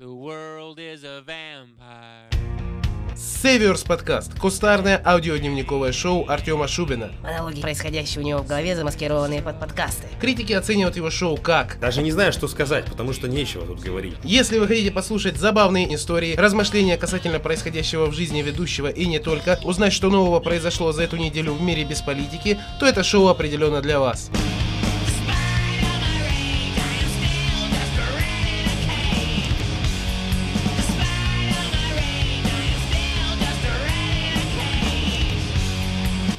The 0.00 0.14
world 0.14 0.78
is 0.78 1.02
a 1.02 1.24
vampire. 1.26 2.30
Северс 3.16 3.82
подкаст. 3.82 4.38
Кустарное 4.38 5.02
аудиодневниковое 5.04 5.90
шоу 5.90 6.24
Артема 6.28 6.68
Шубина. 6.68 7.10
Монологи, 7.20 7.60
происходящие 7.60 8.22
у 8.22 8.24
него 8.24 8.38
в 8.38 8.46
голове, 8.46 8.76
замаскированные 8.76 9.42
под 9.42 9.58
подкасты. 9.58 10.06
Критики 10.20 10.52
оценивают 10.52 10.94
его 10.94 11.10
шоу 11.10 11.36
как 11.36 11.80
Даже 11.80 12.00
не 12.00 12.12
знаю, 12.12 12.32
что 12.32 12.46
сказать, 12.46 12.84
потому 12.84 13.12
что 13.12 13.26
нечего 13.26 13.66
тут 13.66 13.80
говорить. 13.80 14.14
Если 14.22 14.60
вы 14.60 14.68
хотите 14.68 14.92
послушать 14.92 15.36
забавные 15.36 15.92
истории, 15.92 16.36
размышления 16.36 16.96
касательно 16.96 17.40
происходящего 17.40 18.06
в 18.06 18.14
жизни 18.14 18.40
ведущего 18.40 18.86
и 18.86 19.04
не 19.04 19.18
только, 19.18 19.58
узнать, 19.64 19.92
что 19.92 20.10
нового 20.10 20.38
произошло 20.38 20.92
за 20.92 21.02
эту 21.02 21.16
неделю 21.16 21.54
в 21.54 21.60
мире 21.60 21.82
без 21.82 22.02
политики, 22.02 22.56
то 22.78 22.86
это 22.86 23.02
шоу 23.02 23.26
определенно 23.26 23.82
для 23.82 23.98
вас. 23.98 24.30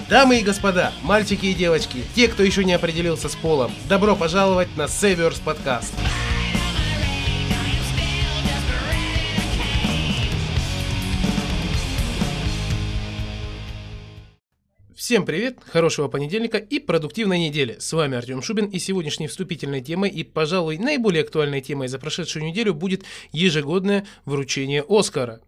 Дамы 0.09 0.40
и 0.40 0.44
господа, 0.44 0.91
мальчики 1.04 1.45
и 1.45 1.54
девочки, 1.54 2.04
те, 2.16 2.27
кто 2.27 2.41
еще 2.41 2.66
не 2.66 2.73
определился 2.73 3.30
с 3.30 3.36
полом, 3.36 3.72
добро 3.88 4.16
пожаловать 4.16 4.76
на 4.76 4.88
Северс 4.88 5.38
подкаст. 5.38 5.94
Всем 14.95 15.27
привет, 15.27 15.59
хорошего 15.64 16.08
понедельника 16.08 16.58
и 16.58 16.80
продуктивной 16.80 17.38
недели. 17.38 17.78
С 17.80 17.94
вами 17.94 18.17
Артем 18.17 18.41
Шубин 18.41 18.66
и 18.66 18.80
сегодняшней 18.80 19.28
вступительной 19.28 19.81
темой 19.81 20.09
и, 20.09 20.23
пожалуй, 20.23 20.80
наиболее 20.80 21.22
актуальной 21.22 21.62
темой 21.62 21.88
за 21.88 22.00
прошедшую 22.00 22.45
неделю 22.45 22.73
будет 22.73 23.03
ежегодное 23.31 24.08
вручение 24.26 24.84
Оскара. 24.89 25.39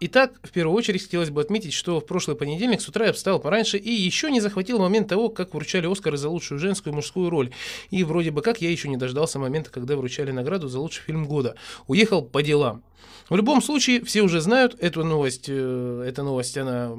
Итак, 0.00 0.32
в 0.44 0.50
первую 0.52 0.76
очередь 0.76 1.02
хотелось 1.02 1.30
бы 1.30 1.40
отметить, 1.40 1.72
что 1.72 2.00
в 2.00 2.06
прошлый 2.06 2.36
понедельник 2.36 2.80
с 2.80 2.88
утра 2.88 3.06
я 3.06 3.12
встал 3.12 3.40
пораньше 3.40 3.78
и 3.78 3.90
еще 3.90 4.30
не 4.30 4.40
захватил 4.40 4.78
момент 4.78 5.08
того, 5.08 5.28
как 5.28 5.54
вручали 5.54 5.90
Оскары 5.90 6.16
за 6.16 6.28
лучшую 6.28 6.60
женскую 6.60 6.92
и 6.92 6.96
мужскую 6.96 7.30
роль. 7.30 7.50
И 7.90 8.04
вроде 8.04 8.30
бы 8.30 8.40
как 8.40 8.60
я 8.60 8.70
еще 8.70 8.88
не 8.88 8.96
дождался 8.96 9.40
момента, 9.40 9.70
когда 9.70 9.96
вручали 9.96 10.30
награду 10.30 10.68
за 10.68 10.78
лучший 10.78 11.02
фильм 11.02 11.26
года. 11.26 11.56
Уехал 11.88 12.22
по 12.22 12.42
делам. 12.44 12.84
В 13.28 13.36
любом 13.36 13.60
случае, 13.60 14.04
все 14.04 14.22
уже 14.22 14.40
знают 14.40 14.76
эту 14.78 15.04
новость. 15.04 15.46
э, 15.48 16.04
Эта 16.06 16.22
новость, 16.22 16.56
она 16.56 16.96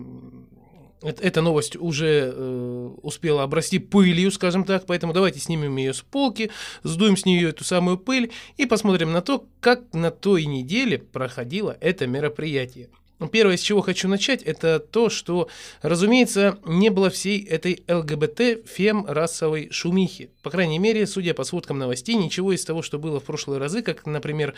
эта 1.02 1.42
новость 1.42 1.76
уже 1.76 2.34
э, 2.36 2.90
успела 3.02 3.44
обрасти 3.44 3.80
пылью, 3.80 4.32
скажем 4.32 4.66
так, 4.66 4.86
поэтому 4.86 5.14
давайте 5.14 5.40
снимем 5.40 5.78
ее 5.78 5.94
с 5.94 6.02
полки, 6.02 6.52
сдуем 6.84 7.16
с 7.16 7.26
нее 7.26 7.50
эту 7.50 7.64
самую 7.64 7.98
пыль 7.98 8.32
и 8.58 8.66
посмотрим 8.66 9.12
на 9.12 9.22
то, 9.22 9.46
как 9.62 9.82
на 9.94 10.12
той 10.12 10.46
неделе 10.46 10.98
проходило 10.98 11.78
это 11.80 12.06
мероприятие. 12.08 12.90
Ну, 13.20 13.28
Первое, 13.28 13.58
с 13.58 13.62
чего 13.62 13.82
хочу 13.82 14.08
начать, 14.08 14.42
это 14.44 14.80
то, 14.80 15.10
что, 15.10 15.50
разумеется, 15.82 16.58
не 16.66 16.90
было 16.90 17.10
всей 17.10 17.44
этой 17.44 17.84
ЛГБТ 17.90 18.66
фем 18.66 19.06
расовой 19.06 19.68
шумихи. 19.72 20.30
По 20.42 20.50
крайней 20.50 20.80
мере, 20.80 21.06
судя 21.06 21.34
по 21.34 21.44
сводкам 21.44 21.80
новостей, 21.80 22.16
ничего 22.16 22.54
из 22.54 22.64
того, 22.64 22.82
что 22.82 22.98
было 22.98 23.20
в 23.20 23.26
прошлые 23.26 23.60
разы, 23.60 23.82
как, 23.82 24.06
например, 24.06 24.54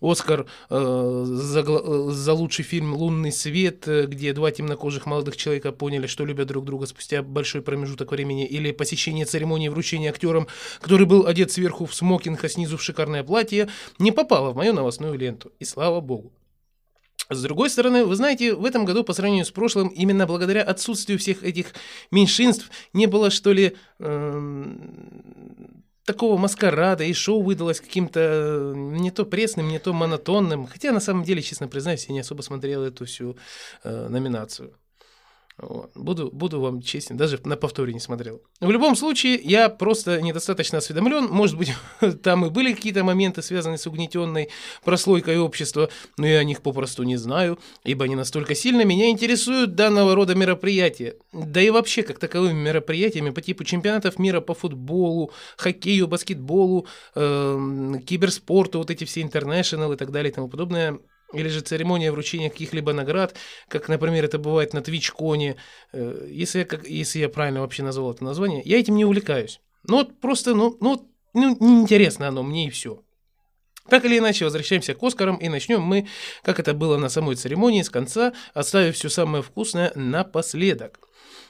Оскар 0.00 0.46
э, 0.70 1.24
за, 1.26 1.60
э, 1.60 2.08
за 2.10 2.32
лучший 2.32 2.64
фильм 2.64 2.94
«Лунный 2.94 3.32
свет», 3.32 3.86
э, 3.86 4.06
где 4.06 4.32
два 4.32 4.50
темнокожих 4.50 5.04
молодых 5.04 5.36
человека 5.36 5.72
поняли, 5.72 6.06
что 6.06 6.24
любят 6.24 6.48
друг 6.48 6.64
друга 6.64 6.86
спустя 6.86 7.22
большой 7.22 7.60
промежуток 7.60 8.12
времени, 8.12 8.46
или 8.46 8.72
посещение 8.72 9.26
церемонии 9.26 9.68
вручения 9.68 10.08
актерам, 10.08 10.46
который 10.80 11.06
был 11.06 11.26
одет 11.26 11.52
сверху 11.52 11.84
в 11.84 11.94
смокинг, 11.94 12.42
а 12.42 12.48
снизу 12.48 12.78
в 12.78 12.82
шикарное 12.82 13.22
платье, 13.24 13.68
не 13.98 14.10
попало 14.10 14.52
в 14.52 14.56
мою 14.56 14.72
новостную 14.72 15.18
ленту. 15.18 15.52
И 15.58 15.66
слава 15.66 16.00
богу. 16.00 16.32
С 17.30 17.42
другой 17.42 17.70
стороны, 17.70 18.04
вы 18.04 18.14
знаете, 18.14 18.54
в 18.54 18.64
этом 18.64 18.84
году 18.84 19.04
по 19.04 19.12
сравнению 19.12 19.44
с 19.44 19.50
прошлым, 19.50 19.88
именно 19.88 20.26
благодаря 20.26 20.62
отсутствию 20.62 21.18
всех 21.18 21.42
этих 21.42 21.74
меньшинств, 22.10 22.70
не 22.92 23.06
было, 23.06 23.30
что 23.30 23.52
ли, 23.52 23.76
эм, 23.98 25.84
такого 26.04 26.38
маскарада, 26.38 27.04
и 27.04 27.12
шоу 27.12 27.42
выдалось 27.42 27.80
каким-то 27.80 28.20
э, 28.20 28.72
не 28.76 29.10
то 29.10 29.26
пресным, 29.26 29.68
не 29.68 29.78
то 29.78 29.92
монотонным. 29.92 30.66
Хотя, 30.66 30.92
на 30.92 31.00
самом 31.00 31.24
деле, 31.24 31.42
честно 31.42 31.68
признаюсь, 31.68 32.06
я 32.06 32.14
не 32.14 32.20
особо 32.20 32.42
смотрел 32.42 32.82
эту 32.82 33.04
всю 33.04 33.36
э, 33.82 34.08
номинацию. 34.08 34.72
Вот. 35.58 35.90
Буду, 35.94 36.30
буду 36.30 36.60
вам 36.60 36.82
честен, 36.82 37.16
даже 37.16 37.40
на 37.44 37.56
повторе 37.56 37.94
не 37.94 38.00
смотрел. 38.00 38.42
В 38.60 38.70
любом 38.70 38.94
случае, 38.94 39.36
я 39.36 39.70
просто 39.70 40.20
недостаточно 40.20 40.78
осведомлен. 40.78 41.28
Может 41.30 41.56
быть, 41.56 41.72
там 42.22 42.44
и 42.44 42.50
были 42.50 42.74
какие-то 42.74 43.04
моменты, 43.04 43.40
связанные 43.40 43.78
с 43.78 43.86
угнетенной 43.86 44.50
прослойкой 44.84 45.38
общества, 45.38 45.88
но 46.18 46.26
я 46.26 46.40
о 46.40 46.44
них 46.44 46.60
попросту 46.60 47.04
не 47.04 47.16
знаю, 47.16 47.58
ибо 47.84 48.04
они 48.04 48.16
настолько 48.16 48.54
сильно 48.54 48.84
меня 48.84 49.08
интересуют 49.08 49.74
данного 49.74 50.14
рода 50.14 50.34
мероприятия. 50.34 51.16
Да 51.32 51.62
и 51.62 51.70
вообще, 51.70 52.02
как 52.02 52.18
таковыми 52.18 52.58
мероприятиями 52.58 53.30
по 53.30 53.40
типу 53.40 53.64
чемпионатов 53.64 54.18
мира 54.18 54.42
по 54.42 54.52
футболу, 54.52 55.32
хоккею, 55.56 56.06
баскетболу, 56.06 56.86
эм, 57.14 58.02
киберспорту, 58.02 58.78
вот 58.78 58.90
эти 58.90 59.04
все 59.04 59.22
интернешнл 59.22 59.92
и 59.92 59.96
так 59.96 60.10
далее 60.10 60.30
и 60.30 60.34
тому 60.34 60.48
подобное, 60.48 60.98
или 61.32 61.48
же 61.48 61.60
церемония 61.60 62.12
вручения 62.12 62.50
каких-либо 62.50 62.92
наград, 62.92 63.34
как, 63.68 63.88
например, 63.88 64.24
это 64.24 64.38
бывает 64.38 64.72
на 64.72 64.82
Твичконе, 64.82 65.56
э, 65.92 66.28
если 66.30 66.60
я, 66.60 66.64
как, 66.64 66.86
если 66.86 67.18
я 67.18 67.28
правильно 67.28 67.60
вообще 67.60 67.82
назвал 67.82 68.12
это 68.12 68.24
название, 68.24 68.62
я 68.64 68.78
этим 68.78 68.96
не 68.96 69.04
увлекаюсь. 69.04 69.60
Ну 69.84 69.96
вот 69.96 70.20
просто, 70.20 70.54
ну, 70.54 70.76
ну, 70.80 71.08
ну 71.34 71.56
неинтересно 71.58 72.28
оно 72.28 72.42
мне 72.42 72.66
и 72.66 72.70
все. 72.70 73.02
Так 73.88 74.04
или 74.04 74.18
иначе, 74.18 74.44
возвращаемся 74.44 74.94
к 74.94 75.02
Оскарам 75.02 75.36
и 75.36 75.48
начнем 75.48 75.80
мы, 75.80 76.08
как 76.42 76.58
это 76.58 76.74
было 76.74 76.96
на 76.96 77.08
самой 77.08 77.36
церемонии, 77.36 77.82
с 77.82 77.90
конца, 77.90 78.32
оставив 78.52 78.96
все 78.96 79.08
самое 79.08 79.42
вкусное 79.42 79.92
напоследок. 79.94 80.98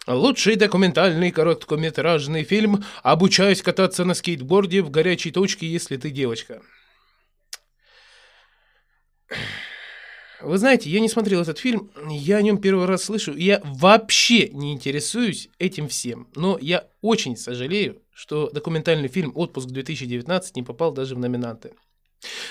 Лучший 0.06 0.56
документальный 0.56 1.30
короткометражный 1.32 2.44
фильм 2.44 2.84
«Обучаюсь 3.02 3.62
кататься 3.62 4.04
на 4.04 4.14
скейтборде 4.14 4.82
в 4.82 4.90
горячей 4.90 5.32
точке, 5.32 5.66
если 5.66 5.96
ты 5.96 6.10
девочка». 6.10 6.62
Вы 10.46 10.58
знаете, 10.58 10.88
я 10.90 11.00
не 11.00 11.08
смотрел 11.08 11.42
этот 11.42 11.58
фильм, 11.58 11.90
я 12.08 12.36
о 12.36 12.42
нем 12.42 12.58
первый 12.58 12.86
раз 12.86 13.04
слышу, 13.04 13.32
и 13.32 13.42
я 13.42 13.60
вообще 13.64 14.48
не 14.50 14.72
интересуюсь 14.72 15.48
этим 15.58 15.88
всем. 15.88 16.28
Но 16.36 16.56
я 16.60 16.86
очень 17.00 17.36
сожалею, 17.36 18.00
что 18.14 18.48
документальный 18.50 19.08
фильм 19.08 19.32
«Отпуск-2019» 19.34 20.42
не 20.54 20.62
попал 20.62 20.92
даже 20.92 21.16
в 21.16 21.18
номинанты. 21.18 21.72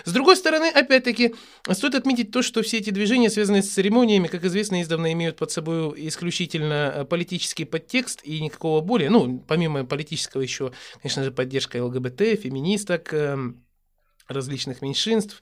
С 0.04 0.12
другой 0.12 0.36
стороны, 0.36 0.70
опять-таки, 0.70 1.36
стоит 1.72 1.96
отметить 1.96 2.32
то, 2.32 2.42
что 2.42 2.62
все 2.64 2.78
эти 2.80 2.90
движения, 2.90 3.30
связанные 3.30 3.64
с 3.64 3.70
церемониями, 3.70 4.28
как 4.28 4.44
известно, 4.44 4.82
издавна 4.82 5.14
имеют 5.14 5.38
под 5.38 5.52
собой 5.52 5.94
исключительно 6.08 6.94
э, 6.96 7.06
политический 7.06 7.66
подтекст 7.66 8.22
и 8.24 8.42
никакого 8.42 8.82
более, 8.82 9.10
ну, 9.10 9.40
помимо 9.40 9.86
политического 9.86 10.42
еще, 10.42 10.74
конечно 11.02 11.24
же, 11.24 11.32
поддержка 11.32 11.84
ЛГБТ, 11.84 12.40
феминисток, 12.42 13.14
эм, 13.14 13.65
различных 14.28 14.82
меньшинств. 14.82 15.42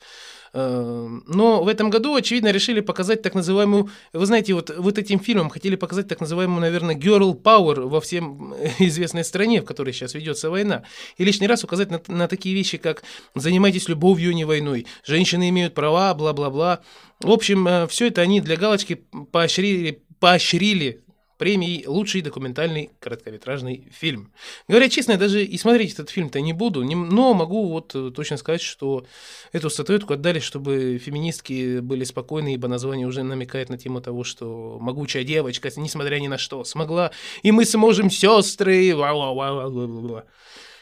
Эм, 0.54 1.24
Но 1.28 1.64
в 1.64 1.68
этом 1.68 1.90
году, 1.90 2.16
очевидно, 2.16 2.52
решили 2.52 2.80
показать 2.80 3.22
так 3.22 3.34
называемую... 3.34 3.90
Вы 4.14 4.26
знаете, 4.26 4.54
вот, 4.54 4.70
вот 4.78 4.98
этим 4.98 5.20
фильмом 5.20 5.50
хотели 5.50 5.76
показать 5.76 6.08
так 6.08 6.22
называемую, 6.22 6.62
наверное, 6.62 6.96
girl 6.96 7.40
power 7.42 7.88
во 7.88 8.00
всем 8.02 8.54
известной 8.80 9.24
стране, 9.24 9.62
в 9.62 9.66
которой 9.66 9.94
сейчас 9.94 10.14
ведется 10.14 10.50
война. 10.50 10.84
И 11.18 11.24
лишний 11.24 11.48
раз 11.48 11.64
указать 11.64 11.90
на, 11.90 12.02
на 12.08 12.28
такие 12.28 12.54
вещи, 12.54 12.78
как 12.78 13.04
«занимайтесь 13.36 13.90
любовью, 13.90 14.32
а 14.32 14.34
не 14.34 14.46
войной», 14.46 14.86
«женщины 15.04 15.50
имеют 15.50 15.74
права», 15.74 16.14
бла-бла-бла. 16.14 16.82
В 17.20 17.32
общем, 17.32 17.88
все 17.88 18.08
это 18.08 18.22
они 18.22 18.42
для 18.42 18.56
галочки 18.56 19.06
поощрили, 19.32 20.04
поощрили 20.20 21.04
премией 21.38 21.86
«Лучший 21.88 22.22
документальный 22.22 22.92
короткометражный 23.00 23.90
фильм». 23.92 24.32
Говоря 24.68 24.90
честно, 24.90 25.14
я 25.14 25.18
даже 25.18 25.44
и 25.44 25.58
смотреть 25.58 25.94
этот 25.94 26.10
фильм-то 26.10 26.42
не 26.42 26.54
буду, 26.54 26.84
но 26.84 27.34
могу 27.34 27.70
вот 27.70 27.96
э, 27.96 28.12
точно 28.16 28.38
сказать, 28.38 28.62
что 28.62 29.06
эту 29.52 29.70
статуэтку 29.70 30.14
отдали, 30.14 30.40
чтобы 30.40 30.98
феминистки 30.98 31.80
были 31.80 32.04
спокойны, 32.04 32.54
ибо 32.54 32.68
название 32.68 33.08
уже 33.08 33.24
намекает 33.24 33.70
на 33.70 33.78
тему 33.78 34.02
того, 34.02 34.24
что 34.24 34.78
могучая 34.80 35.24
девочка, 35.24 35.70
несмотря 35.76 36.20
ни 36.20 36.28
на 36.28 36.38
что, 36.38 36.64
смогла, 36.64 37.12
и 37.42 37.52
мы 37.52 37.66
сможем, 37.66 38.10
сестры, 38.10 38.96
ва-ва-ва-ва-ва-ва, 38.96 40.26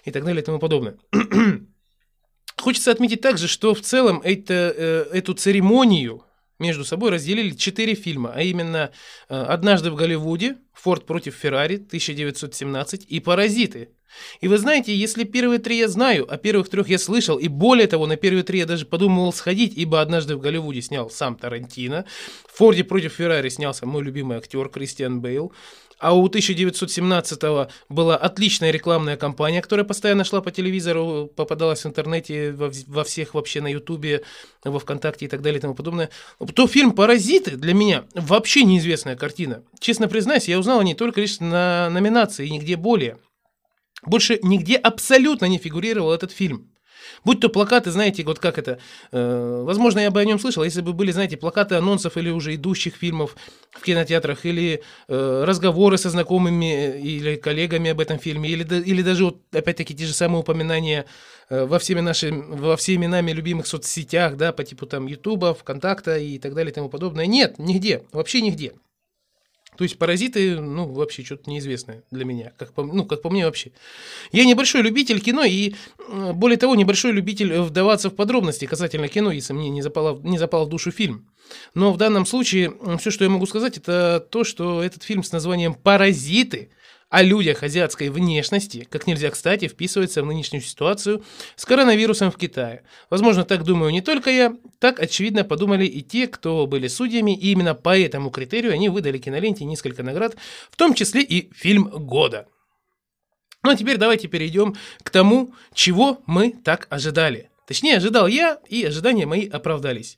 и 0.06 0.12
так 0.12 0.24
далее 0.24 0.42
и 0.42 0.46
тому 0.46 0.60
подобное. 0.60 0.98
Хочется 2.58 2.92
отметить 2.92 3.22
также, 3.22 3.48
что 3.48 3.74
в 3.74 3.82
целом 3.82 4.22
это, 4.24 4.54
э, 4.54 5.06
эту 5.14 5.34
церемонию 5.34 6.24
между 6.62 6.86
собой 6.86 7.10
разделили 7.10 7.52
четыре 7.56 7.96
фильма, 7.96 8.32
а 8.34 8.42
именно 8.42 8.92
э, 9.28 9.36
«Однажды 9.36 9.92
в 9.92 9.96
Голливуде», 9.96 10.58
«Форд 10.74 11.06
против 11.06 11.36
Феррари» 11.36 11.76
1917 11.76 13.06
и 13.08 13.20
«Паразиты» 13.20 13.90
И 14.40 14.48
вы 14.48 14.58
знаете, 14.58 14.96
если 14.96 15.24
первые 15.24 15.60
три 15.60 15.78
я 15.78 15.88
знаю, 15.88 16.26
а 16.30 16.38
первых 16.38 16.70
трех 16.70 16.90
я 16.90 17.00
слышал, 17.00 17.38
и 17.38 17.48
более 17.48 17.88
того, 17.88 18.08
на 18.08 18.16
первые 18.16 18.44
три 18.44 18.60
я 18.60 18.66
даже 18.66 18.86
подумывал 18.86 19.34
сходить, 19.34 19.74
ибо 19.76 20.02
однажды 20.02 20.36
в 20.36 20.40
Голливуде 20.40 20.82
снял 20.82 21.10
сам 21.10 21.36
Тарантино, 21.36 22.06
в 22.52 22.58
Форде 22.58 22.84
против 22.84 23.14
Феррари 23.14 23.50
снялся 23.50 23.86
мой 23.86 24.04
любимый 24.04 24.38
актер 24.38 24.70
Кристиан 24.70 25.22
Бейл, 25.22 25.52
а 26.02 26.16
у 26.16 26.28
1917-го 26.28 27.68
была 27.88 28.18
отличная 28.18 28.72
рекламная 28.72 29.18
кампания, 29.18 29.62
которая 29.62 29.86
постоянно 29.86 30.24
шла 30.24 30.42
по 30.42 30.50
телевизору, 30.52 31.32
попадалась 31.36 31.84
в 31.84 31.88
интернете, 31.88 32.52
во, 32.54 32.72
во 32.88 33.04
всех 33.04 33.36
вообще 33.36 33.62
на 33.62 33.68
Ютубе, 33.68 34.24
во 34.64 34.80
Вконтакте 34.80 35.26
и 35.26 35.28
так 35.28 35.44
далее 35.44 35.60
и 35.60 35.62
тому 35.62 35.76
подобное. 35.76 36.10
То 36.56 36.68
фильм 36.68 36.94
«Паразиты» 36.94 37.56
для 37.56 37.76
меня 37.76 38.06
вообще 38.16 38.64
неизвестная 38.64 39.16
картина. 39.16 39.64
Честно 39.80 40.08
признаюсь, 40.08 40.48
я 40.48 40.58
узнал 40.58 40.80
о 40.80 40.84
ней 40.84 40.96
только 40.96 41.22
лишь 41.22 41.40
на 41.40 41.90
номинации 41.92 42.48
и 42.48 42.52
нигде 42.52 42.78
более. 42.78 43.20
Больше 44.06 44.40
нигде 44.42 44.76
абсолютно 44.76 45.46
не 45.46 45.58
фигурировал 45.58 46.12
этот 46.12 46.32
фильм. 46.32 46.72
Будь 47.24 47.40
то 47.40 47.50
плакаты, 47.50 47.92
знаете, 47.92 48.24
вот 48.24 48.40
как 48.40 48.58
это, 48.58 48.80
э, 49.12 49.64
возможно, 49.64 50.00
я 50.00 50.12
бы 50.12 50.20
о 50.20 50.26
нем 50.26 50.40
слышал, 50.40 50.64
если 50.64 50.82
бы 50.82 50.94
были, 50.94 51.12
знаете, 51.12 51.38
плакаты 51.38 51.76
анонсов 51.76 52.18
или 52.18 52.30
уже 52.30 52.56
идущих 52.56 52.96
фильмов 52.96 53.36
в 53.72 53.84
кинотеатрах, 53.84 54.46
или 54.46 54.82
э, 55.08 55.44
разговоры 55.46 55.98
со 55.98 56.10
знакомыми 56.10 57.00
или 57.00 57.36
коллегами 57.36 57.92
об 57.92 58.00
этом 58.00 58.20
фильме, 58.20 58.50
или, 58.50 58.64
или 58.64 59.02
даже, 59.02 59.26
вот, 59.26 59.42
опять-таки, 59.52 59.96
те 59.96 60.06
же 60.06 60.14
самые 60.14 60.42
упоминания 60.42 61.06
э, 61.50 61.66
во 61.66 61.80
всеми 61.80 62.02
нашими, 62.02 62.42
во 62.56 62.76
всеми 62.78 63.08
нами 63.08 63.32
любимых 63.32 63.68
соцсетях, 63.68 64.38
да, 64.38 64.52
по 64.52 64.64
типу 64.64 64.86
там 64.86 65.08
Ютуба, 65.08 65.54
ВКонтакта 65.54 66.18
и 66.18 66.40
так 66.40 66.54
далее 66.54 66.72
и 66.72 66.76
тому 66.76 66.90
подобное. 66.90 67.26
Нет, 67.26 67.60
нигде, 67.60 68.04
вообще 68.12 68.42
нигде. 68.42 68.74
То 69.78 69.86
есть 69.86 69.98
паразиты, 69.98 70.60
ну, 70.60 70.92
вообще 70.92 71.24
что-то 71.24 71.50
неизвестное 71.50 72.04
для 72.12 72.26
меня, 72.26 72.52
как 72.58 72.74
по, 72.74 72.84
ну, 72.84 73.06
как 73.06 73.22
по 73.22 73.30
мне 73.30 73.46
вообще. 73.46 73.72
Я 74.32 74.44
небольшой 74.46 74.82
любитель 74.82 75.22
кино 75.22 75.44
и, 75.44 75.76
более 76.34 76.58
того, 76.58 76.76
небольшой 76.76 77.14
любитель 77.14 77.54
вдаваться 77.60 78.10
в 78.10 78.16
подробности 78.16 78.66
касательно 78.66 79.08
кино, 79.08 79.32
если 79.32 79.54
мне 79.54 79.70
не 79.70 79.82
запало, 79.82 80.20
не 80.24 80.38
запал 80.38 80.66
в 80.66 80.70
душу 80.70 80.92
фильм. 80.92 81.26
Но 81.74 81.94
в 81.94 81.98
данном 81.98 82.26
случае 82.26 82.74
все, 83.00 83.12
что 83.12 83.24
я 83.24 83.30
могу 83.30 83.46
сказать, 83.46 83.78
это 83.78 84.26
то, 84.30 84.44
что 84.44 84.84
этот 84.84 85.04
фильм 85.04 85.24
с 85.24 85.32
названием 85.32 85.74
«Паразиты» 85.74 86.70
о 87.12 87.24
людях 87.24 87.62
азиатской 87.62 88.10
внешности, 88.10 88.88
как 88.90 89.06
нельзя 89.06 89.30
кстати, 89.30 89.68
вписывается 89.68 90.24
в 90.24 90.26
нынешнюю 90.26 90.64
ситуацию 90.64 91.24
с 91.58 91.66
коронавирусом 91.66 92.32
в 92.32 92.38
Китае. 92.38 92.84
Возможно, 93.10 93.44
так 93.44 93.64
думаю 93.66 93.92
не 93.92 94.00
только 94.00 94.30
я, 94.32 94.56
так 94.80 95.02
очевидно 95.02 95.44
подумали 95.44 95.86
и 95.86 96.02
те, 96.02 96.28
кто 96.28 96.66
были 96.68 96.88
судьями, 96.88 97.36
и 97.36 97.52
именно 97.52 97.76
по 97.76 98.00
этому 98.00 98.30
критерию 98.30 98.72
они 98.72 98.88
выдали 98.88 99.18
киноленте 99.18 99.66
несколько 99.66 100.04
наград, 100.04 100.38
в 100.72 100.78
том 100.78 100.94
числе 100.94 101.22
и 101.22 101.52
фильм 101.54 101.90
года. 101.90 102.48
Ну 103.62 103.72
а 103.72 103.76
теперь 103.76 103.98
давайте 103.98 104.30
перейдем 104.30 104.78
к 105.04 105.10
тому, 105.10 105.54
чего 105.74 106.22
мы 106.26 106.54
так 106.64 106.88
ожидали. 106.90 107.52
Точнее, 107.68 107.98
ожидал 107.98 108.28
я, 108.28 108.58
и 108.70 108.86
ожидания 108.86 109.26
мои 109.26 109.50
оправдались. 109.50 110.18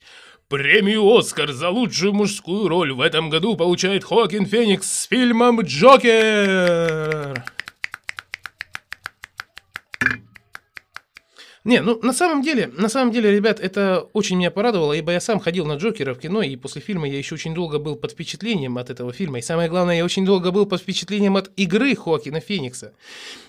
Премию 0.54 1.18
«Оскар» 1.18 1.52
за 1.52 1.70
лучшую 1.70 2.14
мужскую 2.14 2.68
роль 2.68 2.94
в 2.94 3.02
этом 3.02 3.32
году 3.32 3.56
получает 3.56 4.04
Хоакин 4.04 4.46
Феникс 4.46 4.88
с 4.88 5.08
фильмом 5.08 5.62
«Джокер». 5.62 7.44
Не, 11.66 11.82
ну 11.82 11.98
на 12.02 12.12
самом 12.12 12.42
деле, 12.42 12.68
на 12.78 12.90
самом 12.90 13.14
деле, 13.14 13.32
ребят, 13.32 13.62
это 13.62 14.10
очень 14.12 14.36
меня 14.36 14.52
порадовало, 14.52 14.92
ибо 14.92 15.14
я 15.14 15.22
сам 15.22 15.40
ходил 15.40 15.66
на 15.66 15.76
Джокера 15.76 16.14
в 16.14 16.20
кино, 16.20 16.42
и 16.42 16.58
после 16.58 16.82
фильма 16.82 17.08
я 17.08 17.18
еще 17.18 17.36
очень 17.36 17.54
долго 17.56 17.80
был 17.80 17.96
под 17.96 18.12
впечатлением 18.12 18.78
от 18.78 18.90
этого 18.90 19.14
фильма. 19.14 19.40
И 19.40 19.42
самое 19.42 19.70
главное, 19.70 19.96
я 19.96 20.04
очень 20.04 20.26
долго 20.26 20.52
был 20.52 20.66
под 20.66 20.82
впечатлением 20.82 21.38
от 21.38 21.52
игры 21.56 21.96
Хоакина 21.96 22.42
Феникса. 22.42 22.92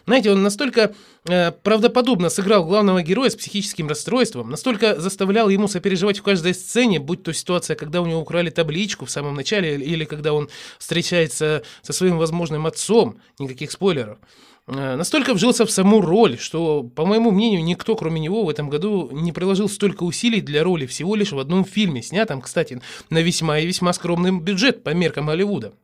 Знаете, 0.07 0.31
он 0.31 0.45
настолько 0.45 0.95
э, 1.25 1.51
правдоподобно 1.51 2.29
сыграл 2.29 2.65
главного 2.65 3.03
героя 3.03 3.31
с 3.31 3.35
психическим 3.35 3.89
расстройством, 3.89 4.49
настолько 4.49 5.01
заставлял 5.01 5.49
ему 5.49 5.67
сопереживать 5.67 6.21
в 6.21 6.23
каждой 6.23 6.55
сцене, 6.55 7.01
будь 7.01 7.25
то 7.25 7.33
ситуация, 7.33 7.75
когда 7.75 8.01
у 8.01 8.07
него 8.07 8.21
украли 8.21 8.51
табличку 8.51 9.07
в 9.07 9.11
самом 9.11 9.35
начале, 9.35 9.75
или 9.75 10.05
когда 10.05 10.35
он 10.35 10.49
встречается 10.79 11.65
со 11.83 11.93
своим 11.93 12.19
возможным 12.19 12.65
отцом, 12.67 13.19
никаких 13.41 13.73
спойлеров. 13.73 14.19
Э, 14.67 14.97
настолько 14.97 15.35
вжился 15.35 15.67
в 15.67 15.71
саму 15.71 16.01
роль, 16.01 16.39
что, 16.39 16.83
по 16.83 17.05
моему 17.05 17.31
мнению, 17.31 17.63
никто, 17.63 17.97
кроме 17.97 18.21
него, 18.21 18.45
в 18.45 18.49
этом 18.49 18.71
году 18.71 19.11
не 19.13 19.33
приложил 19.33 19.69
столько 19.69 20.05
усилий 20.05 20.41
для 20.41 20.65
роли 20.65 20.87
всего 20.87 21.15
лишь 21.17 21.33
в 21.33 21.39
одном 21.39 21.65
фильме, 21.65 22.03
снятом, 22.03 22.41
кстати, 22.41 22.81
на 23.11 23.19
весьма 23.19 23.59
и 23.59 23.67
весьма 23.67 23.93
скромный 23.93 24.33
бюджет 24.33 24.83
по 24.83 24.91
меркам 24.91 25.27
Голливуда. 25.27 25.75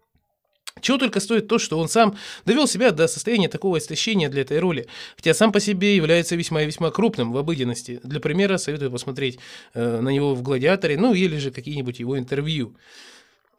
Чего 0.80 0.96
только 0.96 1.20
стоит 1.20 1.46
то, 1.46 1.58
что 1.58 1.78
он 1.78 1.88
сам 1.88 2.16
довел 2.46 2.66
себя 2.66 2.90
до 2.90 3.06
состояния 3.06 3.48
такого 3.48 3.78
истощения 3.78 4.30
для 4.30 4.42
этой 4.42 4.58
роли, 4.60 4.86
хотя 5.16 5.34
сам 5.34 5.52
по 5.52 5.60
себе 5.60 5.96
является 5.96 6.36
весьма 6.36 6.62
и 6.62 6.66
весьма 6.66 6.90
крупным 6.90 7.32
в 7.32 7.36
обыденности. 7.36 8.00
Для 8.02 8.20
примера 8.20 8.56
советую 8.56 8.90
посмотреть 8.90 9.38
э, 9.74 10.00
на 10.00 10.08
него 10.08 10.34
в 10.34 10.42
«Гладиаторе», 10.42 10.96
ну 10.96 11.12
или 11.12 11.36
же 11.36 11.50
какие-нибудь 11.50 11.98
его 12.00 12.18
интервью. 12.18 12.76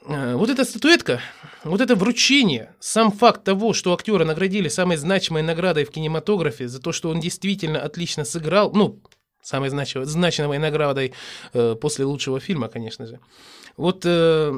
Э, 0.05 0.35
вот 0.35 0.49
эта 0.49 0.63
статуэтка, 0.65 1.21
вот 1.63 1.81
это 1.81 1.95
вручение, 1.95 2.73
сам 2.79 3.11
факт 3.11 3.43
того, 3.43 3.73
что 3.73 3.93
актера 3.93 4.25
наградили 4.25 4.67
самой 4.67 4.97
значимой 4.97 5.43
наградой 5.43 5.85
в 5.85 5.91
кинематографе 5.91 6.67
за 6.67 6.81
то, 6.81 6.91
что 6.91 7.09
он 7.09 7.19
действительно 7.19 7.79
отлично 7.79 8.25
сыграл, 8.25 8.71
ну, 8.73 8.99
самой 9.41 9.69
значимой, 9.69 10.05
значимой 10.05 10.57
наградой 10.57 11.13
э, 11.53 11.75
после 11.79 12.05
лучшего 12.05 12.39
фильма, 12.39 12.67
конечно 12.67 13.05
же. 13.05 13.19
Вот 13.77 14.03
э, 14.05 14.53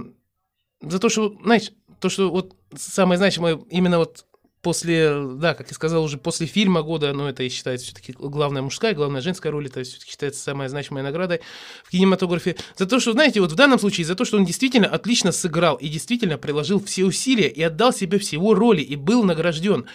за 0.82 1.00
то, 1.00 1.10
что, 1.10 1.36
знаешь, 1.44 1.72
то, 2.00 2.10
что 2.10 2.30
вот 2.30 2.56
самое 2.76 3.18
значимое 3.18 3.60
именно 3.70 3.98
вот 3.98 4.26
после, 4.64 5.24
да, 5.36 5.54
как 5.54 5.68
я 5.68 5.76
сказал, 5.76 6.04
уже 6.04 6.18
после 6.18 6.48
фильма 6.48 6.82
года, 6.82 7.14
но 7.14 7.30
это 7.30 7.44
и 7.44 7.50
считается 7.50 7.86
все-таки 7.86 8.16
главная 8.18 8.62
мужская, 8.62 8.96
главная 8.96 9.22
женская 9.22 9.52
роль, 9.52 9.68
это 9.68 9.84
все-таки 9.84 10.10
считается 10.10 10.42
самая 10.42 10.70
значимая 10.70 11.04
награда 11.04 11.42
в 11.84 11.92
кинематографе. 11.92 12.56
За 12.78 12.88
то, 12.88 13.00
что, 13.00 13.12
знаете, 13.12 13.42
вот 13.42 13.52
в 13.52 13.56
данном 13.56 13.78
случае, 13.78 14.06
за 14.06 14.16
то, 14.16 14.26
что 14.26 14.38
он 14.38 14.46
действительно 14.46 14.88
отлично 14.88 15.32
сыграл 15.32 15.76
и 15.76 15.90
действительно 15.90 16.38
приложил 16.38 16.84
все 16.84 17.04
усилия 17.04 17.50
и 17.50 17.62
отдал 17.62 17.94
себе 17.94 18.18
всего 18.18 18.56
роли 18.56 18.82
и 18.82 18.96
был 18.96 19.24
награжден. 19.24 19.86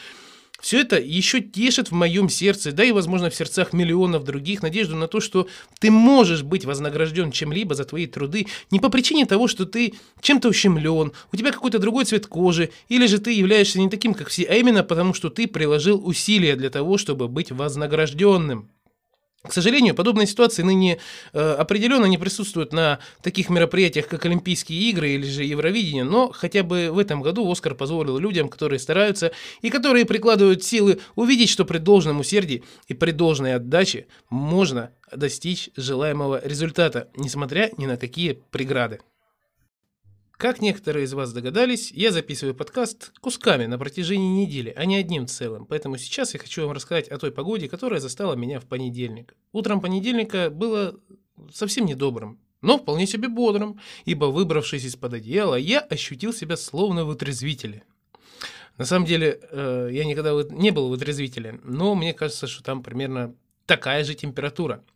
Все 0.60 0.80
это 0.80 0.98
еще 0.98 1.40
тешит 1.40 1.90
в 1.90 1.94
моем 1.94 2.28
сердце, 2.28 2.72
да 2.72 2.82
и, 2.82 2.90
возможно, 2.90 3.30
в 3.30 3.34
сердцах 3.34 3.72
миллионов 3.72 4.24
других, 4.24 4.60
надежду 4.60 4.96
на 4.96 5.06
то, 5.06 5.20
что 5.20 5.46
ты 5.78 5.90
можешь 5.90 6.42
быть 6.42 6.64
вознагражден 6.64 7.30
чем-либо 7.30 7.76
за 7.76 7.84
твои 7.84 8.06
труды 8.06 8.48
не 8.72 8.80
по 8.80 8.88
причине 8.88 9.24
того, 9.24 9.46
что 9.46 9.66
ты 9.66 9.94
чем-то 10.20 10.48
ущемлен, 10.48 11.12
у 11.32 11.36
тебя 11.36 11.52
какой-то 11.52 11.78
другой 11.78 12.06
цвет 12.06 12.26
кожи, 12.26 12.70
или 12.88 13.06
же 13.06 13.18
ты 13.18 13.32
являешься 13.32 13.78
не 13.78 13.88
таким, 13.88 14.14
как 14.14 14.28
все, 14.28 14.44
а 14.44 14.54
именно 14.54 14.82
потому, 14.82 15.14
что 15.14 15.30
ты 15.30 15.46
приложил 15.46 16.04
усилия 16.04 16.56
для 16.56 16.70
того, 16.70 16.98
чтобы 16.98 17.28
быть 17.28 17.52
вознагражденным. 17.52 18.68
К 19.44 19.52
сожалению, 19.52 19.94
подобные 19.94 20.26
ситуации 20.26 20.62
ныне 20.62 20.98
э, 21.32 21.52
определенно 21.52 22.06
не 22.06 22.18
присутствуют 22.18 22.72
на 22.72 22.98
таких 23.22 23.50
мероприятиях, 23.50 24.08
как 24.08 24.26
Олимпийские 24.26 24.90
игры 24.90 25.10
или 25.10 25.26
же 25.26 25.44
Евровидение, 25.44 26.02
но 26.02 26.30
хотя 26.30 26.64
бы 26.64 26.90
в 26.90 26.98
этом 26.98 27.22
году 27.22 27.48
Оскар 27.50 27.76
позволил 27.76 28.18
людям, 28.18 28.48
которые 28.48 28.80
стараются 28.80 29.30
и 29.62 29.70
которые 29.70 30.06
прикладывают 30.06 30.64
силы, 30.64 30.98
увидеть, 31.14 31.50
что 31.50 31.64
при 31.64 31.78
должном 31.78 32.18
усердии 32.18 32.64
и 32.88 32.94
при 32.94 33.12
должной 33.12 33.54
отдаче 33.54 34.08
можно 34.28 34.90
достичь 35.14 35.70
желаемого 35.76 36.40
результата, 36.44 37.08
несмотря 37.16 37.70
ни 37.76 37.86
на 37.86 37.96
какие 37.96 38.42
преграды. 38.50 38.98
Как 40.38 40.60
некоторые 40.60 41.02
из 41.02 41.12
вас 41.14 41.32
догадались, 41.32 41.90
я 41.90 42.12
записываю 42.12 42.54
подкаст 42.54 43.10
кусками 43.18 43.66
на 43.66 43.76
протяжении 43.76 44.44
недели, 44.44 44.72
а 44.76 44.84
не 44.84 44.94
одним 44.94 45.26
целым. 45.26 45.66
Поэтому 45.66 45.98
сейчас 45.98 46.32
я 46.32 46.38
хочу 46.38 46.62
вам 46.62 46.70
рассказать 46.70 47.08
о 47.08 47.18
той 47.18 47.32
погоде, 47.32 47.68
которая 47.68 47.98
застала 47.98 48.34
меня 48.34 48.60
в 48.60 48.66
понедельник. 48.66 49.34
Утром 49.50 49.80
понедельника 49.80 50.48
было 50.48 50.94
совсем 51.52 51.86
недобрым, 51.86 52.38
но 52.60 52.78
вполне 52.78 53.08
себе 53.08 53.26
бодрым, 53.26 53.80
ибо 54.04 54.26
выбравшись 54.26 54.84
из-под 54.84 55.14
одеяла, 55.14 55.56
я 55.56 55.80
ощутил 55.80 56.32
себя 56.32 56.56
словно 56.56 57.04
в 57.04 57.10
отрезвителе. 57.10 57.82
На 58.76 58.84
самом 58.84 59.06
деле, 59.06 59.40
э, 59.50 59.88
я 59.90 60.04
никогда 60.04 60.40
не 60.50 60.70
был 60.70 60.88
в 60.88 60.92
отрезвителе, 60.92 61.58
но 61.64 61.96
мне 61.96 62.14
кажется, 62.14 62.46
что 62.46 62.62
там 62.62 62.84
примерно 62.84 63.34
такая 63.66 64.04
же 64.04 64.14
температура– 64.14 64.84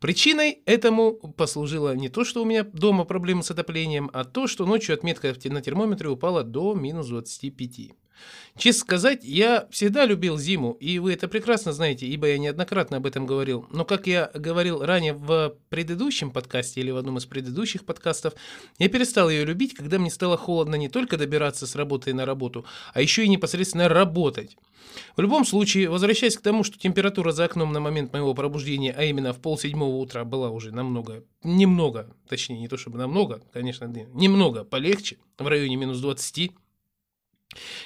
Причиной 0.00 0.62
этому 0.64 1.14
послужило 1.14 1.94
не 1.94 2.08
то, 2.08 2.24
что 2.24 2.42
у 2.42 2.44
меня 2.44 2.62
дома 2.62 3.04
проблемы 3.04 3.42
с 3.42 3.50
отоплением, 3.50 4.10
а 4.12 4.24
то, 4.24 4.46
что 4.46 4.64
ночью 4.64 4.94
отметка 4.94 5.34
на 5.44 5.60
термометре 5.60 6.08
упала 6.08 6.44
до 6.44 6.74
минус 6.74 7.08
25. 7.08 7.92
Честно 8.56 8.80
сказать, 8.80 9.20
я 9.22 9.68
всегда 9.70 10.04
любил 10.04 10.36
зиму, 10.36 10.72
и 10.72 10.98
вы 10.98 11.12
это 11.12 11.28
прекрасно 11.28 11.72
знаете, 11.72 12.06
ибо 12.06 12.26
я 12.26 12.38
неоднократно 12.38 12.96
об 12.96 13.06
этом 13.06 13.24
говорил. 13.24 13.66
Но, 13.70 13.84
как 13.84 14.08
я 14.08 14.32
говорил 14.34 14.84
ранее 14.84 15.12
в 15.12 15.54
предыдущем 15.68 16.32
подкасте 16.32 16.80
или 16.80 16.90
в 16.90 16.96
одном 16.96 17.18
из 17.18 17.26
предыдущих 17.26 17.84
подкастов, 17.84 18.34
я 18.78 18.88
перестал 18.88 19.30
ее 19.30 19.44
любить, 19.44 19.74
когда 19.74 20.00
мне 20.00 20.10
стало 20.10 20.36
холодно 20.36 20.74
не 20.74 20.88
только 20.88 21.16
добираться 21.16 21.68
с 21.68 21.76
работы 21.76 22.12
на 22.12 22.26
работу, 22.26 22.64
а 22.94 23.00
еще 23.00 23.24
и 23.24 23.28
непосредственно 23.28 23.88
работать. 23.88 24.56
В 25.16 25.20
любом 25.20 25.44
случае, 25.44 25.88
возвращаясь 25.88 26.36
к 26.36 26.40
тому, 26.40 26.64
что 26.64 26.78
температура 26.78 27.30
за 27.30 27.44
окном 27.44 27.72
на 27.72 27.78
момент 27.78 28.12
моего 28.12 28.34
пробуждения, 28.34 28.92
а 28.96 29.04
именно 29.04 29.32
в 29.32 29.40
полседьмого 29.40 29.96
утра, 29.96 30.24
была 30.24 30.50
уже 30.50 30.72
намного, 30.72 31.24
немного, 31.44 32.14
точнее, 32.28 32.58
не 32.58 32.68
то 32.68 32.76
чтобы 32.76 32.98
намного, 32.98 33.42
конечно, 33.52 33.84
немного 33.84 34.64
полегче, 34.64 35.18
в 35.38 35.46
районе 35.46 35.76
минус 35.76 36.00
20, 36.00 36.52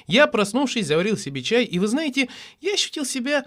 Я, 0.07 0.26
проснувшись, 0.26 0.87
заварил 0.87 1.17
себе 1.17 1.43
чай, 1.43 1.64
и 1.64 1.79
вы 1.79 1.87
знаете, 1.87 2.29
я 2.61 2.75
ощутил 2.75 3.05
себя 3.05 3.47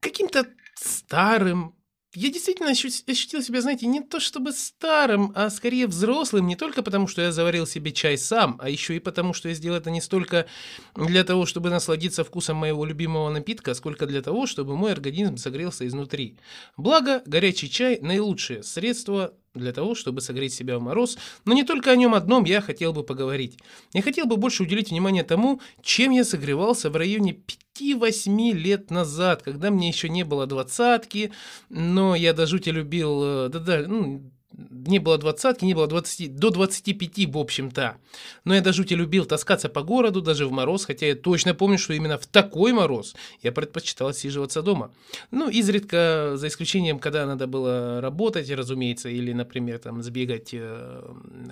каким-то 0.00 0.46
старым. 0.74 1.74
Я 2.14 2.30
действительно 2.30 2.70
ощу- 2.70 3.10
ощутил 3.10 3.40
себя, 3.42 3.62
знаете, 3.62 3.86
не 3.86 4.00
то 4.02 4.20
чтобы 4.20 4.52
старым, 4.52 5.32
а 5.34 5.48
скорее 5.48 5.86
взрослым, 5.86 6.46
не 6.46 6.56
только 6.56 6.82
потому, 6.82 7.08
что 7.08 7.22
я 7.22 7.32
заварил 7.32 7.66
себе 7.66 7.90
чай 7.90 8.18
сам, 8.18 8.58
а 8.60 8.68
еще 8.68 8.94
и 8.96 8.98
потому, 9.00 9.32
что 9.32 9.48
я 9.48 9.54
сделал 9.54 9.78
это 9.78 9.90
не 9.90 10.02
столько 10.02 10.46
для 10.94 11.24
того, 11.24 11.46
чтобы 11.46 11.70
насладиться 11.70 12.22
вкусом 12.22 12.58
моего 12.58 12.84
любимого 12.84 13.30
напитка, 13.30 13.72
сколько 13.72 14.04
для 14.04 14.20
того, 14.20 14.46
чтобы 14.46 14.76
мой 14.76 14.92
организм 14.92 15.38
согрелся 15.38 15.86
изнутри. 15.86 16.36
Благо, 16.76 17.22
горячий 17.24 17.70
чай– 17.70 17.98
наилучшее 18.02 18.62
средство 18.62 19.32
для 19.54 19.72
того, 19.72 19.94
чтобы 19.94 20.20
согреть 20.20 20.54
себя 20.54 20.78
в 20.78 20.82
мороз, 20.82 21.18
но 21.44 21.52
не 21.52 21.62
только 21.64 21.90
о 21.90 21.96
нем 21.96 22.14
одном 22.14 22.44
я 22.44 22.60
хотел 22.60 22.92
бы 22.92 23.02
поговорить. 23.02 23.58
Я 23.92 24.02
хотел 24.02 24.26
бы 24.26 24.36
больше 24.36 24.62
уделить 24.62 24.90
внимание 24.90 25.24
тому, 25.24 25.60
чем 25.82 26.12
я 26.12 26.24
согревался 26.24 26.90
в 26.90 26.96
районе 26.96 27.38
5-8 27.78 28.52
лет 28.52 28.90
назад, 28.90 29.42
когда 29.42 29.70
мне 29.70 29.88
еще 29.88 30.08
не 30.08 30.24
было 30.24 30.46
двадцатки, 30.46 31.32
но 31.68 32.14
я 32.14 32.32
до 32.32 32.46
жути 32.46 32.70
любил, 32.70 33.22
э, 33.22 33.48
да-да, 33.50 33.84
ну, 33.86 34.30
не 34.70 34.98
было 34.98 35.18
двадцатки, 35.18 35.64
не 35.64 35.74
было 35.74 35.86
20, 35.86 36.36
до 36.36 36.50
25 36.50 37.26
в 37.32 37.38
общем-то. 37.38 37.96
Но 38.44 38.54
я 38.54 38.60
до 38.60 38.72
жути 38.72 38.94
любил 38.94 39.24
таскаться 39.24 39.68
по 39.68 39.82
городу, 39.82 40.22
даже 40.22 40.46
в 40.46 40.52
мороз, 40.52 40.84
хотя 40.84 41.06
я 41.06 41.14
точно 41.14 41.54
помню, 41.54 41.78
что 41.78 41.92
именно 41.92 42.18
в 42.18 42.26
такой 42.26 42.72
мороз 42.72 43.14
я 43.42 43.52
предпочитал 43.52 44.08
отсиживаться 44.08 44.62
дома. 44.62 44.92
Ну, 45.30 45.48
изредка, 45.48 46.32
за 46.34 46.48
исключением, 46.48 46.98
когда 46.98 47.26
надо 47.26 47.46
было 47.46 48.00
работать, 48.00 48.50
разумеется, 48.50 49.08
или, 49.08 49.32
например, 49.32 49.78
там 49.78 50.02
сбегать 50.02 50.50
э, 50.52 51.02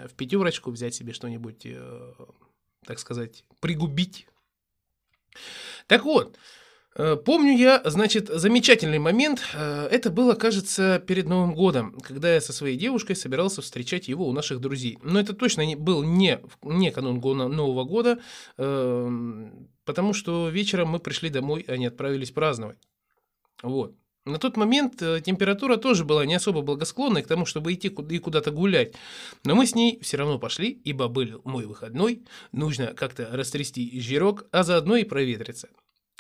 в 0.09 0.15
пятерочку, 0.15 0.71
взять 0.71 0.95
себе 0.95 1.13
что-нибудь, 1.13 1.63
э, 1.65 2.13
так 2.85 2.99
сказать, 2.99 3.45
пригубить. 3.61 4.27
Так 5.87 6.05
вот, 6.05 6.37
Помню 6.97 7.57
я, 7.57 7.81
значит, 7.85 8.29
замечательный 8.29 8.99
момент. 8.99 9.43
Э, 9.55 9.87
Это 9.91 10.11
было, 10.11 10.35
кажется, 10.35 10.99
перед 11.07 11.29
Новым 11.29 11.55
годом, 11.55 11.97
когда 12.01 12.35
я 12.35 12.41
со 12.41 12.53
своей 12.53 12.77
девушкой 12.77 13.15
собирался 13.15 13.63
встречать 13.63 14.09
его 14.09 14.29
у 14.29 14.33
наших 14.33 14.61
друзей. 14.61 14.99
Но 15.03 15.21
это 15.21 15.33
точно 15.33 15.65
не, 15.65 15.77
был 15.77 16.03
не, 16.03 16.41
не 16.65 16.91
канун 16.91 17.21
го- 17.21 17.35
Нового 17.35 17.85
года, 17.85 18.19
эм, 18.59 19.69
потому 19.85 20.13
что 20.13 20.49
вечером 20.49 20.89
мы 20.89 20.99
пришли 20.99 21.31
домой, 21.31 21.65
а 21.69 21.77
не 21.77 21.87
отправились 21.87 22.33
праздновать. 22.33 22.79
Вот. 23.63 23.95
На 24.27 24.39
тот 24.39 24.57
момент 24.57 25.01
э, 25.01 25.21
температура 25.25 25.77
тоже 25.77 26.05
была 26.05 26.27
не 26.27 26.35
особо 26.35 26.61
благосклонной 26.61 27.23
к 27.23 27.29
тому, 27.29 27.47
чтобы 27.47 27.73
идти 27.73 27.87
и 27.89 28.19
куда-то 28.19 28.51
гулять. 28.51 28.95
Но 29.45 29.55
мы 29.55 29.65
с 29.67 29.77
ней 29.77 30.01
все 30.01 30.17
равно 30.17 30.41
пошли, 30.41 30.69
ибо 30.85 31.07
был 31.07 31.41
мой 31.45 31.67
выходной, 31.67 32.25
нужно 32.51 32.89
как-то 32.95 33.29
растрясти 33.31 34.01
жирок, 34.01 34.47
а 34.51 34.65
заодно 34.65 34.97
и 34.97 35.05
проветриться. 35.05 35.69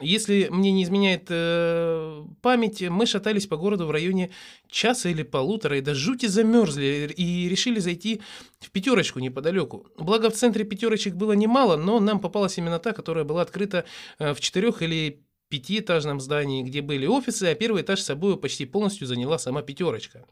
Если 0.00 0.48
мне 0.50 0.72
не 0.72 0.84
изменяет 0.84 1.26
э, 1.28 2.24
память, 2.40 2.82
мы 2.88 3.06
шатались 3.06 3.46
по 3.46 3.56
городу 3.56 3.86
в 3.86 3.90
районе 3.90 4.30
часа 4.68 5.08
или 5.08 5.22
полутора 5.22 5.78
и 5.78 5.80
до 5.80 5.94
жути 5.94 6.26
замерзли 6.26 7.12
и 7.16 7.48
решили 7.48 7.80
зайти 7.80 8.22
в 8.60 8.70
пятерочку 8.70 9.18
неподалеку. 9.18 9.86
Благо 9.96 10.30
в 10.30 10.34
центре 10.34 10.64
пятерочек 10.64 11.14
было 11.14 11.32
немало, 11.32 11.76
но 11.76 12.00
нам 12.00 12.20
попалась 12.20 12.56
именно 12.58 12.78
та, 12.78 12.92
которая 12.92 13.24
была 13.24 13.42
открыта 13.42 13.84
э, 14.18 14.32
в 14.32 14.40
четырех 14.40 14.82
или 14.82 15.22
пятиэтажном 15.50 16.20
здании, 16.20 16.62
где 16.62 16.80
были 16.80 17.06
офисы, 17.06 17.44
а 17.44 17.54
первый 17.54 17.82
этаж 17.82 18.00
собой 18.00 18.38
почти 18.38 18.64
полностью 18.64 19.06
заняла 19.06 19.38
сама 19.38 19.62
пятерочка. 19.62 20.24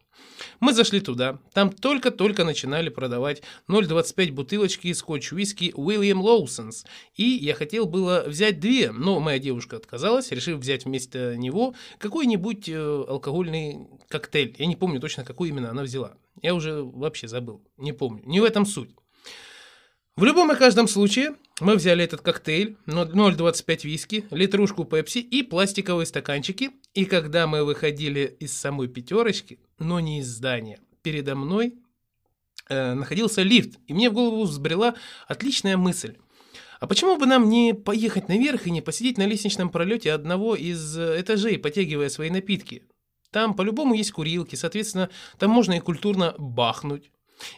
Мы 0.59 0.73
зашли 0.73 1.01
туда. 1.01 1.39
Там 1.53 1.71
только-только 1.71 2.45
начинали 2.45 2.89
продавать 2.89 3.43
0,25 3.67 4.31
бутылочки 4.31 4.91
скотч-виски 4.93 5.73
William 5.75 6.21
Lawson's. 6.21 6.85
И 7.15 7.23
я 7.23 7.53
хотел 7.53 7.85
было 7.85 8.23
взять 8.25 8.59
две, 8.59 8.91
но 8.91 9.19
моя 9.19 9.39
девушка 9.39 9.75
отказалась, 9.75 10.31
решив 10.31 10.57
взять 10.59 10.85
вместо 10.85 11.35
него 11.35 11.75
какой-нибудь 11.97 12.69
э, 12.69 13.05
алкогольный 13.07 13.87
коктейль. 14.07 14.55
Я 14.57 14.65
не 14.65 14.77
помню 14.77 15.01
точно, 15.01 15.25
какой 15.25 15.49
именно 15.49 15.69
она 15.69 15.83
взяла. 15.83 16.13
Я 16.41 16.55
уже 16.55 16.81
вообще 16.81 17.27
забыл, 17.27 17.61
не 17.77 17.91
помню. 17.91 18.23
Не 18.25 18.39
в 18.39 18.45
этом 18.45 18.65
суть. 18.65 18.91
В 20.19 20.25
любом 20.25 20.51
и 20.51 20.55
каждом 20.57 20.89
случае 20.89 21.35
мы 21.61 21.75
взяли 21.75 22.03
этот 22.03 22.19
коктейль, 22.19 22.75
но- 22.85 23.05
0,25 23.05 23.85
виски, 23.85 24.25
литрушку 24.31 24.83
пепси 24.83 25.19
и 25.19 25.43
пластиковые 25.43 26.05
стаканчики. 26.05 26.71
И 26.93 27.05
когда 27.05 27.47
мы 27.47 27.63
выходили 27.63 28.35
из 28.41 28.51
самой 28.51 28.89
пятерочки, 28.89 29.59
но 29.77 30.01
не 30.01 30.19
из 30.19 30.27
здания, 30.27 30.81
передо 31.03 31.35
мной 31.35 31.75
э, 32.67 32.95
находился 32.95 33.43
лифт. 33.43 33.79
И 33.87 33.93
мне 33.93 34.09
в 34.09 34.13
голову 34.13 34.43
взбрела 34.43 34.95
отличная 35.29 35.77
мысль. 35.77 36.17
А 36.81 36.87
почему 36.87 37.15
бы 37.15 37.25
нам 37.25 37.47
не 37.47 37.73
поехать 37.73 38.27
наверх 38.27 38.67
и 38.67 38.71
не 38.71 38.81
посидеть 38.81 39.17
на 39.17 39.25
лестничном 39.25 39.69
пролете 39.69 40.11
одного 40.11 40.53
из 40.53 40.97
э, 40.97 41.21
этажей, 41.21 41.57
потягивая 41.57 42.09
свои 42.09 42.29
напитки? 42.29 42.83
Там 43.31 43.53
по-любому 43.53 43.93
есть 43.93 44.11
курилки, 44.11 44.57
соответственно, 44.57 45.09
там 45.37 45.49
можно 45.49 45.77
и 45.77 45.79
культурно 45.79 46.35
бахнуть. 46.37 47.09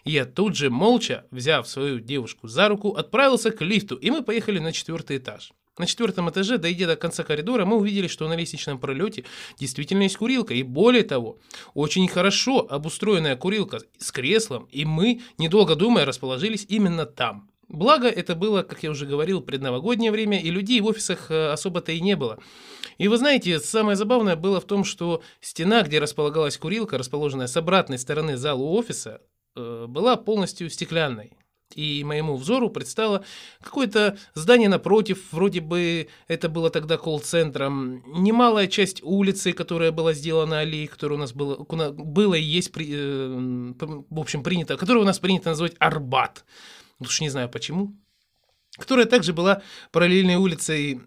Я 0.04 0.24
тут 0.24 0.56
же, 0.56 0.70
молча, 0.70 1.26
взяв 1.30 1.68
свою 1.68 2.00
девушку 2.00 2.48
за 2.48 2.68
руку, 2.68 2.90
отправился 2.94 3.50
к 3.50 3.60
лифту, 3.62 3.96
и 3.96 4.10
мы 4.10 4.22
поехали 4.22 4.58
на 4.58 4.72
четвертый 4.72 5.18
этаж. 5.18 5.52
На 5.78 5.86
четвертом 5.86 6.28
этаже, 6.28 6.58
дойдя 6.58 6.86
до 6.86 6.96
конца 6.96 7.24
коридора, 7.24 7.64
мы 7.64 7.76
увидели, 7.76 8.06
что 8.06 8.28
на 8.28 8.36
лестничном 8.36 8.78
пролете 8.78 9.24
действительно 9.58 10.02
есть 10.02 10.18
курилка. 10.18 10.52
И 10.52 10.62
более 10.62 11.02
того, 11.02 11.38
очень 11.72 12.06
хорошо 12.08 12.66
обустроенная 12.68 13.36
курилка 13.36 13.80
с 13.96 14.12
креслом, 14.12 14.68
и 14.70 14.84
мы, 14.84 15.22
недолго 15.38 15.74
думая, 15.74 16.04
расположились 16.04 16.66
именно 16.68 17.06
там. 17.06 17.48
Благо, 17.72 18.06
это 18.06 18.34
было, 18.34 18.62
как 18.62 18.82
я 18.82 18.90
уже 18.90 19.06
говорил, 19.06 19.40
предновогоднее 19.40 20.12
время, 20.12 20.38
и 20.38 20.50
людей 20.50 20.82
в 20.82 20.86
офисах 20.86 21.30
э, 21.30 21.52
особо-то 21.52 21.90
и 21.92 22.02
не 22.02 22.16
было. 22.16 22.38
И 22.98 23.08
вы 23.08 23.16
знаете, 23.16 23.58
самое 23.60 23.96
забавное 23.96 24.36
было 24.36 24.60
в 24.60 24.66
том, 24.66 24.84
что 24.84 25.22
стена, 25.40 25.80
где 25.80 25.98
располагалась 25.98 26.58
курилка, 26.58 26.98
расположенная 26.98 27.46
с 27.46 27.56
обратной 27.56 27.98
стороны 27.98 28.36
зала 28.36 28.62
офиса, 28.62 29.22
была 29.54 30.16
полностью 30.16 30.70
стеклянной. 30.70 31.32
И 31.74 32.04
моему 32.04 32.36
взору 32.36 32.68
предстало 32.68 33.24
какое-то 33.62 34.18
здание 34.34 34.68
напротив, 34.68 35.24
вроде 35.32 35.60
бы 35.60 36.08
это 36.28 36.48
было 36.50 36.68
тогда 36.70 36.98
колл-центром, 36.98 38.02
немалая 38.22 38.66
часть 38.66 39.02
улицы, 39.02 39.52
которая 39.52 39.90
была 39.90 40.12
сделана 40.12 40.60
аллеей, 40.60 40.86
которая 40.86 41.16
у 41.16 41.20
нас 41.20 41.32
было, 41.32 41.56
куна- 41.64 41.92
было 41.92 42.34
и 42.34 42.42
есть, 42.42 42.72
при- 42.72 42.90
э, 42.90 43.72
в 44.10 44.20
общем, 44.20 44.42
принято, 44.42 44.76
которую 44.76 45.02
у 45.02 45.06
нас 45.06 45.18
принято 45.18 45.50
называть 45.50 45.74
Арбат. 45.78 46.44
Уж 47.00 47.20
не 47.20 47.30
знаю 47.30 47.48
почему. 47.48 47.94
Которая 48.78 49.06
также 49.06 49.32
была 49.32 49.62
параллельной 49.92 50.36
улицей, 50.36 51.00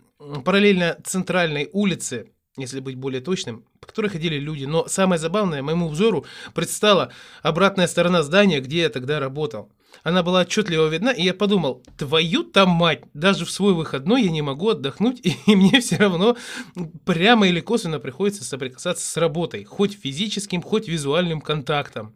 параллельно 0.43 0.97
центральной 1.03 1.69
улице, 1.73 2.31
если 2.57 2.79
быть 2.79 2.95
более 2.95 3.21
точным, 3.21 3.65
по 3.79 3.87
которой 3.87 4.07
ходили 4.07 4.37
люди. 4.37 4.65
Но 4.65 4.87
самое 4.87 5.19
забавное, 5.19 5.61
моему 5.61 5.89
взору 5.89 6.25
предстала 6.53 7.11
обратная 7.41 7.87
сторона 7.87 8.23
здания, 8.23 8.61
где 8.61 8.81
я 8.81 8.89
тогда 8.89 9.19
работал. 9.19 9.69
Она 10.03 10.23
была 10.23 10.41
отчетливо 10.41 10.87
видна, 10.87 11.11
и 11.11 11.23
я 11.23 11.33
подумал, 11.33 11.81
твою 11.97 12.43
там 12.43 12.69
мать, 12.69 13.03
даже 13.13 13.45
в 13.45 13.51
свой 13.51 13.73
выходной 13.73 14.23
я 14.23 14.31
не 14.31 14.41
могу 14.41 14.69
отдохнуть, 14.69 15.21
и 15.45 15.55
мне 15.55 15.79
все 15.81 15.97
равно 15.97 16.37
прямо 17.05 17.47
или 17.47 17.59
косвенно 17.59 17.99
приходится 17.99 18.43
соприкасаться 18.43 19.05
с 19.05 19.17
работой, 19.17 19.63
хоть 19.63 19.97
физическим, 19.97 20.61
хоть 20.61 20.87
визуальным 20.87 21.41
контактом. 21.41 22.13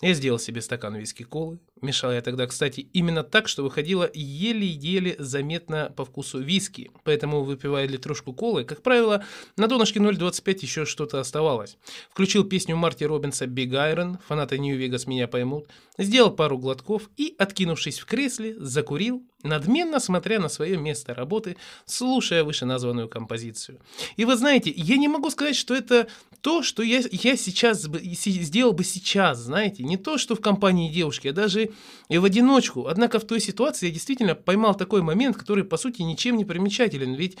Я 0.00 0.14
сделал 0.14 0.38
себе 0.38 0.62
стакан 0.62 0.96
виски-колы. 0.96 1.58
Мешал 1.80 2.12
я 2.12 2.20
тогда, 2.20 2.46
кстати, 2.46 2.88
именно 2.92 3.22
так, 3.22 3.48
что 3.48 3.62
выходило 3.62 4.10
еле-еле 4.12 5.16
заметно 5.18 5.92
по 5.96 6.04
вкусу 6.04 6.40
виски. 6.40 6.90
Поэтому, 7.04 7.44
выпивая 7.44 7.86
литрушку 7.86 8.32
колы, 8.32 8.64
как 8.64 8.82
правило, 8.82 9.24
на 9.56 9.68
донышке 9.68 10.00
0,25 10.00 10.58
еще 10.62 10.84
что-то 10.84 11.20
оставалось. 11.20 11.76
Включил 12.10 12.44
песню 12.44 12.76
Марти 12.76 13.04
Робинса 13.04 13.44
«Big 13.46 13.70
Iron», 13.70 14.18
фанаты 14.26 14.58
Нью-Вегас 14.58 15.06
меня 15.06 15.28
поймут, 15.28 15.68
сделал 15.98 16.30
пару 16.30 16.58
глотков 16.58 17.10
и, 17.16 17.34
откинувшись 17.38 17.98
в 17.98 18.06
кресле, 18.06 18.54
закурил, 18.58 19.24
надменно 19.42 20.00
смотря 20.00 20.40
на 20.40 20.48
свое 20.48 20.76
место 20.76 21.14
работы, 21.14 21.56
слушая 21.84 22.44
вышеназванную 22.44 23.08
композицию. 23.08 23.80
И 24.16 24.24
вы 24.24 24.36
знаете, 24.36 24.72
я 24.74 24.96
не 24.96 25.08
могу 25.08 25.30
сказать, 25.30 25.56
что 25.56 25.74
это 25.74 26.08
то, 26.40 26.62
что 26.62 26.82
я, 26.82 27.02
я 27.10 27.36
сейчас 27.36 27.86
бы, 27.86 28.00
сделал 28.00 28.72
бы 28.72 28.84
сейчас, 28.84 29.38
знаете, 29.38 29.82
не 29.82 29.96
то, 29.96 30.18
что 30.18 30.34
в 30.34 30.40
компании 30.40 30.92
девушки, 30.92 31.28
а 31.28 31.32
даже 31.32 31.67
и 32.08 32.18
в 32.18 32.24
одиночку. 32.24 32.86
Однако 32.86 33.18
в 33.18 33.24
той 33.24 33.40
ситуации 33.40 33.86
я 33.86 33.92
действительно 33.92 34.34
поймал 34.34 34.74
такой 34.74 35.02
момент, 35.02 35.36
который, 35.36 35.64
по 35.64 35.76
сути, 35.76 36.02
ничем 36.02 36.36
не 36.36 36.44
примечателен, 36.44 37.14
ведь 37.14 37.36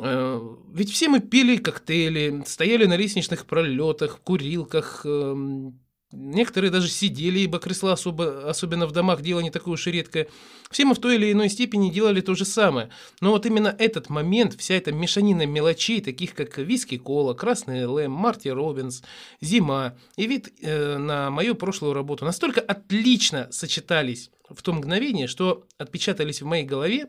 э, 0.00 0.40
ведь 0.72 0.90
все 0.92 1.08
мы 1.08 1.20
пили 1.20 1.56
коктейли, 1.56 2.42
стояли 2.46 2.86
на 2.86 2.96
лестничных 2.96 3.46
пролетах, 3.46 4.18
в 4.18 4.20
курилках, 4.20 5.02
эм, 5.04 5.80
некоторые 6.12 6.70
даже 6.70 6.88
сидели, 6.88 7.40
ибо 7.40 7.58
кресла 7.58 7.92
особо, 7.92 8.48
особенно 8.48 8.86
в 8.86 8.92
домах 8.92 9.22
дело 9.22 9.40
не 9.40 9.50
такое 9.50 9.74
уж 9.74 9.86
и 9.86 9.92
редкое. 9.92 10.28
Все 10.70 10.84
мы 10.84 10.94
в 10.94 10.98
той 10.98 11.16
или 11.16 11.32
иной 11.32 11.48
степени 11.48 11.90
делали 11.90 12.20
то 12.20 12.34
же 12.34 12.44
самое. 12.44 12.90
Но 13.20 13.30
вот 13.30 13.46
именно 13.46 13.74
этот 13.78 14.08
момент, 14.08 14.54
вся 14.58 14.74
эта 14.74 14.92
мешанина 14.92 15.46
мелочей, 15.46 16.00
таких 16.00 16.34
как 16.34 16.58
виски 16.58 16.98
кола, 16.98 17.34
красный 17.34 17.84
ЛМ, 17.86 18.10
Марти 18.10 18.48
Робинс, 18.48 19.02
зима 19.40 19.96
и 20.16 20.26
вид 20.26 20.52
э, 20.62 20.96
на 20.96 21.30
мою 21.30 21.54
прошлую 21.54 21.92
работу 21.92 22.24
настолько 22.24 22.60
отлично 22.60 23.48
сочетались 23.50 24.30
в 24.48 24.62
то 24.62 24.72
мгновение, 24.72 25.26
что 25.26 25.66
отпечатались 25.76 26.40
в 26.40 26.46
моей 26.46 26.64
голове, 26.64 27.08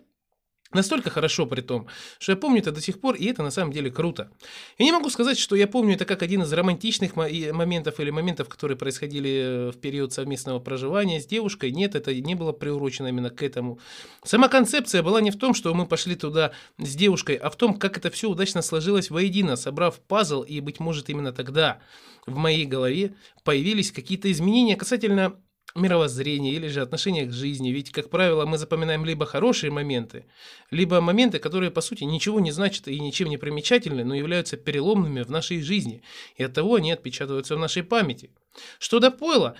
Настолько 0.71 1.09
хорошо 1.09 1.47
при 1.47 1.61
том, 1.61 1.87
что 2.19 2.31
я 2.31 2.35
помню 2.35 2.59
это 2.59 2.71
до 2.71 2.79
сих 2.79 3.01
пор, 3.01 3.15
и 3.15 3.25
это 3.25 3.41
на 3.41 3.49
самом 3.49 3.73
деле 3.73 3.89
круто. 3.89 4.29
Я 4.77 4.85
не 4.85 4.91
могу 4.91 5.09
сказать, 5.09 5.39
что 5.39 5.55
я 5.55 5.67
помню 5.67 5.95
это 5.95 6.05
как 6.05 6.21
один 6.21 6.43
из 6.43 6.53
романтичных 6.53 7.15
моментов 7.15 7.99
или 7.99 8.11
моментов, 8.11 8.49
которые 8.49 8.77
происходили 8.77 9.29
э, 9.29 9.71
в 9.71 9.79
период 9.79 10.13
совместного 10.13 10.59
проживания 10.59 11.19
с 11.19 11.25
девушкой. 11.25 11.71
Нет, 11.71 11.95
это 11.95 12.13
не 12.13 12.35
было 12.35 12.51
приурочено 12.51 13.07
именно 13.07 13.31
к 13.31 13.41
этому. 13.41 13.79
Сама 14.23 14.47
концепция 14.47 15.01
была 15.01 15.21
не 15.21 15.31
в 15.31 15.39
том, 15.39 15.55
что 15.55 15.73
мы 15.73 15.87
пошли 15.87 16.15
туда 16.15 16.51
с 16.77 16.95
девушкой, 16.95 17.37
а 17.37 17.49
в 17.49 17.55
том, 17.55 17.73
как 17.73 17.97
это 17.97 18.11
все 18.11 18.29
удачно 18.29 18.61
сложилось 18.61 19.09
воедино, 19.09 19.55
собрав 19.55 19.99
пазл, 19.99 20.43
и, 20.43 20.59
быть 20.59 20.79
может, 20.79 21.09
именно 21.09 21.33
тогда 21.33 21.79
в 22.27 22.35
моей 22.35 22.65
голове 22.67 23.15
появились 23.43 23.91
какие-то 23.91 24.31
изменения 24.31 24.75
касательно 24.75 25.35
мировоззрения 25.75 26.53
или 26.53 26.67
же 26.67 26.81
отношения 26.81 27.25
к 27.25 27.33
жизни. 27.33 27.69
Ведь, 27.69 27.91
как 27.91 28.09
правило, 28.09 28.45
мы 28.45 28.57
запоминаем 28.57 29.05
либо 29.05 29.25
хорошие 29.25 29.71
моменты, 29.71 30.25
либо 30.71 31.01
моменты, 31.01 31.39
которые, 31.39 31.71
по 31.71 31.81
сути, 31.81 32.03
ничего 32.03 32.39
не 32.39 32.51
значат 32.51 32.87
и 32.87 32.99
ничем 32.99 33.29
не 33.29 33.37
примечательны, 33.37 34.03
но 34.03 34.15
являются 34.15 34.57
переломными 34.57 35.21
в 35.21 35.31
нашей 35.31 35.61
жизни. 35.61 36.01
И 36.35 36.43
оттого 36.43 36.75
они 36.75 36.91
отпечатываются 36.91 37.55
в 37.55 37.59
нашей 37.59 37.83
памяти. 37.83 38.31
Что 38.79 38.99
до 38.99 39.11
пойла, 39.11 39.55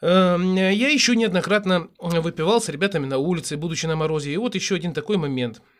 эм, 0.00 0.54
я 0.56 0.88
еще 0.88 1.16
неоднократно 1.16 1.88
выпивал 1.98 2.60
с 2.60 2.68
ребятами 2.68 3.06
на 3.06 3.18
улице, 3.18 3.56
будучи 3.56 3.86
на 3.86 3.96
морозе. 3.96 4.32
И 4.32 4.36
вот 4.36 4.54
еще 4.54 4.74
один 4.76 4.92
такой 4.92 5.16
момент– 5.16 5.62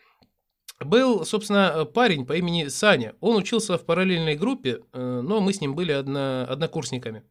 был, 0.79 1.25
собственно, 1.25 1.85
парень 1.85 2.25
по 2.25 2.33
имени 2.33 2.67
Саня. 2.67 3.15
Он 3.19 3.37
учился 3.37 3.77
в 3.77 3.85
параллельной 3.85 4.35
группе, 4.35 4.81
э, 4.93 5.21
но 5.23 5.41
мы 5.41 5.53
с 5.53 5.59
ним 5.59 5.73
были 5.73 5.91
одно, 5.91 6.45
однокурсниками, 6.47 7.23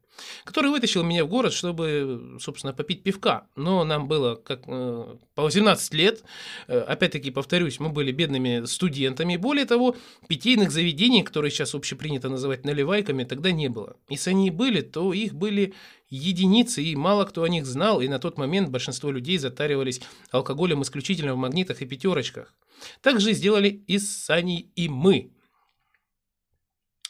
который 0.43 0.69
вытащил 0.69 1.03
меня 1.03 1.23
в 1.23 1.29
город, 1.29 1.53
чтобы, 1.53 2.37
собственно, 2.41 2.73
попить 2.73 3.03
пивка. 3.03 3.47
Но 3.55 3.85
нам 3.85 4.07
было 4.09 4.35
как 4.35 4.63
э, 4.67 5.15
по 5.33 5.43
18 5.43 5.93
лет. 5.93 6.23
Э, 6.67 6.79
опять-таки, 6.79 7.31
повторюсь, 7.31 7.79
мы 7.79 7.89
были 7.89 8.11
бедными 8.11 8.65
студентами. 8.65 9.37
Более 9.37 9.65
того, 9.65 9.95
питейных 10.27 10.71
заведений, 10.71 11.23
которые 11.23 11.51
сейчас 11.51 11.73
общепринято 11.73 12.27
называть 12.27 12.65
наливайками, 12.65 13.23
тогда 13.23 13.51
не 13.51 13.69
было. 13.69 13.95
Если 14.09 14.31
они 14.31 14.47
и 14.47 14.51
были, 14.51 14.81
то 14.81 15.13
их 15.13 15.33
были 15.33 15.73
единицы, 16.09 16.83
и 16.83 16.95
мало 16.95 17.25
кто 17.25 17.43
о 17.43 17.49
них 17.49 17.65
знал, 17.65 18.01
и 18.01 18.07
на 18.07 18.19
тот 18.19 18.37
момент 18.37 18.69
большинство 18.69 19.11
людей 19.11 19.37
затаривались 19.37 20.01
алкоголем 20.31 20.81
исключительно 20.81 21.33
в 21.33 21.37
магнитах 21.37 21.81
и 21.81 21.85
пятерочках. 21.85 22.53
Так 23.01 23.19
же 23.19 23.33
сделали 23.33 23.69
и 23.87 23.99
с 23.99 24.25
Саней 24.25 24.71
и 24.75 24.89
мы. 24.89 25.31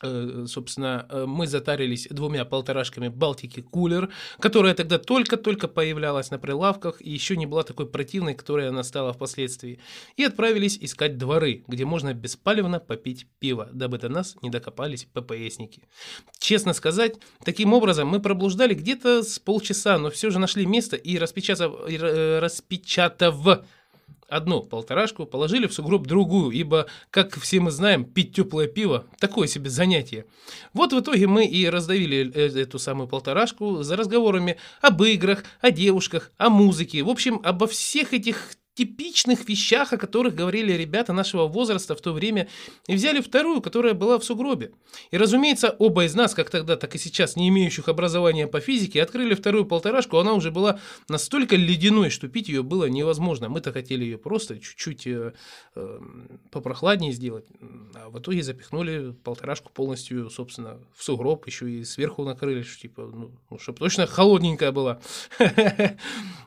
Э, 0.01 0.45
собственно, 0.47 1.07
э, 1.09 1.25
мы 1.25 1.47
затарились 1.47 2.07
двумя 2.11 2.45
полторашками 2.45 3.07
Балтики 3.07 3.61
Кулер, 3.61 4.09
которая 4.39 4.75
тогда 4.75 4.99
только-только 4.99 5.67
появлялась 5.67 6.29
на 6.29 6.37
прилавках 6.37 7.01
и 7.01 7.09
еще 7.09 7.35
не 7.35 7.47
была 7.47 7.63
такой 7.63 7.87
противной, 7.87 8.35
которой 8.35 8.69
она 8.69 8.83
стала 8.83 9.13
впоследствии, 9.13 9.79
и 10.15 10.23
отправились 10.23 10.77
искать 10.79 11.17
дворы, 11.17 11.63
где 11.67 11.85
можно 11.85 12.13
беспалевно 12.13 12.79
попить 12.79 13.27
пиво, 13.39 13.69
дабы 13.73 13.97
до 13.97 14.09
нас 14.09 14.35
не 14.43 14.51
докопались 14.51 15.07
ППСники. 15.13 15.87
Честно 16.37 16.73
сказать, 16.73 17.15
таким 17.43 17.73
образом 17.73 18.07
мы 18.07 18.19
проблуждали 18.19 18.75
где-то 18.75 19.23
с 19.23 19.39
полчаса, 19.39 19.97
но 19.97 20.11
все 20.11 20.29
же 20.29 20.37
нашли 20.37 20.67
место 20.67 20.95
и 20.95 21.17
распечатав, 21.17 21.73
э, 21.89 22.39
распечатав 22.39 23.63
одну 24.27 24.61
полторашку, 24.61 25.25
положили 25.25 25.67
в 25.67 25.73
сугроб 25.73 26.05
другую, 26.05 26.51
ибо, 26.51 26.87
как 27.11 27.39
все 27.39 27.59
мы 27.59 27.71
знаем, 27.71 28.05
пить 28.05 28.35
теплое 28.35 28.67
пиво– 28.67 29.05
такое 29.19 29.47
себе 29.47 29.69
занятие. 29.69 30.25
Вот 30.73 30.93
в 30.93 30.99
итоге 30.99 31.27
мы 31.27 31.45
и 31.45 31.67
раздавили 31.67 32.31
э, 32.33 32.61
эту 32.61 32.79
самую 32.79 33.07
полторашку 33.07 33.83
за 33.83 33.95
разговорами 33.95 34.57
об 34.81 35.01
играх, 35.03 35.43
о 35.61 35.71
девушках, 35.71 36.31
о 36.37 36.49
музыке, 36.49 37.03
в 37.03 37.09
общем, 37.09 37.39
обо 37.43 37.67
всех 37.67 38.13
этих 38.13 38.51
типичных 38.77 39.49
вещах, 39.49 39.91
о 39.91 39.97
которых 39.97 40.35
говорили 40.35 40.71
ребята 40.73 41.11
нашего 41.11 41.47
возраста 41.47 41.95
в 41.95 42.01
то 42.01 42.13
время, 42.13 42.47
и 42.87 42.93
взяли 42.93 43.21
вторую, 43.21 43.61
которая 43.61 43.95
была 43.95 44.19
в 44.19 44.23
сугробе. 44.23 44.71
И, 45.09 45.17
разумеется, 45.17 45.75
оба 45.79 46.05
из 46.05 46.13
нас, 46.13 46.35
как 46.35 46.51
тогда, 46.51 46.75
так 46.75 46.93
и 46.93 46.99
сейчас, 46.99 47.35
не 47.35 47.49
имеющих 47.49 47.89
образования 47.89 48.47
по 48.47 48.59
физике, 48.59 49.01
открыли 49.01 49.33
вторую 49.33 49.65
полторашку, 49.65 50.19
она 50.19 50.33
уже 50.33 50.51
была 50.51 50.79
настолько 51.09 51.55
ледяной, 51.55 52.11
что 52.11 52.27
пить 52.27 52.49
ее 52.49 52.61
было 52.61 52.85
невозможно. 52.85 53.49
Мы-то 53.49 53.71
хотели 53.71 54.03
ее 54.05 54.19
просто 54.19 54.59
чуть-чуть 54.59 55.07
э, 55.07 55.33
э, 55.75 55.99
попрохладнее 56.51 57.13
сделать, 57.13 57.45
а 57.95 58.09
в 58.09 58.19
итоге 58.19 58.43
запихнули 58.43 59.13
полторашку 59.23 59.71
полностью, 59.73 60.29
собственно, 60.29 60.77
в 60.95 61.03
сугроб, 61.03 61.47
еще 61.47 61.67
и 61.67 61.83
сверху 61.83 62.23
накрыли, 62.23 62.63
типа, 62.63 63.11
ну 63.11 63.31
чтобы 63.59 63.79
точно 63.79 64.05
холодненькая 64.05 64.71
была. 64.71 64.99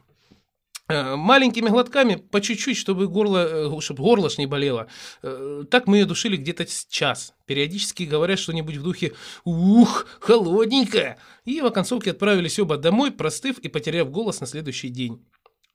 Э, 0.90 1.14
маленькими 1.16 1.68
глотками, 1.68 2.16
по 2.16 2.41
чуть-чуть, 2.41 2.76
чтобы 2.76 3.06
горло, 3.06 3.69
э, 3.69 3.80
чтобы 3.80 4.02
горло 4.02 4.28
ж 4.28 4.38
не 4.38 4.47
болело. 4.47 4.88
Э, 5.23 5.64
так 5.71 5.86
мы 5.86 5.99
ее 5.99 6.04
душили 6.04 6.36
где-то 6.36 6.67
час. 6.88 7.34
Периодически 7.47 8.02
говорят 8.02 8.38
что-нибудь 8.38 8.76
в 8.76 8.82
духе 8.82 9.12
«Ух, 9.45 10.06
холодненькая!» 10.21 11.19
И 11.45 11.60
в 11.60 11.67
оконцовке 11.67 12.10
отправились 12.10 12.58
оба 12.58 12.76
домой, 12.76 13.12
простыв 13.12 13.58
и 13.58 13.69
потеряв 13.69 14.10
голос 14.10 14.41
на 14.41 14.47
следующий 14.47 14.88
день. 14.88 15.25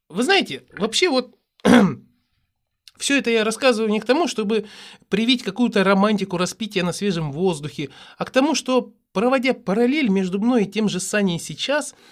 Вы 0.09 0.23
знаете, 0.23 0.63
вообще 0.77 1.09
вот 1.09 1.35
все 2.97 3.17
это 3.17 3.29
я 3.29 3.43
рассказываю 3.45 3.91
не 3.91 4.01
к 4.01 4.05
тому, 4.05 4.27
чтобы 4.27 4.65
привить 5.07 5.43
какую-то 5.43 5.83
романтику 5.83 6.37
распития 6.37 6.83
на 6.83 6.91
свежем 6.91 7.31
воздухе, 7.31 7.89
а 8.17 8.25
к 8.25 8.31
тому, 8.31 8.53
что, 8.53 8.93
проводя 9.13 9.53
параллель 9.53 10.09
между 10.09 10.39
мной 10.39 10.63
и 10.63 10.71
тем 10.71 10.89
же 10.89 10.99
Саней 10.99 11.39
сейчас– 11.39 11.95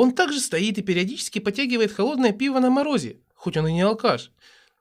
он 0.00 0.12
также 0.12 0.40
стоит 0.40 0.78
и 0.78 0.82
периодически 0.82 1.40
потягивает 1.40 1.92
холодное 1.92 2.32
пиво 2.32 2.58
на 2.58 2.70
морозе, 2.70 3.18
хоть 3.34 3.58
он 3.58 3.66
и 3.66 3.72
не 3.72 3.82
алкаш. 3.82 4.32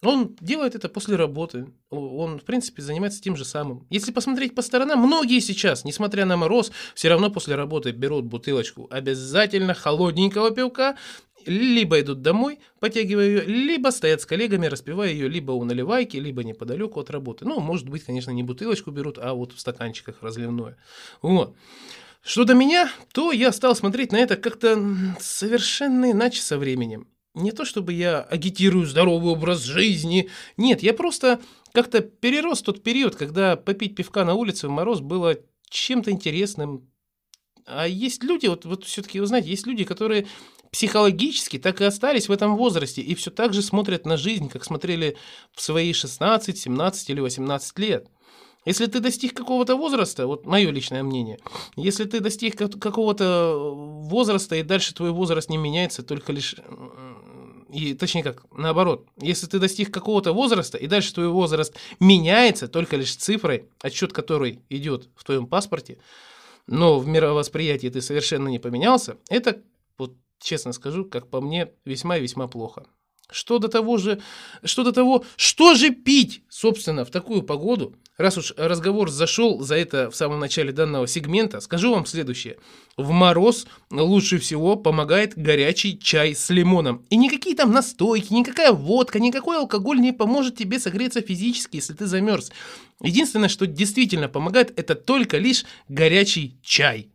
Он 0.02 0.38
делает 0.40 0.76
это 0.76 0.88
после 0.88 1.18
работы. 1.18 1.68
Он, 1.90 2.40
в 2.40 2.46
принципе, 2.46 2.82
занимается 2.82 3.22
тем 3.22 3.36
же 3.36 3.44
самым. 3.44 3.86
Если 3.90 4.14
посмотреть 4.14 4.56
по 4.56 4.62
сторонам, 4.62 5.00
многие 5.00 5.42
сейчас, 5.42 5.84
несмотря 5.84 6.26
на 6.26 6.38
мороз, 6.38 6.72
все 6.96 7.10
равно 7.10 7.30
после 7.30 7.56
работы 7.56 7.92
берут 7.92 8.24
бутылочку 8.24 8.88
обязательно 8.90 9.74
холодненького 9.74 10.52
пивка, 10.52 10.96
либо 11.46 12.00
идут 12.00 12.22
домой, 12.22 12.60
потягивая 12.80 13.26
ее, 13.26 13.42
либо 13.42 13.90
стоят 13.90 14.22
с 14.22 14.26
коллегами, 14.26 14.68
распивая 14.68 15.10
ее 15.10 15.28
либо 15.28 15.52
у 15.52 15.66
наливайки, 15.66 16.16
либо 16.16 16.46
неподалеку 16.46 16.98
от 17.02 17.10
работы. 17.10 17.44
Ну, 17.44 17.60
может 17.60 17.90
быть, 17.90 18.06
конечно, 18.06 18.32
не 18.32 18.44
бутылочку 18.44 18.92
берут, 18.92 19.18
а 19.18 19.34
вот 19.34 19.52
в 19.52 19.60
стаканчиках 19.60 20.22
разливное. 20.22 20.78
Вот. 21.22 21.58
Что 22.22 22.44
до 22.44 22.54
меня, 22.54 22.92
то 23.14 23.32
я 23.32 23.52
стал 23.52 23.76
смотреть 23.76 24.12
на 24.12 24.18
это 24.18 24.36
как-то 24.36 24.78
совершенно 25.20 26.12
иначе 26.12 26.42
со 26.42 26.58
временем. 26.58 27.08
Не 27.34 27.52
то 27.52 27.64
чтобы 27.64 27.94
я 27.94 28.22
агитирую 28.22 28.86
здоровый 28.86 29.32
образ 29.32 29.64
жизни, 29.64 30.30
нет, 30.58 30.84
я 30.84 30.94
просто 30.94 31.40
как-то 31.74 32.02
перерос 32.02 32.62
тот 32.62 32.84
период, 32.84 33.16
когда 33.16 33.56
попить 33.56 33.96
пивка 33.96 34.26
на 34.26 34.34
улице 34.34 34.68
в 34.68 34.72
мороз 34.72 35.00
было 35.00 35.38
чем-то 35.70 36.12
интересным. 36.12 36.90
А 37.66 37.88
есть 37.88 38.24
люди, 38.24 38.48
вот, 38.48 38.66
вот 38.66 38.84
все-таки, 38.84 39.20
вы 39.20 39.28
знаете, 39.28 39.50
есть 39.50 39.68
люди, 39.68 39.86
которые 39.86 40.28
психологически 40.72 41.58
так 41.58 41.82
и 41.82 41.86
остались 41.86 42.30
в 42.30 42.32
этом 42.32 42.56
возрасте 42.56 43.02
и 43.02 43.16
все 43.16 43.32
так 43.32 43.54
же 43.54 43.62
смотрят 43.62 44.06
на 44.06 44.18
жизнь, 44.18 44.50
как 44.50 44.64
смотрели 44.64 45.18
в 45.54 45.62
свои 45.62 45.94
16, 45.94 46.58
17 46.58 47.10
или 47.10 47.20
18 47.20 47.80
лет. 47.80 48.08
Если 48.70 48.86
ты 48.86 49.00
достиг 49.00 49.34
какого-то 49.34 49.76
возраста, 49.76 50.28
вот 50.28 50.46
мое 50.46 50.70
личное 50.70 51.02
мнение, 51.02 51.40
если 51.76 52.04
ты 52.06 52.20
достиг 52.20 52.56
какого-то 52.56 53.58
возраста 53.58 54.56
и 54.58 54.62
дальше 54.62 54.94
твой 54.94 55.10
возраст 55.10 55.50
не 55.50 55.58
меняется, 55.58 56.04
только 56.04 56.32
лишь 56.32 56.56
и 57.74 57.96
точнее 57.96 58.22
как, 58.22 58.46
наоборот, 58.56 59.08
если 59.20 59.48
ты 59.48 59.58
достиг 59.58 59.92
какого-то 59.92 60.34
возраста, 60.34 60.78
и 60.78 60.86
дальше 60.86 61.16
твой 61.16 61.30
возраст 61.30 61.76
меняется 62.00 62.68
только 62.68 62.96
лишь 62.96 63.16
цифрой, 63.16 63.70
отчет 63.82 64.14
которой 64.14 64.60
идет 64.70 65.10
в 65.16 65.24
твоем 65.24 65.48
паспорте, 65.48 65.98
но 66.68 67.00
в 67.00 67.08
мировосприятии 67.08 67.88
ты 67.88 68.02
совершенно 68.02 68.50
не 68.50 68.60
поменялся, 68.60 69.18
это, 69.30 69.64
вот 69.98 70.14
честно 70.40 70.74
скажу, 70.74 71.06
как 71.06 71.28
по 71.28 71.42
мне, 71.42 71.72
весьма 71.86 72.18
и 72.18 72.22
весьма 72.22 72.48
плохо. 72.48 72.86
Что 73.32 73.60
до 73.60 73.68
того 73.68 73.98
же, 73.98 74.22
что 74.64 74.84
до 74.84 74.92
того, 74.92 75.24
что 75.36 75.76
же 75.76 75.92
пить, 75.92 76.42
собственно, 76.50 77.06
в 77.06 77.12
такую 77.12 77.44
погоду? 77.44 77.96
Раз 78.18 78.38
уж 78.38 78.54
разговор 78.58 79.10
зашел 79.10 79.62
за 79.62 79.76
это 79.76 80.10
в 80.10 80.16
самом 80.16 80.40
начале 80.40 80.74
данного 80.74 81.08
сегмента, 81.08 81.62
скажу 81.62 81.94
вам 81.94 82.06
следующее. 82.06 82.58
В 82.98 83.12
мороз 83.12 83.66
лучше 83.92 84.40
всего 84.40 84.76
помогает 84.76 85.38
горячий 85.38 85.98
чай 85.98 86.36
с 86.36 86.50
лимоном. 86.50 87.06
И 87.10 87.16
никакие 87.16 87.56
там 87.56 87.72
настойки, 87.72 88.34
никакая 88.34 88.74
водка, 88.74 89.20
никакой 89.20 89.58
алкоголь 89.58 90.00
не 90.00 90.12
поможет 90.12 90.58
тебе 90.58 90.80
согреться 90.80 91.22
физически, 91.22 91.78
если 91.78 91.94
ты 91.94 92.08
замерз. 92.08 92.52
Единственное, 93.02 93.48
что 93.48 93.68
действительно 93.68 94.28
помогает, 94.28 94.78
это 94.78 94.96
только 94.96 95.38
лишь 95.38 95.64
горячий 95.88 96.60
чай. 96.62 97.12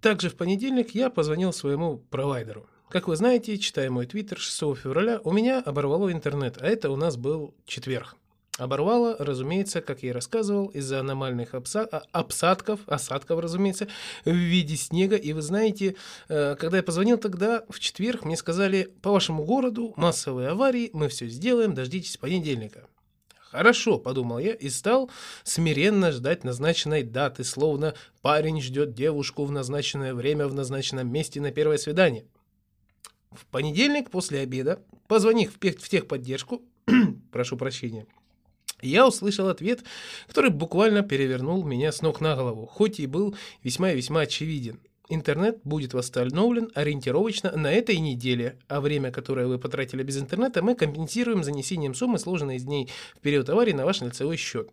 Также 0.00 0.30
в 0.30 0.36
понедельник 0.36 0.94
я 0.94 1.10
позвонил 1.10 1.52
своему 1.52 1.96
провайдеру. 1.96 2.68
Как 2.92 3.08
вы 3.08 3.16
знаете, 3.16 3.56
читая 3.56 3.88
мой 3.88 4.04
твиттер 4.04 4.38
6 4.38 4.76
февраля, 4.76 5.18
у 5.24 5.32
меня 5.32 5.62
оборвало 5.62 6.12
интернет, 6.12 6.58
а 6.60 6.66
это 6.66 6.90
у 6.90 6.96
нас 6.96 7.16
был 7.16 7.54
четверг. 7.64 8.16
Оборвало, 8.58 9.16
разумеется, 9.18 9.80
как 9.80 10.02
я 10.02 10.10
и 10.10 10.12
рассказывал, 10.12 10.66
из-за 10.66 11.00
аномальных 11.00 11.54
а- 11.54 12.02
обсадков, 12.12 12.80
осадков, 12.86 13.40
разумеется, 13.40 13.88
в 14.26 14.34
виде 14.34 14.76
снега. 14.76 15.16
И 15.16 15.32
вы 15.32 15.40
знаете, 15.40 15.96
э, 16.28 16.54
когда 16.56 16.76
я 16.76 16.82
позвонил 16.82 17.16
тогда, 17.16 17.64
в 17.70 17.80
четверг, 17.80 18.26
мне 18.26 18.36
сказали, 18.36 18.92
по 19.00 19.10
вашему 19.10 19.44
городу 19.44 19.94
массовые 19.96 20.50
аварии, 20.50 20.90
мы 20.92 21.08
все 21.08 21.28
сделаем, 21.28 21.72
дождитесь 21.72 22.18
понедельника. 22.18 22.86
Хорошо, 23.38 23.98
подумал 24.00 24.38
я 24.38 24.52
и 24.52 24.68
стал 24.68 25.10
смиренно 25.44 26.12
ждать 26.12 26.44
назначенной 26.44 27.04
даты, 27.04 27.42
словно 27.42 27.94
парень 28.20 28.60
ждет 28.60 28.92
девушку 28.92 29.46
в 29.46 29.50
назначенное 29.50 30.12
время 30.12 30.46
в 30.46 30.52
назначенном 30.52 31.10
месте 31.10 31.40
на 31.40 31.52
первое 31.52 31.78
свидание. 31.78 32.26
В 33.34 33.46
понедельник 33.46 34.10
после 34.10 34.40
обеда, 34.40 34.82
позвонив 35.08 35.54
в 35.54 35.88
техподдержку, 35.88 36.62
прошу 37.32 37.56
прощения, 37.56 38.06
я 38.82 39.06
услышал 39.06 39.48
ответ, 39.48 39.84
который 40.26 40.50
буквально 40.50 41.02
перевернул 41.02 41.64
меня 41.64 41.92
с 41.92 42.02
ног 42.02 42.20
на 42.20 42.34
голову, 42.34 42.66
хоть 42.66 42.98
и 43.00 43.06
был 43.06 43.36
весьма 43.62 43.92
и 43.92 43.96
весьма 43.96 44.20
очевиден. 44.20 44.80
Интернет 45.08 45.60
будет 45.64 45.94
восстановлен 45.94 46.70
ориентировочно 46.74 47.52
на 47.56 47.70
этой 47.72 47.98
неделе, 47.98 48.58
а 48.68 48.80
время, 48.80 49.10
которое 49.10 49.46
вы 49.46 49.58
потратили 49.58 50.02
без 50.02 50.18
интернета, 50.18 50.62
мы 50.62 50.74
компенсируем 50.74 51.44
занесением 51.44 51.94
суммы, 51.94 52.18
сложенной 52.18 52.56
из 52.56 52.64
дней 52.64 52.88
в 53.16 53.20
период 53.20 53.48
аварии, 53.50 53.72
на 53.72 53.84
ваш 53.84 54.00
лицевой 54.00 54.36
счет. 54.36 54.70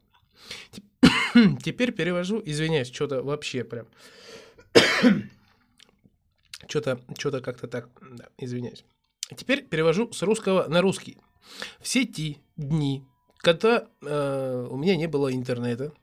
Теп- 0.72 1.58
Теперь 1.64 1.92
перевожу, 1.92 2.42
извиняюсь, 2.44 2.92
что-то 2.92 3.22
вообще 3.22 3.64
прям... 3.64 3.88
Что-то 6.68 7.00
что 7.18 7.32
как-то 7.42 7.68
так, 7.68 7.90
да, 8.12 8.28
извиняюсь. 8.38 8.84
Теперь 9.36 9.64
перевожу 9.64 10.12
с 10.12 10.22
русского 10.24 10.68
на 10.68 10.82
русский. 10.82 11.18
Все 11.82 12.06
те 12.06 12.38
дни, 12.58 13.04
когда 13.38 13.88
э, 14.02 14.68
у 14.70 14.78
меня 14.78 14.96
не 14.96 15.08
было 15.08 15.34
интернета, 15.34 15.94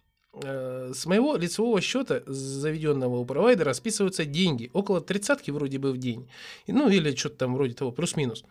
э, 0.42 0.92
с 0.94 1.06
моего 1.06 1.36
лицевого 1.36 1.80
счета, 1.80 2.22
заведенного 2.26 3.16
у 3.16 3.24
провайдера, 3.24 3.72
списываются 3.72 4.24
деньги. 4.24 4.70
Около 4.72 5.00
тридцатки 5.00 5.50
вроде 5.50 5.78
бы 5.78 5.92
в 5.92 5.98
день. 5.98 6.28
Ну, 6.66 6.88
или 6.88 7.14
что-то 7.14 7.36
там 7.36 7.54
вроде 7.54 7.74
того, 7.74 7.92
плюс-минус. 7.92 8.44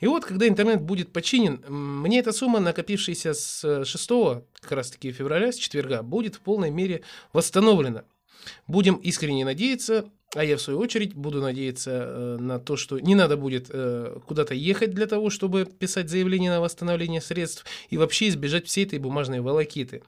И 0.00 0.06
вот, 0.06 0.24
когда 0.24 0.48
интернет 0.48 0.82
будет 0.82 1.12
починен, 1.12 1.62
мне 1.68 2.18
эта 2.18 2.32
сумма, 2.32 2.58
накопившаяся 2.58 3.34
с 3.34 3.84
6 3.84 4.08
как 4.60 4.72
раз-таки 4.72 5.12
февраля, 5.12 5.52
с 5.52 5.56
четверга, 5.56 6.02
будет 6.02 6.34
в 6.34 6.40
полной 6.40 6.70
мере 6.70 7.02
восстановлена. 7.32 8.04
Будем 8.66 8.96
искренне 8.96 9.44
надеяться, 9.44 10.10
а 10.34 10.44
я 10.44 10.56
в 10.56 10.62
свою 10.62 10.78
очередь 10.78 11.14
буду 11.14 11.42
надеяться 11.42 11.90
э, 11.90 12.36
на 12.40 12.58
то, 12.58 12.76
что 12.76 12.98
не 12.98 13.14
надо 13.14 13.36
будет 13.36 13.66
э, 13.70 14.18
куда-то 14.26 14.54
ехать 14.54 14.92
для 14.92 15.06
того, 15.06 15.30
чтобы 15.30 15.66
писать 15.66 16.08
заявление 16.08 16.50
на 16.50 16.60
восстановление 16.60 17.20
средств 17.20 17.66
и 17.90 17.98
вообще 17.98 18.28
избежать 18.28 18.66
всей 18.66 18.86
этой 18.86 18.98
бумажной 18.98 19.40
волокиты. 19.40 20.02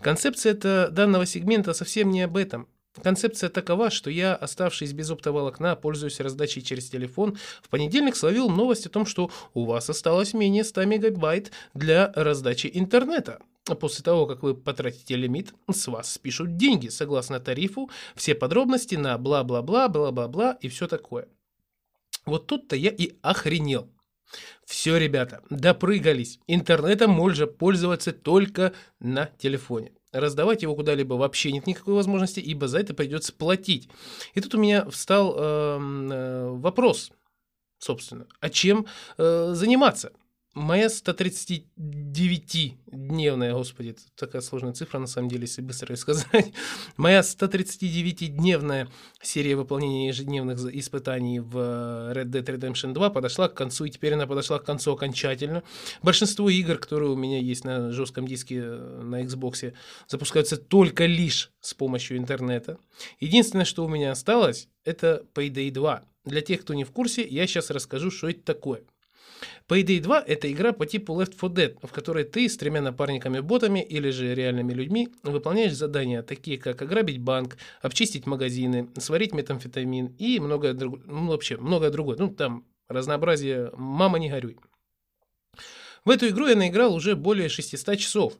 Концепция 0.00 0.52
это 0.52 0.88
данного 0.90 1.26
сегмента 1.26 1.72
совсем 1.72 2.10
не 2.10 2.22
об 2.22 2.36
этом. 2.36 2.66
Концепция 3.02 3.50
такова, 3.50 3.90
что 3.90 4.10
я, 4.10 4.34
оставшись 4.34 4.92
без 4.92 5.10
оптоволокна, 5.10 5.76
пользуясь 5.76 6.18
раздачей 6.18 6.60
через 6.60 6.90
телефон, 6.90 7.38
в 7.62 7.68
понедельник 7.68 8.16
словил 8.16 8.48
новость 8.50 8.86
о 8.86 8.90
том, 8.90 9.06
что 9.06 9.30
у 9.54 9.64
вас 9.64 9.88
осталось 9.88 10.34
менее 10.34 10.64
100 10.64 10.84
мегабайт 10.86 11.52
для 11.72 12.12
раздачи 12.16 12.68
интернета. 12.72 13.40
После 13.78 14.02
того, 14.02 14.26
как 14.26 14.42
вы 14.42 14.54
потратите 14.54 15.14
лимит, 15.14 15.54
с 15.70 15.86
вас 15.86 16.14
спишут 16.14 16.56
деньги 16.56 16.88
согласно 16.88 17.38
тарифу, 17.38 17.90
все 18.16 18.34
подробности 18.34 18.96
на 18.96 19.16
бла-бла-бла, 19.18 19.88
бла-бла-бла 19.88 20.58
и 20.60 20.68
все 20.68 20.88
такое. 20.88 21.28
Вот 22.26 22.48
тут-то 22.48 22.74
я 22.74 22.90
и 22.90 23.12
охренел. 23.22 23.88
Все, 24.64 24.96
ребята, 24.96 25.42
допрыгались. 25.50 26.40
Интернетом 26.46 27.10
можно 27.10 27.46
пользоваться 27.46 28.12
только 28.12 28.72
на 28.98 29.26
телефоне. 29.38 29.92
Раздавать 30.12 30.62
его 30.62 30.74
куда-либо 30.74 31.14
вообще 31.14 31.52
нет 31.52 31.66
никакой 31.66 31.94
возможности, 31.94 32.40
ибо 32.40 32.66
за 32.66 32.80
это 32.80 32.94
придется 32.94 33.32
платить. 33.32 33.88
И 34.34 34.40
тут 34.40 34.54
у 34.54 34.58
меня 34.58 34.88
встал 34.90 35.36
эм, 35.38 36.10
э, 36.10 36.50
вопрос, 36.50 37.12
собственно, 37.78 38.26
а 38.40 38.50
чем 38.50 38.86
э, 39.18 39.52
заниматься? 39.54 40.12
Моя 40.54 40.86
139-дневная, 40.86 43.52
господи, 43.52 43.94
такая 44.16 44.42
сложная 44.42 44.72
цифра, 44.72 44.98
на 44.98 45.06
самом 45.06 45.28
деле, 45.28 45.42
если 45.42 45.62
быстро 45.62 45.92
ее 45.92 45.96
сказать. 45.96 46.52
Моя 46.96 47.20
139-дневная 47.20 48.88
серия 49.22 49.54
выполнения 49.54 50.08
ежедневных 50.08 50.58
испытаний 50.74 51.38
в 51.38 51.56
э, 51.56 52.14
Red 52.16 52.30
Dead 52.30 52.44
Redemption 52.44 52.92
2 52.92 53.10
подошла 53.10 53.48
к 53.48 53.54
концу, 53.54 53.84
и 53.84 53.90
теперь 53.90 54.14
она 54.14 54.26
подошла 54.26 54.58
к 54.58 54.64
концу 54.64 54.92
окончательно. 54.92 55.62
Большинство 56.02 56.50
игр, 56.50 56.78
которые 56.78 57.10
у 57.10 57.16
меня 57.16 57.38
есть 57.38 57.64
на 57.64 57.92
жестком 57.92 58.26
диске 58.26 58.60
э, 58.60 59.02
на 59.04 59.22
Xbox, 59.22 59.72
запускаются 60.08 60.56
только 60.56 61.06
лишь 61.06 61.52
с 61.60 61.74
помощью 61.74 62.18
интернета. 62.18 62.80
Единственное, 63.20 63.64
что 63.64 63.84
у 63.84 63.88
меня 63.88 64.10
осталось, 64.10 64.68
это 64.84 65.24
Payday 65.32 65.70
2. 65.70 66.02
Для 66.24 66.40
тех, 66.40 66.62
кто 66.62 66.74
не 66.74 66.82
в 66.82 66.90
курсе, 66.90 67.24
я 67.24 67.46
сейчас 67.46 67.70
расскажу, 67.70 68.10
что 68.10 68.28
это 68.28 68.42
такое. 68.42 68.82
Payday 69.68 70.00
2– 70.00 70.24
это 70.26 70.50
игра 70.50 70.72
по 70.72 70.84
типу 70.84 71.12
Left 71.14 71.34
4 71.40 71.52
Dead, 71.52 71.86
в 71.86 71.92
которой 71.92 72.24
ты 72.24 72.48
с 72.48 72.56
тремя 72.56 72.80
напарниками-ботами 72.80 73.80
или 73.80 74.10
же 74.10 74.34
реальными 74.34 74.72
людьми 74.72 75.08
выполняешь 75.22 75.74
задания, 75.74 76.22
такие 76.22 76.58
как 76.58 76.82
ограбить 76.82 77.20
банк, 77.20 77.56
обчистить 77.80 78.26
магазины, 78.26 78.90
сварить 78.98 79.32
метамфетамин 79.32 80.16
и 80.18 80.40
многое 80.40 80.74
другое, 80.74 81.02
ну, 81.06 81.28
вообще 81.28 81.56
многое 81.56 81.90
другое. 81.90 82.16
Ну, 82.18 82.34
там 82.34 82.64
разнообразие 82.88 83.70
«мама, 83.76 84.18
не 84.18 84.28
горюй». 84.28 84.58
В 86.04 86.10
эту 86.10 86.28
игру 86.28 86.46
я 86.46 86.56
наиграл 86.56 86.94
уже 86.94 87.14
более 87.14 87.48
600 87.48 87.96
часов. 87.96 88.34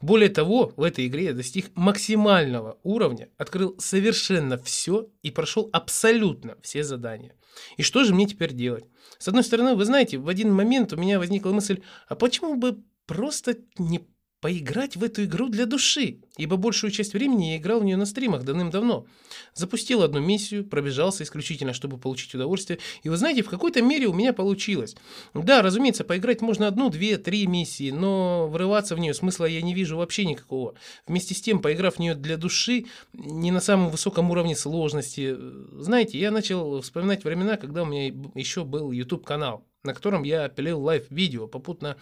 Более 0.00 0.28
того, 0.28 0.72
в 0.76 0.82
этой 0.82 1.06
игре 1.06 1.24
я 1.24 1.32
достиг 1.32 1.70
максимального 1.74 2.78
уровня, 2.82 3.28
открыл 3.38 3.76
совершенно 3.78 4.58
все 4.58 5.08
и 5.22 5.30
прошел 5.30 5.68
абсолютно 5.72 6.56
все 6.62 6.82
задания. 6.82 7.34
И 7.76 7.82
что 7.82 8.04
же 8.04 8.14
мне 8.14 8.26
теперь 8.26 8.52
делать? 8.52 8.84
С 9.18 9.28
одной 9.28 9.44
стороны, 9.44 9.74
вы 9.74 9.84
знаете, 9.84 10.18
в 10.18 10.28
один 10.28 10.52
момент 10.52 10.92
у 10.92 10.96
меня 10.96 11.18
возникла 11.18 11.52
мысль, 11.52 11.82
а 12.08 12.14
почему 12.14 12.56
бы 12.56 12.82
просто 13.06 13.56
не 13.78 14.06
поиграть 14.42 14.96
в 14.96 15.04
эту 15.04 15.24
игру 15.24 15.48
для 15.48 15.64
души? 15.64 16.18
Ибо 16.36 16.56
большую 16.56 16.90
часть 16.90 17.14
времени 17.14 17.52
я 17.52 17.56
играл 17.58 17.80
в 17.80 17.84
нее 17.84 17.96
на 17.96 18.04
стримах 18.04 18.42
давным-давно. 18.42 19.06
Запустил 19.54 20.02
одну 20.02 20.20
миссию, 20.20 20.64
пробежался 20.64 21.22
исключительно, 21.22 21.72
чтобы 21.72 21.96
получить 21.96 22.34
удовольствие. 22.34 22.80
И 23.04 23.08
вы 23.08 23.16
знаете, 23.16 23.42
в 23.42 23.48
какой-то 23.48 23.80
мере 23.82 24.08
у 24.08 24.12
меня 24.12 24.32
получилось. 24.32 24.96
Да, 25.32 25.62
разумеется, 25.62 26.02
поиграть 26.02 26.40
можно 26.40 26.66
одну, 26.66 26.90
две, 26.90 27.18
три 27.18 27.46
миссии, 27.46 27.90
но 27.90 28.48
врываться 28.48 28.96
в 28.96 28.98
нее 28.98 29.14
смысла 29.14 29.44
я 29.44 29.62
не 29.62 29.74
вижу 29.74 29.96
вообще 29.96 30.24
никакого. 30.24 30.74
Вместе 31.06 31.34
с 31.34 31.40
тем, 31.40 31.60
поиграв 31.60 31.96
в 31.96 31.98
нее 32.00 32.16
для 32.16 32.36
души, 32.36 32.86
не 33.12 33.52
на 33.52 33.60
самом 33.60 33.90
высоком 33.90 34.30
уровне 34.32 34.56
сложности, 34.56 35.36
знаете, 35.78 36.18
я 36.18 36.32
начал 36.32 36.80
вспоминать 36.80 37.22
времена, 37.22 37.56
когда 37.56 37.84
у 37.84 37.86
меня 37.86 38.12
еще 38.34 38.64
был 38.64 38.90
YouTube-канал 38.90 39.64
на 39.84 39.94
котором 39.94 40.22
я 40.22 40.48
пилил 40.48 40.80
лайв-видео, 40.80 41.48
попутно 41.48 41.96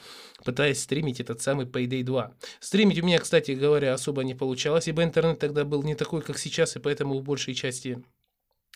пытаясь 0.44 0.82
стримить 0.82 1.20
этот 1.20 1.40
самый 1.40 1.66
Payday 1.66 2.02
2. 2.02 2.34
Стримить 2.60 3.02
у 3.02 3.06
меня, 3.06 3.18
кстати 3.18 3.52
говоря, 3.52 3.94
особо 3.94 4.22
не 4.22 4.34
получалось, 4.34 4.88
ибо 4.88 5.02
интернет 5.02 5.38
тогда 5.38 5.64
был 5.64 5.82
не 5.82 5.94
такой, 5.94 6.22
как 6.22 6.38
сейчас, 6.38 6.76
и 6.76 6.78
поэтому 6.78 7.18
в 7.18 7.22
большей 7.22 7.54
части 7.54 8.02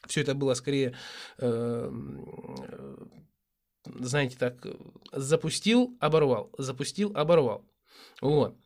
все 0.07 0.23
это 0.23 0.35
было 0.35 0.55
скорее, 0.55 0.97
э, 1.39 1.91
э, 2.69 2.97
знаете, 3.85 4.37
так, 4.39 4.67
запустил, 5.13 5.97
оборвал, 6.01 6.51
запустил, 6.59 7.13
оборвал. 7.15 7.65
Вот. 8.21 8.57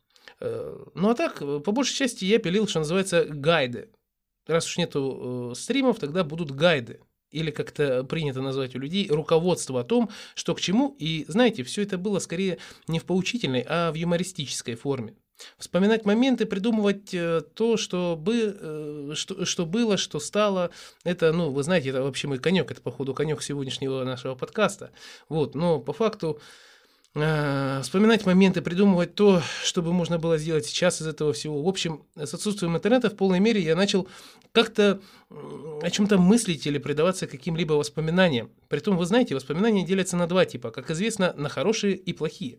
Э, 0.41 0.85
Ну 0.95 1.11
а 1.11 1.15
так, 1.15 1.39
по 1.39 1.73
большей 1.73 1.95
части 1.95 2.25
я 2.25 2.39
пилил, 2.39 2.69
что 2.69 2.81
называется, 2.81 3.25
гайды. 3.25 3.91
Раз 4.47 4.67
уж 4.67 4.79
нету 4.79 5.51
э, 5.53 5.55
стримов, 5.57 5.99
тогда 5.99 6.25
будут 6.25 6.53
гайды. 6.53 7.01
Или 7.31 7.51
как-то 7.51 8.05
принято 8.05 8.41
назвать 8.41 8.75
у 8.75 8.79
людей 8.79 9.09
руководство 9.09 9.81
о 9.81 9.85
том, 9.85 10.11
что 10.35 10.55
к 10.55 10.61
чему. 10.61 10.97
И 10.99 11.25
знаете, 11.29 11.63
все 11.63 11.83
это 11.83 11.99
было 11.99 12.19
скорее 12.19 12.59
не 12.87 12.99
в 12.99 13.05
поучительной, 13.05 13.65
а 13.69 13.93
в 13.93 13.95
юмористической 13.95 14.75
форме. 14.75 15.15
Вспоминать 15.57 16.05
моменты, 16.05 16.47
придумывать 16.47 17.15
э, 17.15 17.43
то, 17.55 17.77
что, 17.77 18.17
бы, 18.17 18.57
э, 18.59 19.13
что, 19.15 19.45
что 19.45 19.67
было, 19.67 19.97
что 19.97 20.19
стало. 20.19 20.71
Это, 21.05 21.33
ну, 21.33 21.51
вы 21.51 21.63
знаете, 21.63 21.91
это 21.91 22.03
вообще 22.03 22.27
мой 22.27 22.39
конек. 22.39 22.71
Это, 22.71 22.81
походу, 22.81 23.15
конек 23.15 23.43
сегодняшнего 23.43 24.03
нашего 24.05 24.35
подкаста. 24.35 24.91
Вот, 25.29 25.55
но 25.55 25.79
по 25.79 25.93
факту 25.93 26.41
вспоминать 27.15 28.27
моменты, 28.27 28.63
придумывать 28.63 29.15
то, 29.15 29.43
чтобы 29.65 29.93
можно 29.93 30.19
было 30.19 30.39
сделать 30.39 30.67
сейчас 30.67 31.01
из 31.01 31.07
этого 31.07 31.33
всего. 31.33 31.63
В 31.63 31.69
общем, 31.69 32.05
с 32.17 32.33
отсутствием 32.35 32.77
интернета 32.77 33.11
в 33.11 33.17
полной 33.17 33.41
мере 33.41 33.61
я 33.61 33.75
начал 33.75 34.09
как-то 34.53 35.01
о 35.31 35.91
чем-то 35.91 36.19
мыслить 36.19 36.67
или 36.67 36.79
предаваться 36.79 37.27
каким-либо 37.27 37.73
воспоминаниям. 37.75 38.51
Притом, 38.69 38.97
вы 38.97 39.07
знаете, 39.07 39.35
воспоминания 39.35 39.85
делятся 39.85 40.17
на 40.17 40.27
два 40.27 40.45
типа. 40.45 40.71
Как 40.71 40.91
известно, 40.91 41.33
на 41.37 41.49
хорошие 41.49 41.97
и 41.97 42.13
плохие. 42.13 42.59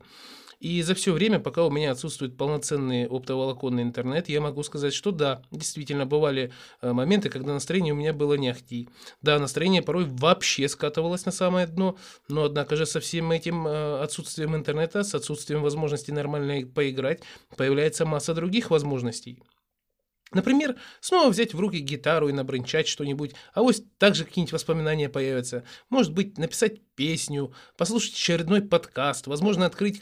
И 0.59 0.81
за 0.81 0.93
все 0.93 1.13
время, 1.13 1.39
пока 1.39 1.63
у 1.63 1.71
меня 1.71 1.91
отсутствует 1.91 2.35
полноценный 2.35 3.07
оптоволоконный 3.07 3.81
интернет, 3.81 4.27
я 4.27 4.41
могу 4.41 4.61
сказать, 4.63 4.93
что 4.93 5.11
да, 5.11 5.41
действительно 5.51 6.05
бывали 6.05 6.51
э, 6.81 6.91
моменты, 6.91 7.29
когда 7.29 7.53
настроение 7.53 7.93
у 7.93 7.95
меня 7.95 8.11
было 8.11 8.33
не 8.33 8.49
ахти. 8.49 8.89
Да, 9.21 9.39
настроение 9.39 9.81
порой 9.81 10.03
вообще 10.05 10.67
скатывалось 10.67 11.25
на 11.25 11.31
самое 11.31 11.65
дно, 11.65 11.97
но 12.27 12.43
однако 12.43 12.75
же 12.75 12.85
со 12.85 12.99
всем 12.99 13.31
этим 13.31 13.67
э, 13.67 14.01
отсутствием 14.01 14.53
интернета, 14.53 15.03
с 15.03 15.15
отсутствием 15.15 15.61
возможности 15.61 16.11
нормально 16.11 16.67
поиграть, 16.67 17.21
появляется 17.55 18.05
масса 18.05 18.33
других 18.33 18.69
возможностей. 18.69 19.41
Например, 20.31 20.75
снова 20.99 21.29
взять 21.29 21.53
в 21.53 21.59
руки 21.59 21.79
гитару 21.79 22.29
и 22.29 22.33
набрынчать 22.33 22.87
что-нибудь, 22.87 23.33
а 23.53 23.63
вот 23.63 23.77
также 23.97 24.25
какие-нибудь 24.25 24.53
воспоминания 24.53 25.09
появятся. 25.09 25.63
Может 25.89 26.13
быть, 26.13 26.37
написать 26.37 26.81
песню, 26.95 27.51
послушать 27.77 28.13
очередной 28.13 28.61
подкаст, 28.61 29.25
возможно, 29.25 29.65
открыть 29.65 30.01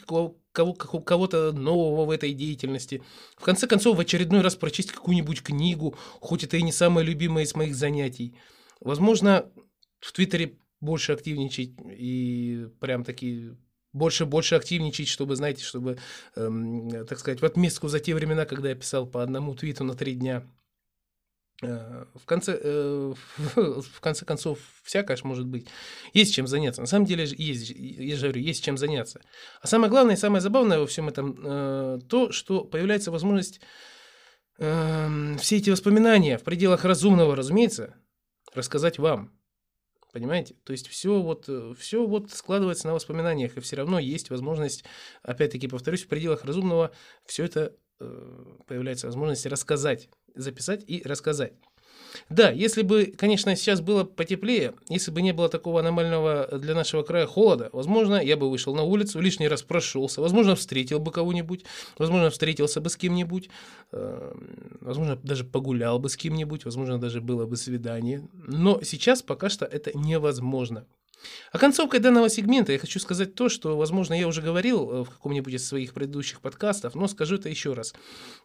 кого, 0.58 0.74
кого, 0.74 1.00
кого-то 1.00 1.52
нового 1.52 2.04
в 2.04 2.10
этой 2.10 2.34
деятельности. 2.34 3.00
В 3.36 3.44
конце 3.44 3.68
концов, 3.68 3.96
в 3.96 4.00
очередной 4.00 4.40
раз 4.40 4.56
прочесть 4.56 4.90
какую-нибудь 4.90 5.42
книгу, 5.42 5.96
хоть 6.20 6.42
это 6.42 6.56
и 6.56 6.62
не 6.62 6.72
самое 6.72 7.06
любимое 7.06 7.44
из 7.44 7.54
моих 7.54 7.76
занятий. 7.76 8.34
Возможно, 8.80 9.48
в 10.00 10.12
Твиттере 10.12 10.58
больше 10.80 11.12
активничать 11.12 11.74
и 11.88 12.66
прям 12.80 13.04
такие 13.04 13.56
больше 13.92 14.26
больше 14.26 14.56
активничать, 14.56 15.08
чтобы, 15.08 15.36
знаете, 15.36 15.62
чтобы, 15.62 15.98
эм, 16.34 17.06
так 17.06 17.18
сказать, 17.18 17.40
в 17.40 17.44
отместку 17.44 17.88
за 17.88 18.00
те 18.00 18.14
времена, 18.14 18.44
когда 18.44 18.68
я 18.70 18.74
писал 18.74 19.06
по 19.06 19.22
одному 19.22 19.54
твиту 19.54 19.84
на 19.84 19.94
три 19.94 20.14
дня. 20.14 20.44
Э, 21.60 22.04
в 22.14 22.24
конце, 22.24 22.58
э, 22.62 23.14
в 23.56 24.00
конце 24.00 24.24
концов, 24.24 24.60
всякое 24.84 25.18
может 25.24 25.46
быть. 25.46 25.66
Есть 26.12 26.34
чем 26.34 26.46
заняться. 26.46 26.80
На 26.80 26.86
самом 26.86 27.04
деле, 27.04 27.24
есть, 27.24 27.70
я 27.70 28.16
же 28.16 28.28
говорю, 28.28 28.40
есть 28.40 28.62
чем 28.62 28.78
заняться. 28.78 29.20
А 29.60 29.66
самое 29.66 29.90
главное 29.90 30.14
и 30.14 30.18
самое 30.18 30.40
забавное 30.40 30.78
во 30.78 30.86
всем 30.86 31.08
этом 31.08 31.36
э, 31.44 31.98
то, 32.08 32.30
что 32.30 32.62
появляется 32.62 33.10
возможность 33.10 33.60
э, 34.58 35.36
все 35.40 35.56
эти 35.56 35.70
воспоминания 35.70 36.38
в 36.38 36.44
пределах 36.44 36.84
разумного, 36.84 37.34
разумеется, 37.34 37.96
рассказать 38.54 38.98
вам. 38.98 39.32
Понимаете? 40.12 40.54
То 40.64 40.72
есть 40.72 40.86
все 40.86 41.20
вот, 41.20 41.50
все 41.76 42.06
вот 42.06 42.30
складывается 42.30 42.86
на 42.86 42.94
воспоминаниях, 42.94 43.56
и 43.56 43.60
все 43.60 43.76
равно 43.76 43.98
есть 43.98 44.30
возможность, 44.30 44.84
опять-таки 45.22 45.68
повторюсь, 45.68 46.04
в 46.04 46.08
пределах 46.08 46.44
разумного 46.44 46.92
все 47.26 47.44
это 47.44 47.76
появляется 48.66 49.06
возможность 49.06 49.46
рассказать, 49.46 50.08
записать 50.34 50.84
и 50.86 51.02
рассказать. 51.04 51.52
Да, 52.28 52.50
если 52.50 52.82
бы, 52.82 53.06
конечно, 53.16 53.54
сейчас 53.56 53.80
было 53.80 54.04
потеплее, 54.04 54.74
если 54.88 55.10
бы 55.10 55.22
не 55.22 55.32
было 55.32 55.48
такого 55.48 55.80
аномального 55.80 56.58
для 56.58 56.74
нашего 56.74 57.02
края 57.02 57.26
холода, 57.26 57.70
возможно, 57.72 58.16
я 58.16 58.36
бы 58.36 58.50
вышел 58.50 58.74
на 58.74 58.82
улицу, 58.82 59.20
лишний 59.20 59.48
раз 59.48 59.62
прошелся, 59.62 60.20
возможно, 60.20 60.54
встретил 60.54 60.98
бы 60.98 61.12
кого-нибудь, 61.12 61.64
возможно, 61.98 62.30
встретился 62.30 62.80
бы 62.80 62.90
с 62.90 62.96
кем-нибудь, 62.96 63.50
э, 63.92 64.34
возможно, 64.80 65.16
даже 65.16 65.44
погулял 65.44 65.98
бы 65.98 66.08
с 66.08 66.16
кем-нибудь, 66.16 66.64
возможно, 66.64 66.98
даже 66.98 67.20
было 67.20 67.46
бы 67.46 67.56
свидание. 67.56 68.26
Но 68.32 68.80
сейчас 68.82 69.22
пока 69.22 69.48
что 69.48 69.64
это 69.64 69.96
невозможно. 69.96 70.86
А 71.52 71.58
концовкой 71.58 72.00
данного 72.00 72.28
сегмента 72.28 72.72
я 72.72 72.78
хочу 72.78 73.00
сказать 73.00 73.34
то, 73.34 73.48
что, 73.48 73.76
возможно, 73.76 74.14
я 74.14 74.28
уже 74.28 74.42
говорил 74.42 74.90
э, 74.90 75.04
в 75.04 75.10
каком-нибудь 75.10 75.54
из 75.54 75.66
своих 75.66 75.94
предыдущих 75.94 76.40
подкастов, 76.40 76.94
но 76.94 77.08
скажу 77.08 77.36
это 77.36 77.48
еще 77.48 77.72
раз. 77.72 77.94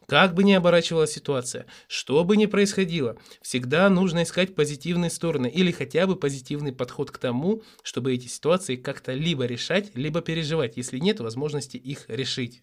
Как 0.06 0.34
бы 0.34 0.44
ни 0.44 0.52
оборачивалась 0.52 1.12
ситуация, 1.12 1.66
что 1.88 2.24
бы 2.24 2.36
ни 2.36 2.46
происходило, 2.46 3.16
всегда 3.42 3.88
нужно 3.90 4.22
искать 4.22 4.54
позитивные 4.54 5.10
стороны 5.10 5.48
или 5.48 5.70
хотя 5.70 6.06
бы 6.06 6.16
позитивный 6.16 6.72
подход 6.72 7.10
к 7.10 7.18
тому, 7.18 7.62
чтобы 7.82 8.14
эти 8.14 8.26
ситуации 8.26 8.76
как-то 8.76 9.12
либо 9.12 9.44
решать, 9.44 9.94
либо 9.94 10.20
переживать, 10.20 10.76
если 10.76 10.98
нет 10.98 11.20
возможности 11.20 11.76
их 11.76 12.04
решить. 12.08 12.62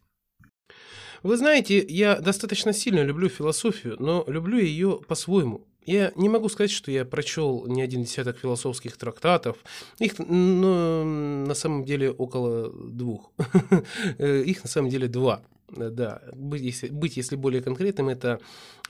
Вы 1.23 1.37
знаете, 1.37 1.85
я 1.87 2.19
достаточно 2.19 2.73
сильно 2.73 3.01
люблю 3.01 3.29
философию, 3.29 3.95
но 3.99 4.23
люблю 4.27 4.57
ее 4.57 4.99
по-своему. 5.07 5.67
Я 5.91 6.13
не 6.15 6.29
могу 6.29 6.47
сказать, 6.47 6.71
что 6.71 6.89
я 6.89 7.03
прочел 7.03 7.65
не 7.67 7.81
один 7.81 8.03
десяток 8.03 8.37
философских 8.37 8.95
трактатов. 8.95 9.57
Их 9.99 10.19
ну, 10.19 11.03
на 11.45 11.53
самом 11.53 11.83
деле 11.83 12.11
около 12.11 12.71
двух. 12.71 13.29
Их 14.17 14.63
на 14.63 14.69
самом 14.69 14.89
деле 14.89 15.09
два. 15.09 15.43
Да, 15.67 16.21
быть 16.33 16.61
если, 16.61 16.87
быть, 16.87 17.17
если 17.17 17.35
более 17.35 17.61
конкретным, 17.61 18.07
это 18.07 18.39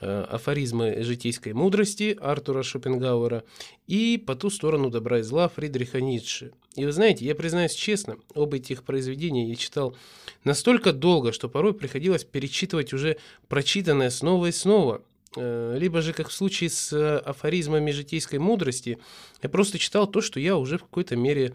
э, 0.00 0.26
афоризмы 0.30 1.02
житейской 1.02 1.54
мудрости 1.54 2.16
Артура 2.20 2.62
Шопенгауэра 2.62 3.42
и 3.88 4.22
«По 4.24 4.36
ту 4.36 4.48
сторону 4.48 4.88
добра 4.88 5.18
и 5.18 5.22
зла» 5.22 5.48
Фридриха 5.48 6.00
Ницше. 6.00 6.52
И 6.76 6.84
вы 6.84 6.92
знаете, 6.92 7.24
я 7.24 7.34
признаюсь 7.34 7.74
честно, 7.74 8.16
оба 8.34 8.58
этих 8.58 8.84
произведения 8.84 9.48
я 9.48 9.56
читал 9.56 9.96
настолько 10.44 10.92
долго, 10.92 11.32
что 11.32 11.48
порой 11.48 11.74
приходилось 11.74 12.22
перечитывать 12.22 12.92
уже 12.92 13.16
прочитанное 13.48 14.10
снова 14.10 14.46
и 14.46 14.52
снова. 14.52 15.02
Э, 15.36 15.76
либо 15.78 16.02
же, 16.02 16.12
как 16.12 16.28
в 16.28 16.32
случае 16.32 16.70
с 16.70 16.92
э, 16.92 17.18
афоризмами 17.18 17.90
житейской 17.90 18.38
мудрости, 18.38 18.98
я 19.42 19.48
просто 19.48 19.78
читал 19.78 20.06
то, 20.06 20.20
что 20.20 20.38
я 20.40 20.56
уже 20.56 20.78
в 20.78 20.82
какой-то 20.82 21.16
мере 21.16 21.54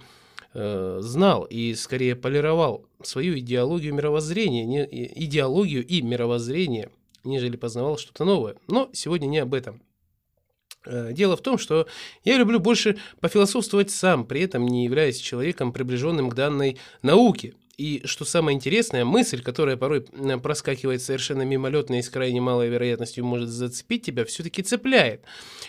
э, 0.54 0.98
знал 1.02 1.44
и 1.46 1.76
скорее 1.76 2.16
полировал 2.16 2.86
свою 3.04 3.38
идеологию 3.38 3.94
мировоззрения, 3.94 4.66
не, 4.66 4.86
идеологию 5.24 5.86
и 5.86 6.02
мировоззрение, 6.02 6.90
нежели 7.24 7.56
познавал 7.56 7.98
что-то 7.98 8.26
новое. 8.26 8.56
Но 8.68 8.90
сегодня 8.94 9.28
не 9.28 9.40
об 9.40 9.54
этом. 9.54 9.82
Дело 10.86 11.36
в 11.36 11.42
том, 11.42 11.58
что 11.58 11.86
я 12.24 12.38
люблю 12.38 12.62
больше 12.62 12.98
пофилософствовать 13.20 13.92
сам, 13.92 14.24
при 14.24 14.40
этом 14.42 14.66
не 14.66 14.86
являясь 14.86 15.18
человеком, 15.18 15.74
приближенным 15.74 16.30
к 16.30 16.36
данной 16.36 16.78
науке– 17.02 17.56
и 17.78 18.02
что 18.06 18.26
самое 18.26 18.56
интересное, 18.56 19.06
мысль, 19.06 19.44
которая 19.44 19.78
порой 19.78 20.02
проскакивает 20.42 21.02
совершенно 21.02 21.44
мимолетно 21.44 22.00
и 22.00 22.02
с 22.02 22.10
крайне 22.10 22.42
малой 22.42 22.70
вероятностью 22.70 23.24
может 23.24 23.50
зацепить 23.50 24.04
тебя, 24.04 24.26
все-таки 24.26 24.64
цепляет. 24.64 25.24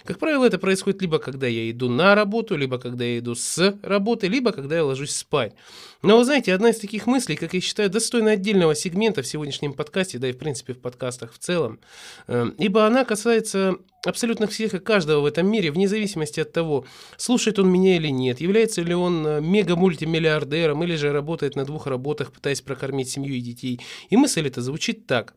Как 0.05 0.19
правило, 0.19 0.47
это 0.47 0.59
происходит 0.59 1.03
либо 1.03 1.19
когда 1.19 1.47
я 1.47 1.71
иду 1.71 1.91
на 1.91 2.15
работу, 2.15 2.57
либо 2.57 2.79
когда 2.79 3.05
я 3.05 3.19
иду 3.19 3.35
с 3.35 3.79
работы, 3.83 4.27
либо 4.27 4.53
когда 4.53 4.77
я 4.77 4.85
ложусь 4.85 5.15
спать. 5.15 5.53
Но 6.01 6.17
вы 6.17 6.25
знаете, 6.25 6.55
одна 6.55 6.71
из 6.71 6.79
таких 6.79 7.07
мыслей, 7.07 7.37
как 7.37 7.53
я 7.53 7.61
считаю, 7.61 7.91
достойна 7.91 8.31
отдельного 8.31 8.75
сегмента 8.75 9.21
в 9.21 9.27
сегодняшнем 9.27 9.75
подкасте, 9.75 10.19
да 10.19 10.29
и 10.29 10.33
в 10.33 10.39
принципе 10.39 10.73
в 10.73 10.81
подкастах 10.81 11.35
в 11.35 11.39
целом, 11.39 11.79
эм, 12.27 12.55
ибо 12.59 12.87
она 12.87 13.05
касается 13.05 13.77
абсолютно 14.09 14.47
всех 14.47 14.75
и 14.75 14.79
каждого 14.79 15.21
в 15.21 15.27
этом 15.27 15.51
мире, 15.51 15.71
вне 15.71 15.89
зависимости 15.89 16.41
от 16.41 16.53
того, 16.53 16.85
слушает 17.17 17.59
он 17.59 17.71
меня 17.71 17.97
или 17.97 18.09
нет, 18.09 18.41
является 18.41 18.83
ли 18.83 18.95
он 18.95 19.27
э, 19.27 19.41
мега-мультимиллиардером 19.41 20.83
или 20.85 20.97
же 20.97 21.13
работает 21.13 21.57
на 21.57 21.65
двух 21.65 21.87
работах, 21.87 22.33
пытаясь 22.33 22.61
прокормить 22.61 23.11
семью 23.11 23.35
и 23.35 23.41
детей. 23.41 23.81
И 24.11 24.17
мысль 24.17 24.47
эта 24.47 24.63
звучит 24.63 25.07
так. 25.07 25.35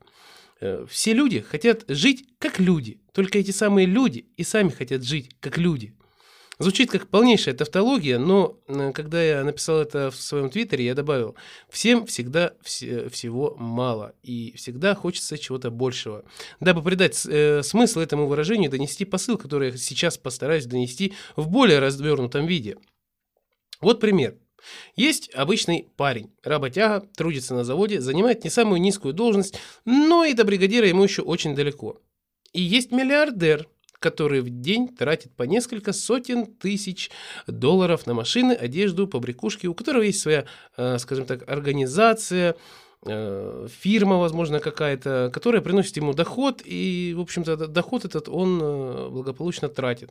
Э, 0.60 0.86
все 0.90 1.14
люди 1.14 1.42
хотят 1.42 1.84
жить 1.88 2.26
как 2.40 2.60
люди, 2.60 3.00
только 3.14 3.40
эти 3.40 3.52
самые 3.52 3.88
люди 3.88 4.26
и 4.38 4.44
сами 4.44 4.70
хотят 4.70 5.04
жить 5.04 5.30
как 5.40 5.58
люди. 5.58 5.94
Звучит 6.62 6.92
как 6.92 7.08
полнейшая 7.08 7.56
тавтология, 7.56 8.20
но 8.20 8.60
э, 8.68 8.92
когда 8.94 9.24
я 9.24 9.44
написал 9.44 9.82
это 9.82 10.12
в 10.12 10.16
своем 10.16 10.52
твиттере, 10.52 10.86
я 10.86 10.94
добавил, 10.94 11.36
всем 11.70 12.06
всегда 12.06 12.54
вс- 12.64 13.10
всего 13.10 13.56
мало, 13.58 14.14
и 14.22 14.54
всегда 14.56 14.94
хочется 14.94 15.40
чего-то 15.40 15.72
большего. 15.72 16.24
Дабы 16.60 16.84
придать 16.84 17.26
э, 17.26 17.64
смысл 17.64 18.00
этому 18.00 18.28
выражению, 18.28 18.70
донести 18.70 19.06
посыл, 19.06 19.40
который 19.40 19.72
я 19.72 19.78
сейчас 19.78 20.20
постараюсь 20.20 20.68
донести 20.68 21.14
в 21.36 21.50
более 21.50 21.80
развернутом 21.80 22.46
виде. 22.46 22.78
Вот 23.82 24.00
пример. 24.00 24.36
Есть 24.96 25.34
обычный 25.34 25.90
парень, 25.98 26.30
работяга, 26.44 27.08
трудится 27.16 27.56
на 27.56 27.64
заводе, 27.64 28.02
занимает 28.02 28.44
не 28.44 28.52
самую 28.52 28.80
низкую 28.82 29.16
должность, 29.16 29.58
но 29.86 30.26
и 30.26 30.34
до 30.34 30.44
бригадира 30.44 30.88
ему 30.88 31.04
еще 31.04 31.24
очень 31.24 31.56
далеко. 31.56 32.00
И 32.54 32.62
есть 32.62 32.92
миллиардер, 32.92 33.68
который 34.02 34.42
в 34.42 34.50
день 34.50 34.90
тратит 34.90 35.32
по 35.36 35.44
несколько 35.44 35.94
сотен 35.94 36.48
тысяч 36.48 37.12
долларов 37.48 38.08
на 38.08 38.14
машины, 38.14 38.54
одежду, 38.54 39.08
побрякушки, 39.08 39.68
у 39.68 39.74
которого 39.74 40.02
есть 40.02 40.20
своя, 40.20 40.46
э, 40.76 40.98
скажем 40.98 41.26
так, 41.26 41.50
организация, 41.50 42.56
э, 43.06 43.68
фирма, 43.70 44.18
возможно, 44.18 44.60
какая-то, 44.60 45.30
которая 45.32 45.62
приносит 45.62 45.96
ему 45.98 46.14
доход, 46.14 46.62
и, 46.66 47.14
в 47.16 47.22
общем-то, 47.22 47.56
доход 47.68 48.04
этот 48.04 48.28
он 48.28 48.60
э, 48.62 49.10
благополучно 49.10 49.70
тратит. 49.70 50.10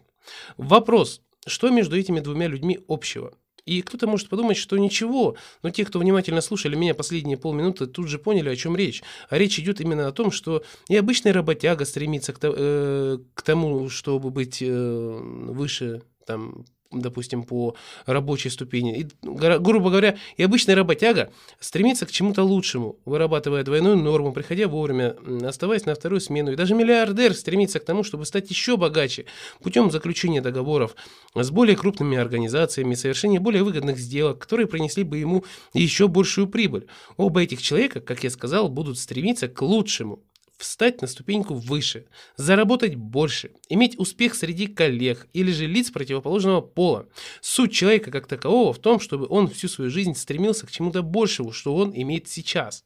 Вопрос, 0.57 1.21
что 1.47 1.69
между 1.71 1.99
этими 1.99 2.21
двумя 2.21 2.47
людьми 2.47 2.79
общего? 2.89 3.33
И 3.67 3.83
кто-то 3.83 4.07
может 4.07 4.29
подумать, 4.29 4.57
что 4.57 4.77
ничего, 4.79 5.37
но 5.63 5.71
те, 5.71 5.85
кто 5.85 5.99
внимательно 5.99 6.41
слушали 6.41 6.77
меня 6.77 6.95
последние 6.95 7.37
полминуты, 7.37 7.87
тут 7.87 8.09
же 8.09 8.19
поняли, 8.19 8.49
о 8.49 8.57
чем 8.57 8.77
речь. 8.77 9.03
А 9.29 9.39
речь 9.39 9.59
идет 9.59 9.81
именно 9.81 10.07
о 10.09 10.13
том, 10.13 10.31
что 10.31 10.63
и 10.89 10.97
обычный 10.97 11.33
работяга 11.33 11.85
стремится 11.85 12.33
к, 12.33 12.39
э, 12.43 13.19
к 13.35 13.43
тому, 13.43 13.89
чтобы 13.89 14.31
быть 14.31 14.59
э, 14.61 15.21
выше 15.23 16.03
там, 16.27 16.65
допустим, 16.91 17.45
по 17.45 17.77
рабочей 18.07 18.51
ступени. 18.51 19.01
И, 19.01 19.09
гора- 19.23 19.59
грубо 19.59 19.91
говоря, 19.91 20.17
и 20.37 20.43
обычный 20.43 20.75
работяга 20.75 21.31
стремится 21.61 22.07
к 22.07 22.11
чему-то 22.11 22.43
лучшему, 22.43 22.99
вырабатывая 23.05 23.63
двойную 23.63 23.97
норму, 23.97 24.33
приходя 24.33 24.69
вовремя, 24.69 25.17
оставаясь 25.43 25.87
на 25.87 25.95
вторую 25.95 26.21
смену. 26.21 26.53
И 26.53 26.57
даже 26.57 26.75
миллиардер 26.75 27.35
стремится 27.35 27.79
к 27.79 27.85
тому, 27.85 28.03
чтобы 28.03 28.27
стать 28.27 28.51
еще 28.51 28.77
богаче 28.77 29.27
путем 29.63 29.91
заключения 29.91 30.41
договоров 30.41 30.97
с 31.35 31.51
более 31.51 31.77
крупными 31.77 32.17
организациями, 32.17 32.95
совершения 32.95 33.41
более 33.41 33.63
выгодных 33.63 33.99
сделок, 33.99 34.39
которые 34.39 34.67
принесли 34.67 35.05
бы 35.05 35.19
ему 35.19 35.45
еще 35.75 36.09
большую 36.09 36.49
прибыль. 36.49 36.87
Оба 37.17 37.43
этих 37.43 37.63
человека, 37.63 38.01
как 38.01 38.25
я 38.25 38.31
сказал, 38.31 38.69
будут 38.69 38.99
стремиться 38.99 39.49
к 39.49 39.63
лучшему 39.63 40.25
встать 40.61 41.01
на 41.01 41.09
ступеньку 41.09 41.55
выше, 41.55 42.07
заработать 42.37 42.95
больше, 42.95 43.51
иметь 43.69 43.99
успех 43.99 44.35
среди 44.35 44.67
коллег 44.67 45.27
или 45.33 45.51
же 45.51 45.67
лиц 45.67 45.91
противоположного 45.91 46.61
пола. 46.61 47.07
Суть 47.41 47.73
человека 47.73 48.11
как 48.11 48.27
такового 48.27 48.73
в 48.73 48.79
том, 48.79 49.01
чтобы 49.01 49.27
он 49.29 49.49
всю 49.49 49.69
свою 49.69 49.91
жизнь 49.91 50.15
стремился 50.15 50.67
к 50.67 50.71
чему-то 50.71 51.03
большему, 51.03 51.53
что 51.53 51.75
он 51.75 51.93
имеет 51.95 52.29
сейчас. 52.29 52.85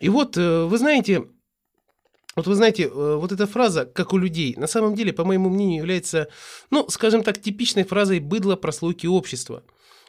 И 0.00 0.08
вот, 0.08 0.36
э, 0.36 0.64
вы 0.64 0.78
знаете, 0.78 1.26
вот 2.36 2.46
вы 2.46 2.54
знаете, 2.54 2.84
э, 2.84 2.88
вот 2.88 3.32
эта 3.32 3.46
фраза 3.46 3.84
«как 3.84 4.12
у 4.12 4.18
людей» 4.18 4.54
на 4.56 4.66
самом 4.66 4.94
деле, 4.94 5.12
по 5.12 5.24
моему 5.24 5.50
мнению, 5.50 5.78
является, 5.78 6.28
ну, 6.70 6.88
скажем 6.88 7.22
так, 7.22 7.40
типичной 7.40 7.84
фразой 7.84 8.20
быдла 8.20 8.56
прослойки 8.56 9.06
общества. 9.06 9.62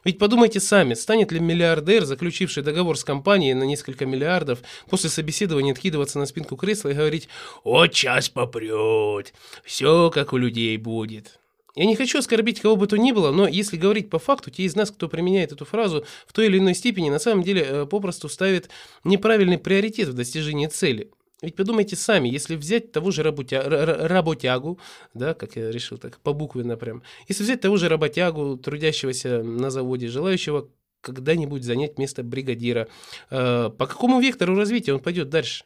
Ведь 0.05 0.19
подумайте 0.19 0.59
сами, 0.59 0.93
станет 0.93 1.31
ли 1.31 1.39
миллиардер, 1.39 2.05
заключивший 2.05 2.61
договор 2.61 2.95
с 2.95 3.03
компанией 3.03 3.55
на 3.55 3.63
несколько 3.63 4.05
миллиардов, 4.05 4.59
после 4.87 5.09
собеседования 5.09 5.73
откидываться 5.73 6.19
на 6.19 6.27
спинку 6.27 6.55
кресла 6.55 6.89
и 6.89 6.93
говорить 6.93 7.27
«Вот 7.63 7.91
час 7.91 8.29
попрет, 8.29 9.33
все 9.63 10.11
как 10.11 10.31
у 10.31 10.37
людей 10.37 10.77
будет». 10.77 11.39
Я 11.75 11.85
не 11.85 11.95
хочу 11.95 12.19
оскорбить 12.19 12.61
кого 12.61 12.75
бы 12.75 12.85
то 12.85 12.97
ни 12.97 13.11
было, 13.11 13.31
но 13.31 13.47
если 13.47 13.77
говорить 13.77 14.09
по 14.09 14.19
факту, 14.19 14.51
те 14.51 14.63
из 14.63 14.75
нас, 14.75 14.91
кто 14.91 15.09
применяет 15.09 15.51
эту 15.51 15.65
фразу 15.65 16.05
в 16.27 16.33
той 16.33 16.45
или 16.45 16.59
иной 16.59 16.75
степени, 16.75 17.09
на 17.09 17.19
самом 17.19 17.43
деле 17.43 17.65
э, 17.67 17.85
попросту 17.85 18.29
ставит 18.29 18.69
неправильный 19.03 19.57
приоритет 19.57 20.09
в 20.09 20.13
достижении 20.13 20.67
цели. 20.67 21.09
Ведь 21.41 21.55
подумайте 21.55 21.95
сами, 21.95 22.29
если 22.29 22.55
взять 22.55 22.91
того 22.91 23.11
же 23.11 23.21
работя... 23.21 23.61
работягу, 23.63 24.79
да, 25.13 25.33
как 25.33 25.55
я 25.57 25.69
решил 25.69 25.97
так, 25.97 26.19
по 26.19 26.33
буквенно 26.33 26.77
прям, 26.77 27.03
если 27.27 27.43
взять 27.43 27.61
того 27.61 27.77
же 27.77 27.89
работягу, 27.89 28.57
трудящегося 28.57 29.43
на 29.43 29.69
заводе, 29.69 30.07
желающего 30.07 30.69
когда-нибудь 31.01 31.63
занять 31.63 31.97
место 31.99 32.23
бригадира, 32.23 32.87
э, 33.29 33.69
по 33.69 33.85
какому 33.85 34.19
вектору 34.19 34.55
развития 34.55 34.93
он 34.93 35.01
пойдет 35.01 35.29
дальше? 35.29 35.65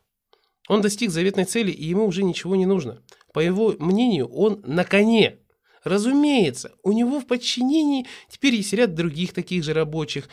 Он 0.67 0.81
достиг 0.81 1.11
заветной 1.11 1.45
цели, 1.45 1.71
и 1.71 1.85
ему 1.85 2.05
уже 2.05 2.23
ничего 2.23 2.55
не 2.55 2.65
нужно. 2.65 3.01
По 3.33 3.39
его 3.39 3.75
мнению, 3.79 4.27
он 4.27 4.61
на 4.65 4.83
коне. 4.83 5.37
Разумеется, 5.83 6.71
у 6.83 6.91
него 6.91 7.19
в 7.19 7.25
подчинении 7.25 8.05
теперь 8.29 8.55
есть 8.55 8.73
ряд 8.73 8.93
других 8.93 9.33
таких 9.33 9.63
же 9.63 9.73
рабочих, 9.73 10.29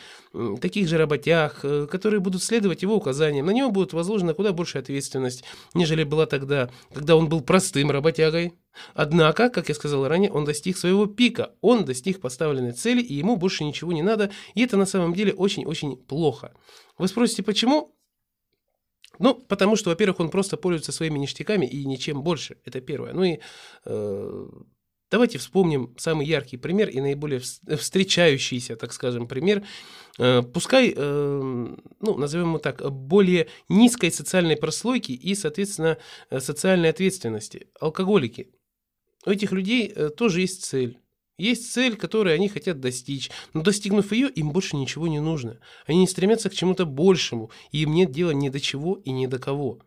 таких 0.61 0.87
же 0.87 0.97
работяг, 0.97 1.59
э, 1.63 1.87
которые 1.89 2.19
будут 2.19 2.43
следовать 2.43 2.81
его 2.81 2.95
указаниям. 2.95 3.45
На 3.45 3.51
него 3.51 3.71
будет 3.71 3.93
возложена 3.93 4.33
куда 4.33 4.51
большая 4.53 4.83
ответственность, 4.83 5.43
нежели 5.73 6.03
была 6.03 6.25
тогда, 6.25 6.69
когда 6.93 7.15
он 7.15 7.29
был 7.29 7.41
простым 7.41 7.91
работягой. 7.91 8.53
Однако, 8.93 9.49
как 9.49 9.69
я 9.69 9.75
сказал 9.75 10.07
ранее, 10.07 10.31
он 10.31 10.45
достиг 10.45 10.77
своего 10.77 11.07
пика, 11.07 11.53
он 11.61 11.85
достиг 11.85 12.21
поставленной 12.21 12.73
цели, 12.73 13.01
и 13.01 13.15
ему 13.15 13.35
больше 13.35 13.63
ничего 13.63 13.91
не 13.91 14.03
надо, 14.03 14.31
и 14.53 14.63
это 14.63 14.77
на 14.77 14.85
самом 14.85 15.13
деле 15.13 15.33
очень-очень 15.33 15.97
плохо. 15.97 16.53
Вы 16.97 17.07
спросите, 17.07 17.41
почему? 17.41 17.95
Ну, 19.19 19.33
потому 19.33 19.75
что, 19.75 19.89
во-первых, 19.89 20.19
он 20.19 20.29
просто 20.29 20.57
пользуется 20.57 20.91
своими 20.91 21.17
ништяками 21.17 21.65
и 21.65 21.85
ничем 21.85 22.21
больше. 22.21 22.57
Это 22.65 22.81
первое. 22.81 23.13
Ну 23.13 23.23
и 23.23 23.39
э, 23.85 24.47
давайте 25.11 25.37
вспомним 25.37 25.95
самый 25.97 26.25
яркий 26.25 26.57
пример 26.57 26.89
и 26.89 26.99
наиболее 27.01 27.39
вс- 27.39 27.75
встречающийся, 27.75 28.75
так 28.75 28.93
скажем, 28.93 29.27
пример. 29.27 29.63
Э, 30.17 30.41
пускай, 30.41 30.93
э, 30.95 31.41
ну, 31.99 32.17
назовем 32.17 32.49
его 32.49 32.59
так, 32.59 32.89
более 32.91 33.47
низкой 33.69 34.11
социальной 34.11 34.57
прослойки 34.57 35.11
и, 35.11 35.35
соответственно, 35.35 35.97
э, 36.29 36.39
социальной 36.39 36.89
ответственности. 36.89 37.67
Алкоголики. 37.79 38.49
У 39.25 39.29
этих 39.29 39.51
людей 39.51 39.91
э, 39.93 40.09
тоже 40.09 40.41
есть 40.41 40.63
цель. 40.63 40.99
Есть 41.37 41.71
цель, 41.71 41.95
которую 41.95 42.33
они 42.33 42.49
хотят 42.49 42.79
достичь, 42.79 43.29
но 43.53 43.61
достигнув 43.61 44.11
ее, 44.11 44.27
им 44.29 44.51
больше 44.51 44.75
ничего 44.75 45.07
не 45.07 45.19
нужно. 45.19 45.59
Они 45.85 45.99
не 45.99 46.07
стремятся 46.07 46.49
к 46.49 46.55
чему-то 46.55 46.85
большему, 46.85 47.51
и 47.71 47.83
им 47.83 47.93
нет 47.93 48.11
дела 48.11 48.31
ни 48.31 48.49
до 48.49 48.59
чего 48.59 48.95
и 48.95 49.11
ни 49.11 49.27
до 49.27 49.37
кого. 49.37 49.79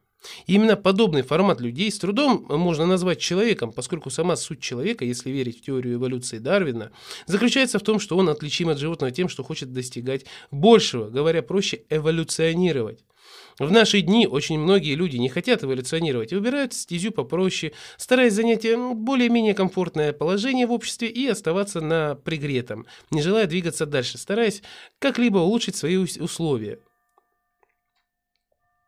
И 0.46 0.54
именно 0.54 0.76
подобный 0.76 1.22
формат 1.22 1.60
людей 1.60 1.90
с 1.90 1.98
трудом 1.98 2.46
можно 2.48 2.86
назвать 2.86 3.20
человеком, 3.20 3.72
поскольку 3.72 4.10
сама 4.10 4.36
суть 4.36 4.60
человека, 4.60 5.04
если 5.04 5.30
верить 5.30 5.58
в 5.58 5.62
теорию 5.62 5.94
эволюции 5.94 6.38
Дарвина, 6.38 6.90
заключается 7.26 7.78
в 7.78 7.82
том, 7.82 7.98
что 8.00 8.16
он 8.16 8.28
отличим 8.28 8.68
от 8.68 8.78
животного 8.78 9.10
тем, 9.10 9.28
что 9.28 9.42
хочет 9.42 9.72
достигать 9.72 10.26
большего, 10.50 11.08
говоря 11.08 11.42
проще, 11.42 11.82
эволюционировать. 11.90 13.04
В 13.58 13.70
наши 13.70 14.00
дни 14.00 14.26
очень 14.26 14.58
многие 14.58 14.94
люди 14.94 15.16
не 15.18 15.28
хотят 15.28 15.62
эволюционировать 15.62 16.32
и 16.32 16.34
выбирают 16.34 16.72
стезю 16.72 17.10
попроще, 17.10 17.72
стараясь 17.98 18.32
занять 18.32 18.64
м, 18.64 18.96
более-менее 18.96 19.54
комфортное 19.54 20.12
положение 20.12 20.66
в 20.66 20.72
обществе 20.72 21.08
и 21.08 21.26
оставаться 21.26 21.80
на 21.80 22.14
пригретом, 22.14 22.86
не 23.10 23.20
желая 23.22 23.46
двигаться 23.46 23.86
дальше, 23.86 24.18
стараясь 24.18 24.62
как-либо 24.98 25.38
улучшить 25.38 25.76
свои 25.76 25.96
ус- 25.96 26.16
условия. 26.16 26.78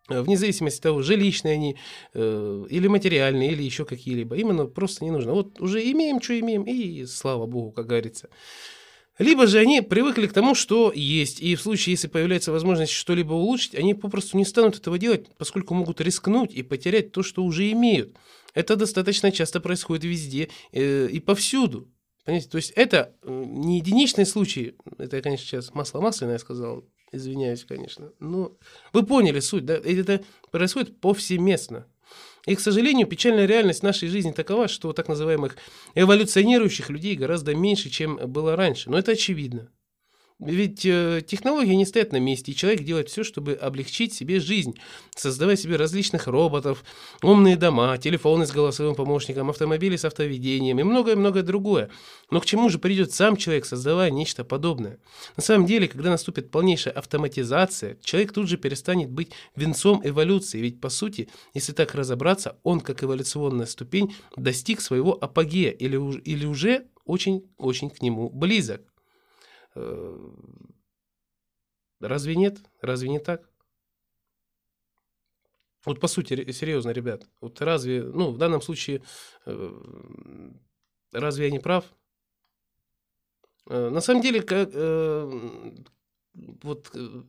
Э, 0.09 0.23
Вне 0.23 0.37
зависимости 0.37 0.79
от 0.79 0.83
того, 0.83 1.03
жилищные 1.03 1.55
они 1.55 1.77
э, 2.15 2.65
или 2.69 2.89
материальные, 2.89 3.53
или 3.53 3.63
еще 3.63 3.85
какие-либо. 3.85 4.37
Им 4.37 4.51
оно 4.51 4.67
просто 4.67 5.05
не 5.05 5.11
нужно. 5.11 5.33
Вот 5.33 5.61
уже 5.61 5.81
имеем, 5.91 6.21
что 6.21 6.39
имеем, 6.39 6.65
и 6.65 7.05
слава 7.07 7.47
богу, 7.47 7.73
как 7.73 7.87
говорится. 7.87 8.29
Либо 9.19 9.47
же 9.47 9.59
они 9.59 9.83
привыкли 9.83 10.27
к 10.27 10.33
тому, 10.33 10.55
что 10.55 10.91
есть, 10.95 11.41
и 11.41 11.55
в 11.55 11.61
случае, 11.61 11.93
если 11.93 12.09
появляется 12.09 12.51
возможность 12.51 12.93
что-либо 12.93 13.35
улучшить, 13.35 13.75
они 13.75 13.95
попросту 13.95 14.39
не 14.39 14.45
станут 14.45 14.79
этого 14.79 14.99
делать, 14.99 15.27
поскольку 15.37 15.75
могут 15.75 16.01
рискнуть 16.01 16.55
и 16.55 16.63
потерять 16.63 17.13
то, 17.13 17.23
что 17.23 17.45
уже 17.45 17.71
имеют. 17.73 18.17
Это 18.55 18.75
достаточно 18.75 19.31
часто 19.31 19.61
происходит 19.61 20.05
везде 20.05 20.49
э, 20.73 21.09
и 21.09 21.21
повсюду. 21.21 21.91
Понимаете? 22.25 22.49
То 22.49 22.57
есть 22.57 22.71
это 22.71 23.15
э, 23.23 23.45
не 23.47 23.79
единичный 23.79 24.25
случай, 24.25 24.77
это 24.99 25.17
я, 25.17 25.23
конечно, 25.23 25.47
сейчас 25.47 25.75
масло 25.75 26.01
масляное 26.01 26.39
сказал, 26.39 26.85
извиняюсь, 27.13 27.65
конечно, 27.65 28.13
но 28.19 28.57
вы 28.93 29.05
поняли 29.05 29.41
суть, 29.41 29.65
да? 29.65 29.75
Это 29.75 30.23
происходит 30.51 31.01
повсеместно. 31.01 31.87
И, 32.47 32.57
к 32.57 32.61
сожалению, 32.61 33.07
печальная 33.07 33.47
реальность 33.47 33.83
нашей 33.83 34.09
жизни 34.09 34.33
такова, 34.33 34.67
что 34.67 34.93
так 34.93 35.09
называемых 35.09 35.57
эволюционирующих 35.95 36.91
людей 36.91 37.15
гораздо 37.15 37.55
меньше, 37.55 37.89
чем 37.89 38.17
было 38.17 38.57
раньше. 38.57 38.91
Но 38.91 38.99
это 38.99 39.13
очевидно. 39.13 39.71
Ведь 40.45 40.85
э, 40.85 41.23
технологии 41.25 41.75
не 41.75 41.87
стоят 41.87 42.11
на 42.11 42.17
месте, 42.17 42.51
и 42.51 42.57
человек 42.57 42.83
делает 42.83 43.09
все, 43.09 43.23
чтобы 43.23 43.53
облегчить 43.53 44.13
себе 44.13 44.41
жизнь, 44.41 44.75
создавая 45.15 45.55
себе 45.55 45.77
различных 45.77 46.27
роботов, 46.27 46.83
умные 47.23 47.57
дома, 47.57 47.97
телефоны 47.97 48.45
с 48.45 48.51
голосовым 48.51 48.97
помощником, 48.97 49.51
автомобили 49.51 49.95
с 49.95 50.05
автоведением 50.05 50.81
и 50.81 50.83
многое-многое 50.83 51.45
другое. 51.45 51.91
Но 52.33 52.41
к 52.41 52.47
чему 52.47 52.71
же 52.71 52.81
придет 52.81 53.13
сам 53.13 53.37
человек, 53.37 53.67
создавая 53.67 54.11
нечто 54.11 54.43
подобное? 54.43 54.99
На 55.37 55.45
самом 55.45 55.65
деле, 55.65 55.87
когда 55.87 56.11
наступит 56.11 56.51
полнейшая 56.51 56.95
автоматизация, 56.95 57.97
человек 58.03 58.33
тут 58.33 58.49
же 58.49 58.57
перестанет 58.57 59.11
быть 59.11 59.31
венцом 59.55 60.01
эволюции, 60.03 60.59
ведь 60.59 60.81
по 60.81 60.89
сути, 60.89 61.29
если 61.55 61.73
так 61.73 61.95
разобраться, 61.95 62.57
он 62.65 62.81
как 62.81 63.05
эволюционная 63.05 63.67
ступень 63.67 64.17
достиг 64.37 64.81
своего 64.81 65.13
апогея 65.13 65.71
или, 65.71 65.97
или 66.23 66.47
уже 66.47 66.87
очень-очень 67.05 67.91
к 67.91 68.03
нему 68.03 68.29
близок. 68.29 68.92
Э, 69.75 70.31
Разве 72.01 72.35
нет? 72.35 72.59
Разве 72.81 73.09
не 73.09 73.21
так? 73.21 73.49
Вот 75.85 76.01
по 76.01 76.07
сути, 76.07 76.51
серьезно, 76.53 76.91
ребят, 76.91 77.27
вот 77.41 77.61
разве, 77.61 78.03
ну, 78.03 78.31
в 78.31 78.39
данном 78.39 78.63
случае, 78.63 79.03
э, 79.47 80.53
разве 81.13 81.47
я 81.47 81.51
не 81.51 81.59
прав? 81.59 81.85
Э, 83.69 83.89
На 83.91 84.01
самом 84.01 84.23
деле, 84.23 84.43
как, 84.43 84.71
э, 84.73 85.73
вот, 86.35 86.91
э, 86.95 87.23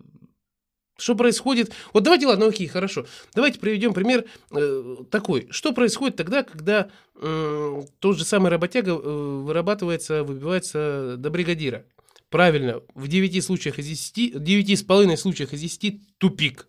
что 0.98 1.16
происходит? 1.16 1.72
Вот 1.94 2.04
давайте, 2.04 2.28
ладно, 2.28 2.46
окей, 2.46 2.68
хорошо. 2.68 3.06
Давайте 3.34 3.60
приведем 3.60 3.94
пример 3.96 4.26
э, 4.52 4.98
такой. 5.10 5.48
Что 5.50 5.74
происходит 5.74 6.16
тогда, 6.18 6.44
когда 6.44 6.92
м, 7.20 7.88
тот 8.00 8.18
же 8.18 8.26
самый 8.26 8.52
работяга 8.52 8.92
э, 8.92 8.94
вырабатывается, 8.94 10.24
выбивается 10.24 11.16
до 11.18 11.32
бригадира? 11.32 11.86
Правильно, 12.34 12.82
в 12.96 13.08
9 13.08 13.44
случаях 13.44 13.78
из 13.78 13.86
10, 13.86 14.44
9 14.44 14.80
с 14.80 14.82
половиной 14.82 15.18
случаях 15.18 15.54
из 15.54 15.62
10 15.62 16.18
тупик. 16.18 16.68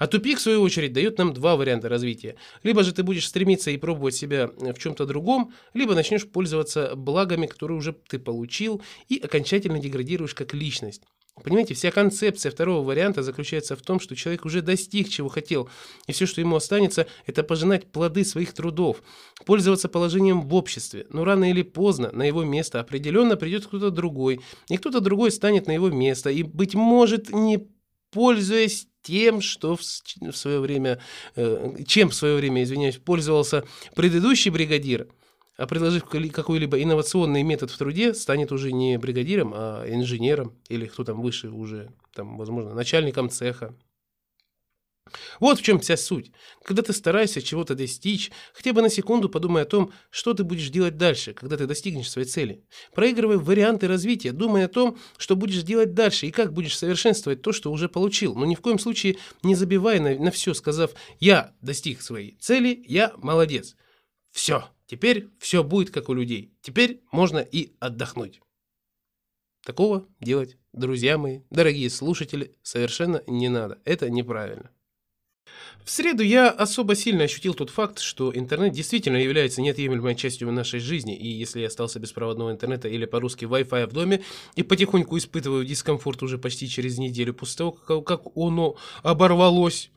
А 0.00 0.08
тупик, 0.08 0.38
в 0.38 0.40
свою 0.40 0.62
очередь, 0.62 0.92
дает 0.92 1.16
нам 1.16 1.32
два 1.32 1.54
варианта 1.54 1.88
развития. 1.88 2.34
Либо 2.64 2.82
же 2.82 2.92
ты 2.92 3.04
будешь 3.04 3.28
стремиться 3.28 3.70
и 3.70 3.76
пробовать 3.76 4.16
себя 4.16 4.48
в 4.48 4.74
чем-то 4.74 5.06
другом, 5.06 5.52
либо 5.74 5.94
начнешь 5.94 6.26
пользоваться 6.26 6.96
благами, 6.96 7.46
которые 7.46 7.78
уже 7.78 7.92
ты 7.92 8.18
получил, 8.18 8.82
и 9.08 9.18
окончательно 9.18 9.78
деградируешь 9.78 10.34
как 10.34 10.54
личность. 10.54 11.02
Понимаете, 11.42 11.74
вся 11.74 11.90
концепция 11.90 12.50
второго 12.50 12.84
варианта 12.84 13.22
заключается 13.22 13.76
в 13.76 13.82
том, 13.82 14.00
что 14.00 14.16
человек 14.16 14.46
уже 14.46 14.62
достиг 14.62 15.08
чего 15.08 15.28
хотел, 15.28 15.68
и 16.06 16.12
все, 16.12 16.24
что 16.24 16.40
ему 16.40 16.56
останется, 16.56 17.06
это 17.26 17.42
пожинать 17.42 17.92
плоды 17.92 18.24
своих 18.24 18.54
трудов, 18.54 19.02
пользоваться 19.44 19.88
положением 19.88 20.42
в 20.42 20.54
обществе. 20.54 21.06
Но 21.10 21.24
рано 21.24 21.50
или 21.50 21.62
поздно 21.62 22.10
на 22.12 22.22
его 22.22 22.42
место 22.42 22.80
определенно 22.80 23.36
придет 23.36 23.66
кто-то 23.66 23.90
другой, 23.90 24.40
и 24.68 24.78
кто-то 24.78 25.00
другой 25.00 25.30
станет 25.30 25.66
на 25.66 25.72
его 25.72 25.90
место, 25.90 26.30
и, 26.30 26.42
быть 26.42 26.74
может, 26.74 27.30
не 27.30 27.68
пользуясь 28.10 28.88
тем, 29.02 29.40
что 29.42 29.76
в, 29.76 29.82
свое 30.32 30.58
время, 30.58 31.00
э, 31.36 31.76
чем 31.86 32.08
в 32.08 32.14
свое 32.14 32.36
время, 32.36 32.62
извиняюсь, 32.62 32.96
пользовался 32.96 33.64
предыдущий 33.94 34.50
бригадир, 34.50 35.06
а 35.56 35.66
предложив 35.66 36.04
какой-либо 36.04 36.82
инновационный 36.82 37.42
метод 37.42 37.70
в 37.70 37.78
труде, 37.78 38.14
станет 38.14 38.52
уже 38.52 38.72
не 38.72 38.98
бригадиром, 38.98 39.52
а 39.54 39.84
инженером 39.88 40.54
или 40.68 40.86
кто 40.86 41.04
там 41.04 41.20
выше 41.20 41.50
уже, 41.50 41.92
там, 42.14 42.36
возможно, 42.36 42.74
начальником 42.74 43.30
цеха. 43.30 43.74
Вот 45.38 45.58
в 45.58 45.62
чем 45.62 45.78
вся 45.78 45.96
суть. 45.96 46.32
Когда 46.64 46.82
ты 46.82 46.92
стараешься 46.92 47.40
чего-то 47.40 47.74
достичь, 47.74 48.30
хотя 48.52 48.72
бы 48.72 48.82
на 48.82 48.90
секунду 48.90 49.28
подумай 49.28 49.62
о 49.62 49.66
том, 49.66 49.92
что 50.10 50.34
ты 50.34 50.44
будешь 50.44 50.68
делать 50.68 50.96
дальше, 50.96 51.32
когда 51.32 51.56
ты 51.56 51.66
достигнешь 51.66 52.10
своей 52.10 52.26
цели. 52.26 52.64
Проигрывай 52.94 53.38
варианты 53.38 53.86
развития, 53.86 54.32
думай 54.32 54.64
о 54.64 54.68
том, 54.68 54.98
что 55.16 55.36
будешь 55.36 55.62
делать 55.62 55.94
дальше 55.94 56.26
и 56.26 56.32
как 56.32 56.52
будешь 56.52 56.76
совершенствовать 56.76 57.42
то, 57.42 57.52
что 57.52 57.70
уже 57.70 57.88
получил. 57.88 58.34
Но 58.34 58.44
ни 58.46 58.54
в 58.54 58.60
коем 58.60 58.78
случае 58.78 59.16
не 59.42 59.54
забивай 59.54 60.00
на, 60.00 60.14
на 60.16 60.30
все, 60.30 60.54
сказав 60.54 60.92
«я 61.20 61.54
достиг 61.60 62.02
своей 62.02 62.36
цели, 62.40 62.82
я 62.86 63.12
молодец». 63.16 63.76
Все. 64.32 64.64
Теперь 64.86 65.28
все 65.38 65.64
будет 65.64 65.90
как 65.90 66.08
у 66.08 66.14
людей. 66.14 66.52
Теперь 66.62 67.02
можно 67.10 67.38
и 67.38 67.72
отдохнуть. 67.80 68.40
Такого 69.64 70.06
делать, 70.20 70.56
друзья 70.72 71.18
мои, 71.18 71.40
дорогие 71.50 71.90
слушатели, 71.90 72.54
совершенно 72.62 73.22
не 73.26 73.48
надо. 73.48 73.80
Это 73.84 74.08
неправильно. 74.08 74.70
В 75.84 75.90
среду 75.90 76.22
я 76.22 76.50
особо 76.50 76.94
сильно 76.94 77.24
ощутил 77.24 77.54
тот 77.54 77.70
факт, 77.70 78.00
что 78.00 78.36
интернет 78.36 78.72
действительно 78.72 79.16
является 79.16 79.62
неотъемлемой 79.62 80.16
частью 80.16 80.50
нашей 80.50 80.80
жизни, 80.80 81.16
и 81.16 81.28
если 81.28 81.60
я 81.60 81.68
остался 81.68 82.00
без 82.00 82.12
проводного 82.12 82.50
интернета 82.50 82.88
или 82.88 83.06
по-русски 83.06 83.44
Wi-Fi 83.44 83.86
в 83.86 83.92
доме 83.92 84.22
и 84.56 84.62
потихоньку 84.62 85.16
испытываю 85.16 85.64
дискомфорт 85.64 86.22
уже 86.22 86.38
почти 86.38 86.68
через 86.68 86.98
неделю 86.98 87.34
после 87.34 87.58
того, 87.58 87.72
как, 87.72 88.22
оно 88.36 88.76
оборвалось, 89.02 89.90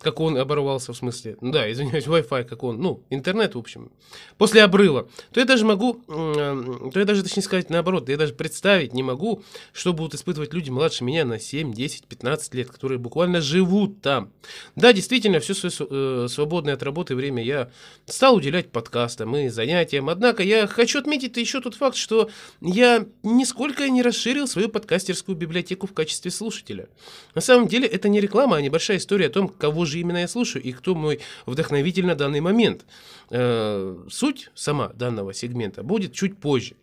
как 0.00 0.20
он 0.20 0.36
оборвался, 0.36 0.92
в 0.92 0.96
смысле, 0.96 1.36
ну 1.40 1.52
да, 1.52 1.70
извиняюсь, 1.70 2.06
Wi-Fi, 2.06 2.44
как 2.44 2.62
он, 2.62 2.80
ну, 2.80 3.02
интернет, 3.10 3.54
в 3.54 3.58
общем, 3.58 3.92
после 4.38 4.62
обрыва, 4.62 5.08
то 5.32 5.40
я 5.40 5.46
даже 5.46 5.64
могу, 5.64 5.94
то 6.06 6.92
я 6.94 7.04
даже, 7.04 7.22
точнее 7.22 7.42
сказать, 7.42 7.70
наоборот, 7.70 8.08
я 8.08 8.16
даже 8.16 8.32
представить 8.32 8.94
не 8.94 9.02
могу, 9.02 9.42
что 9.72 9.92
будут 9.92 10.14
испытывать 10.14 10.54
люди 10.54 10.70
младше 10.70 11.04
меня 11.04 11.24
на 11.24 11.38
7, 11.38 11.72
10, 11.72 12.06
15 12.06 12.54
лет, 12.54 12.70
которые 12.70 12.98
буквально 12.98 13.40
живут 13.40 14.00
там. 14.00 14.32
Да, 14.74 14.92
действительно, 14.92 15.40
все 15.40 15.54
свое 15.54 15.72
э, 15.90 16.28
свободное 16.28 16.74
от 16.74 16.82
работы 16.82 17.14
время 17.14 17.42
я 17.42 17.70
стал 18.06 18.36
уделять 18.36 18.70
подкастам 18.70 19.36
и 19.36 19.48
занятиям, 19.48 20.08
однако 20.08 20.42
я 20.42 20.66
хочу 20.66 20.98
отметить 20.98 21.36
еще 21.36 21.60
тот 21.60 21.74
факт, 21.74 21.96
что 21.96 22.30
я 22.60 23.06
нисколько 23.22 23.88
не 23.88 24.02
расширил 24.02 24.46
свою 24.46 24.68
подкастерскую 24.68 25.36
библиотеку 25.36 25.86
в 25.86 25.92
качестве 25.92 26.30
слушателя. 26.30 26.88
На 27.34 27.40
самом 27.40 27.68
деле, 27.68 27.86
это 27.86 28.08
не 28.08 28.20
реклама, 28.20 28.56
а 28.56 28.62
небольшая 28.62 28.96
история 28.96 29.26
о 29.26 29.30
том, 29.30 29.48
кого 29.48 29.84
же 29.90 30.00
именно 30.00 30.18
я 30.18 30.28
слушаю 30.28 30.62
и 30.62 30.72
кто 30.72 30.94
мой 30.94 31.20
вдохновитель 31.46 32.06
на 32.06 32.14
данный 32.14 32.40
момент. 32.40 32.86
Э, 33.30 33.96
суть 34.08 34.50
сама 34.54 34.88
данного 34.94 35.34
сегмента 35.34 35.82
будет 35.82 36.14
чуть 36.14 36.38
позже. 36.38 36.76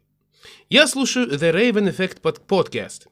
Я 0.70 0.88
слушаю 0.88 1.28
The 1.28 1.52
Raven 1.52 1.96
Effect 1.96 2.22
Podcast. 2.48 3.08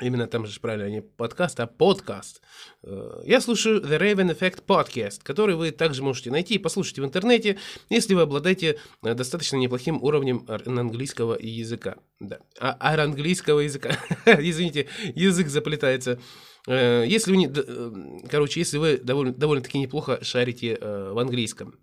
Именно 0.00 0.28
там 0.28 0.46
же 0.46 0.60
правильно, 0.60 0.88
не 0.88 1.02
подкаст, 1.02 1.58
а 1.60 1.66
подкаст. 1.66 2.40
Э, 2.84 3.20
я 3.24 3.40
слушаю 3.40 3.80
The 3.80 3.98
Raven 3.98 4.36
Effect 4.36 4.64
Podcast, 4.64 5.20
который 5.22 5.56
вы 5.56 5.72
также 5.72 6.02
можете 6.02 6.30
найти 6.30 6.54
и 6.54 6.58
послушать 6.58 6.98
в 6.98 7.04
интернете, 7.04 7.58
если 7.90 8.14
вы 8.14 8.22
обладаете 8.22 8.78
э, 9.02 9.14
достаточно 9.14 9.56
неплохим 9.56 10.02
уровнем 10.02 10.46
английского 10.48 11.36
языка. 11.40 11.96
Да. 12.20 12.38
А, 12.60 13.02
английского 13.02 13.60
языка. 13.60 13.98
Извините, 14.26 14.86
язык 15.14 15.48
заплетается. 15.48 16.20
Э, 16.66 17.04
если 17.06 17.30
вы, 17.30 17.36
не, 17.36 18.28
короче, 18.28 18.60
если 18.60 18.78
вы 18.78 18.98
довольно, 18.98 19.32
довольно-таки 19.32 19.78
неплохо 19.78 20.18
шарите 20.22 20.78
в 20.80 21.18
английском. 21.18 21.74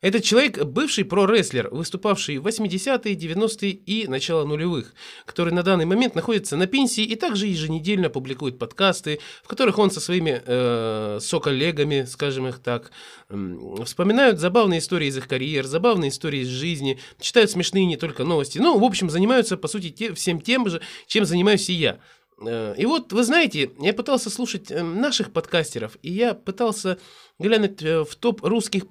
Этот 0.00 0.24
человек– 0.24 0.64
бывший 0.64 1.04
про-рестлер, 1.04 1.68
выступавший 1.70 2.38
в 2.38 2.46
80-е, 2.46 3.14
90-е 3.14 3.70
и 3.70 4.08
начало 4.08 4.44
нулевых, 4.44 4.94
который 5.26 5.52
на 5.52 5.62
данный 5.62 5.84
момент 5.84 6.16
находится 6.16 6.56
на 6.56 6.66
пенсии 6.66 7.04
и 7.04 7.14
также 7.14 7.46
еженедельно 7.46 8.10
публикует 8.10 8.58
подкасты, 8.58 9.20
в 9.44 9.48
которых 9.48 9.78
он 9.78 9.92
со 9.92 10.00
своими 10.00 10.42
э, 10.44 11.18
соколлегами, 11.20 12.04
скажем 12.08 12.48
их 12.48 12.58
так, 12.58 12.90
э, 13.28 13.56
вспоминают 13.84 14.40
забавные 14.40 14.80
истории 14.80 15.06
из 15.06 15.16
их 15.16 15.28
карьер, 15.28 15.66
забавные 15.66 16.10
истории 16.10 16.40
из 16.40 16.48
жизни, 16.48 16.98
читают 17.20 17.52
смешные 17.52 17.86
не 17.86 17.96
только 17.96 18.24
новости, 18.24 18.58
ну, 18.58 18.78
в 18.78 18.84
общем, 18.84 19.08
занимаются, 19.08 19.56
по 19.56 19.68
сути, 19.68 19.90
те, 19.90 20.12
всем 20.14 20.40
тем 20.40 20.68
же, 20.68 20.80
чем 21.06 21.24
занимаюсь 21.24 21.70
и 21.70 21.74
я. 21.74 22.00
Э, 22.40 22.74
и 22.76 22.86
вот, 22.86 23.12
вы 23.12 23.22
знаете, 23.24 23.70
я 23.78 23.92
пытался 23.92 24.30
слушать 24.30 24.70
э, 24.70 24.82
наших 24.82 25.32
подкастеров, 25.32 25.96
и 26.02 26.12
я 26.12 26.34
пытался 26.34 26.98
глянуть 27.38 27.82
э, 27.82 28.04
в 28.04 28.14
топ 28.16 28.42
русских 28.42 28.84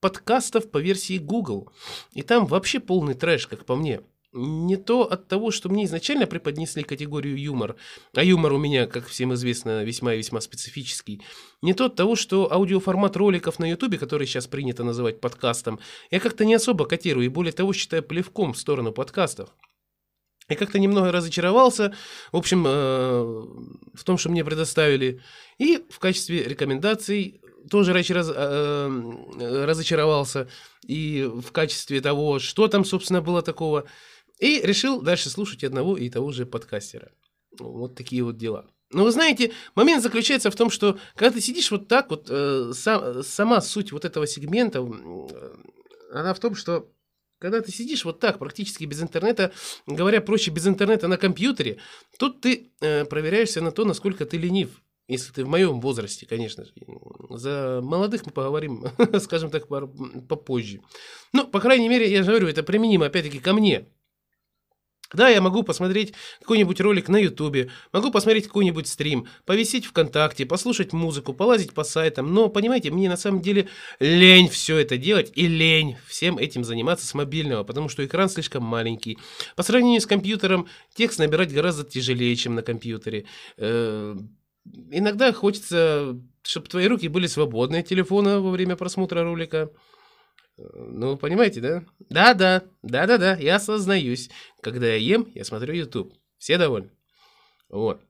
подкастов 0.00 0.70
по 0.70 0.78
версии 0.78 1.18
Google. 1.18 1.70
И 2.12 2.22
там 2.22 2.46
вообще 2.46 2.80
полный 2.80 3.14
трэш, 3.14 3.46
как 3.46 3.64
по 3.64 3.76
мне. 3.76 4.00
Не 4.36 4.76
то 4.76 5.02
от 5.02 5.28
того, 5.28 5.52
что 5.52 5.68
мне 5.68 5.84
изначально 5.84 6.26
преподнесли 6.26 6.82
категорию 6.82 7.40
юмор, 7.40 7.76
а 8.14 8.24
юмор 8.24 8.52
у 8.54 8.58
меня, 8.58 8.88
как 8.88 9.06
всем 9.06 9.32
известно, 9.34 9.84
весьма 9.84 10.14
и 10.14 10.18
весьма 10.18 10.40
специфический. 10.40 11.22
Не 11.62 11.72
то 11.72 11.84
от 11.84 11.94
того, 11.94 12.16
что 12.16 12.52
аудиоформат 12.52 13.16
роликов 13.16 13.60
на 13.60 13.70
ютубе, 13.70 13.96
который 13.96 14.26
сейчас 14.26 14.48
принято 14.48 14.82
называть 14.82 15.20
подкастом, 15.20 15.78
я 16.10 16.18
как-то 16.18 16.44
не 16.44 16.54
особо 16.54 16.84
котирую 16.84 17.26
и 17.26 17.28
более 17.28 17.52
того 17.52 17.72
считаю 17.72 18.02
плевком 18.02 18.54
в 18.54 18.58
сторону 18.58 18.90
подкастов. 18.90 19.50
Я 20.48 20.56
как-то 20.56 20.78
немного 20.78 21.10
разочаровался, 21.10 21.94
в 22.30 22.36
общем, 22.36 22.66
э, 22.66 23.22
в 23.94 24.04
том, 24.04 24.18
что 24.18 24.28
мне 24.28 24.44
предоставили. 24.44 25.20
И 25.58 25.82
в 25.88 25.98
качестве 25.98 26.44
рекомендаций 26.44 27.40
тоже 27.70 27.94
раз, 27.94 28.10
раз, 28.10 28.30
э, 28.34 29.64
разочаровался 29.64 30.48
и 30.86 31.24
в 31.24 31.50
качестве 31.50 32.02
того, 32.02 32.38
что 32.38 32.68
там, 32.68 32.84
собственно, 32.84 33.22
было 33.22 33.40
такого. 33.40 33.86
И 34.38 34.60
решил 34.62 35.00
дальше 35.00 35.30
слушать 35.30 35.64
одного 35.64 35.96
и 35.96 36.10
того 36.10 36.30
же 36.30 36.44
подкастера. 36.44 37.12
Вот 37.58 37.94
такие 37.94 38.22
вот 38.22 38.36
дела. 38.36 38.66
Но 38.90 39.04
вы 39.04 39.12
знаете, 39.12 39.52
момент 39.74 40.02
заключается 40.02 40.50
в 40.50 40.56
том, 40.56 40.70
что 40.70 40.98
когда 41.16 41.32
ты 41.34 41.40
сидишь 41.40 41.70
вот 41.70 41.88
так 41.88 42.10
вот, 42.10 42.26
э, 42.28 42.72
сам, 42.74 43.22
сама 43.22 43.60
суть 43.60 43.92
вот 43.92 44.04
этого 44.04 44.26
сегмента, 44.26 44.80
э, 44.80 45.54
она 46.12 46.34
в 46.34 46.38
том, 46.38 46.54
что 46.54 46.90
когда 47.38 47.60
ты 47.60 47.72
сидишь 47.72 48.04
вот 48.04 48.20
так, 48.20 48.38
практически 48.38 48.84
без 48.84 49.02
интернета, 49.02 49.52
говоря 49.86 50.20
проще, 50.20 50.50
без 50.50 50.66
интернета 50.66 51.08
на 51.08 51.16
компьютере, 51.16 51.78
тут 52.18 52.40
ты 52.40 52.72
э, 52.80 53.04
проверяешься 53.04 53.60
на 53.60 53.70
то, 53.70 53.84
насколько 53.84 54.26
ты 54.26 54.36
ленив. 54.36 54.82
Если 55.06 55.32
ты 55.32 55.44
в 55.44 55.48
моем 55.48 55.80
возрасте, 55.80 56.26
конечно 56.26 56.64
же. 56.64 56.72
За 57.30 57.80
молодых 57.82 58.24
мы 58.24 58.32
поговорим, 58.32 58.86
скажем 59.20 59.50
так, 59.50 59.68
попозже. 59.68 60.80
Ну, 61.32 61.46
по 61.46 61.60
крайней 61.60 61.88
мере, 61.90 62.10
я 62.10 62.22
же 62.22 62.30
говорю, 62.30 62.48
это 62.48 62.62
применимо 62.62 63.06
опять-таки 63.06 63.38
ко 63.38 63.52
мне. 63.52 63.86
Да, 65.14 65.28
я 65.28 65.40
могу 65.40 65.62
посмотреть 65.62 66.12
какой-нибудь 66.40 66.80
ролик 66.80 67.08
на 67.08 67.16
Ютубе, 67.16 67.70
могу 67.92 68.10
посмотреть 68.10 68.48
какой-нибудь 68.48 68.88
стрим, 68.88 69.28
повисеть 69.46 69.86
ВКонтакте, 69.86 70.44
послушать 70.44 70.92
музыку, 70.92 71.32
полазить 71.32 71.72
по 71.72 71.84
сайтам, 71.84 72.34
но, 72.34 72.48
понимаете, 72.48 72.90
мне 72.90 73.08
на 73.08 73.16
самом 73.16 73.40
деле 73.40 73.68
лень 74.00 74.48
все 74.48 74.76
это 74.78 74.96
делать 74.96 75.32
и 75.34 75.46
лень 75.46 75.96
всем 76.08 76.36
этим 76.36 76.64
заниматься 76.64 77.06
с 77.06 77.14
мобильного, 77.14 77.62
потому 77.62 77.88
что 77.88 78.04
экран 78.04 78.28
слишком 78.28 78.64
маленький. 78.64 79.18
По 79.54 79.62
сравнению 79.62 80.00
с 80.00 80.06
компьютером, 80.06 80.66
текст 80.94 81.18
набирать 81.18 81.52
гораздо 81.52 81.84
тяжелее, 81.84 82.34
чем 82.34 82.56
на 82.56 82.62
компьютере. 82.62 83.26
Э, 83.56 84.16
иногда 84.90 85.32
хочется, 85.32 86.18
чтобы 86.42 86.66
твои 86.68 86.86
руки 86.88 87.08
были 87.08 87.26
свободны 87.28 87.76
от 87.76 87.86
телефона 87.86 88.40
во 88.40 88.50
время 88.50 88.76
просмотра 88.76 89.22
ролика. 89.22 89.70
Ну, 90.56 91.16
понимаете, 91.16 91.60
да? 91.60 91.84
Да-да, 92.10 92.62
да-да-да, 92.82 93.36
я 93.36 93.56
осознаюсь. 93.56 94.30
Когда 94.62 94.86
я 94.86 94.96
ем, 94.96 95.30
я 95.34 95.44
смотрю 95.44 95.74
YouTube. 95.74 96.14
Все 96.38 96.58
довольны? 96.58 96.90
Вот. 97.68 98.00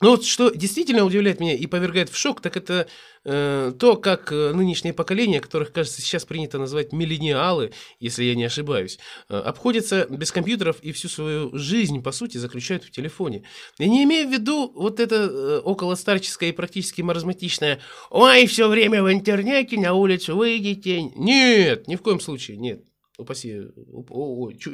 Но 0.00 0.12
вот 0.12 0.24
что 0.24 0.50
действительно 0.50 1.04
удивляет 1.04 1.40
меня 1.40 1.54
и 1.54 1.66
повергает 1.66 2.08
в 2.08 2.16
шок, 2.16 2.40
так 2.40 2.56
это 2.56 2.88
э, 3.24 3.72
то, 3.78 3.96
как 3.96 4.32
э, 4.32 4.52
нынешнее 4.54 4.94
поколение, 4.94 5.40
которых, 5.40 5.72
кажется, 5.72 6.00
сейчас 6.00 6.24
принято 6.24 6.58
называть 6.58 6.92
миллениалы, 6.92 7.72
если 7.98 8.24
я 8.24 8.34
не 8.34 8.44
ошибаюсь, 8.44 8.98
э, 9.28 9.36
обходятся 9.36 10.06
без 10.08 10.32
компьютеров 10.32 10.78
и 10.80 10.92
всю 10.92 11.08
свою 11.08 11.50
жизнь, 11.58 12.02
по 12.02 12.12
сути, 12.12 12.38
заключают 12.38 12.84
в 12.84 12.90
телефоне. 12.90 13.44
Я 13.78 13.88
не 13.88 14.04
имею 14.04 14.26
в 14.26 14.32
виду 14.32 14.72
вот 14.74 15.00
это 15.00 15.16
э, 15.16 15.58
околостарческое 15.58 16.48
и 16.48 16.52
практически 16.52 17.02
маразматичное 17.02 17.80
«Ой, 18.08 18.46
все 18.46 18.68
время 18.68 19.02
в 19.02 19.12
интернете, 19.12 19.78
на 19.78 19.92
улицу 19.92 20.34
выйдите». 20.34 21.02
Нет, 21.02 21.88
ни 21.88 21.96
в 21.96 22.00
коем 22.00 22.20
случае, 22.20 22.56
нет. 22.56 22.82
Упаси, 23.18 23.64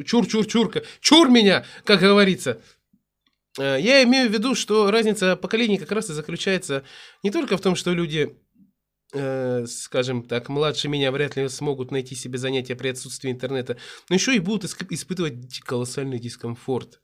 чур-чур-чурка, 0.04 0.84
чур 1.00 1.28
меня, 1.28 1.64
как 1.82 1.98
говорится. 1.98 2.62
Э, 3.58 3.78
Я 3.80 4.02
имею 4.04 4.28
в 4.28 4.32
виду, 4.32 4.54
что 4.54 4.90
разница 4.90 5.36
поколений 5.36 5.78
как 5.78 5.92
раз 5.92 6.10
и 6.10 6.12
заключается 6.12 6.84
не 7.22 7.30
только 7.30 7.56
в 7.56 7.60
том, 7.60 7.76
что 7.76 7.92
люди, 7.92 8.36
э, 9.12 9.66
скажем 9.66 10.22
так, 10.22 10.48
младше 10.48 10.88
меня 10.88 11.10
вряд 11.12 11.36
ли 11.36 11.48
смогут 11.48 11.90
найти 11.90 12.14
себе 12.14 12.38
занятия 12.38 12.76
при 12.76 12.88
отсутствии 12.88 13.30
интернета, 13.30 13.76
но 14.08 14.14
еще 14.14 14.34
и 14.34 14.40
будут 14.40 14.64
испытывать 14.64 15.60
колоссальный 15.60 16.18
дискомфорт. 16.18 17.00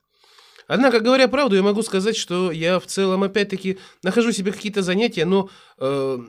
Однако, 0.67 1.01
говоря 1.01 1.27
правду, 1.27 1.55
я 1.55 1.61
могу 1.61 1.81
сказать, 1.83 2.15
что 2.15 2.51
я 2.51 2.79
в 2.79 2.85
целом, 2.85 3.23
опять-таки, 3.23 3.79
нахожу 4.01 4.31
себе 4.31 4.53
какие-то 4.53 4.81
занятия, 4.81 5.25
но 5.25 5.49
э, 5.77 6.19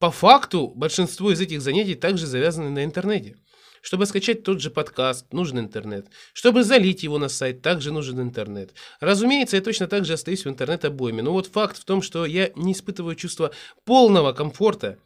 по 0.00 0.10
факту 0.10 0.72
большинство 0.74 1.32
из 1.32 1.40
этих 1.40 1.60
занятий 1.60 1.94
также 1.94 2.26
завязаны 2.26 2.70
на 2.70 2.84
интернете. 2.84 3.36
Чтобы 3.82 4.06
скачать 4.06 4.42
тот 4.42 4.60
же 4.60 4.70
подкаст, 4.70 5.32
нужен 5.32 5.58
интернет. 5.58 6.06
Чтобы 6.32 6.64
залить 6.64 7.02
его 7.02 7.18
на 7.18 7.28
сайт, 7.28 7.62
также 7.62 7.92
нужен 7.92 8.20
интернет. 8.20 8.74
Разумеется, 9.00 9.56
я 9.56 9.62
точно 9.62 9.86
так 9.86 10.04
же 10.04 10.14
остаюсь 10.14 10.44
в 10.44 10.48
интернет-обойме. 10.48 11.22
Но 11.22 11.32
вот 11.32 11.46
факт 11.46 11.78
в 11.78 11.84
том, 11.84 12.02
что 12.02 12.26
я 12.26 12.50
не 12.56 12.72
испытываю 12.72 13.14
чувство 13.14 13.52
полного 13.84 14.32
комфорта, 14.32 14.98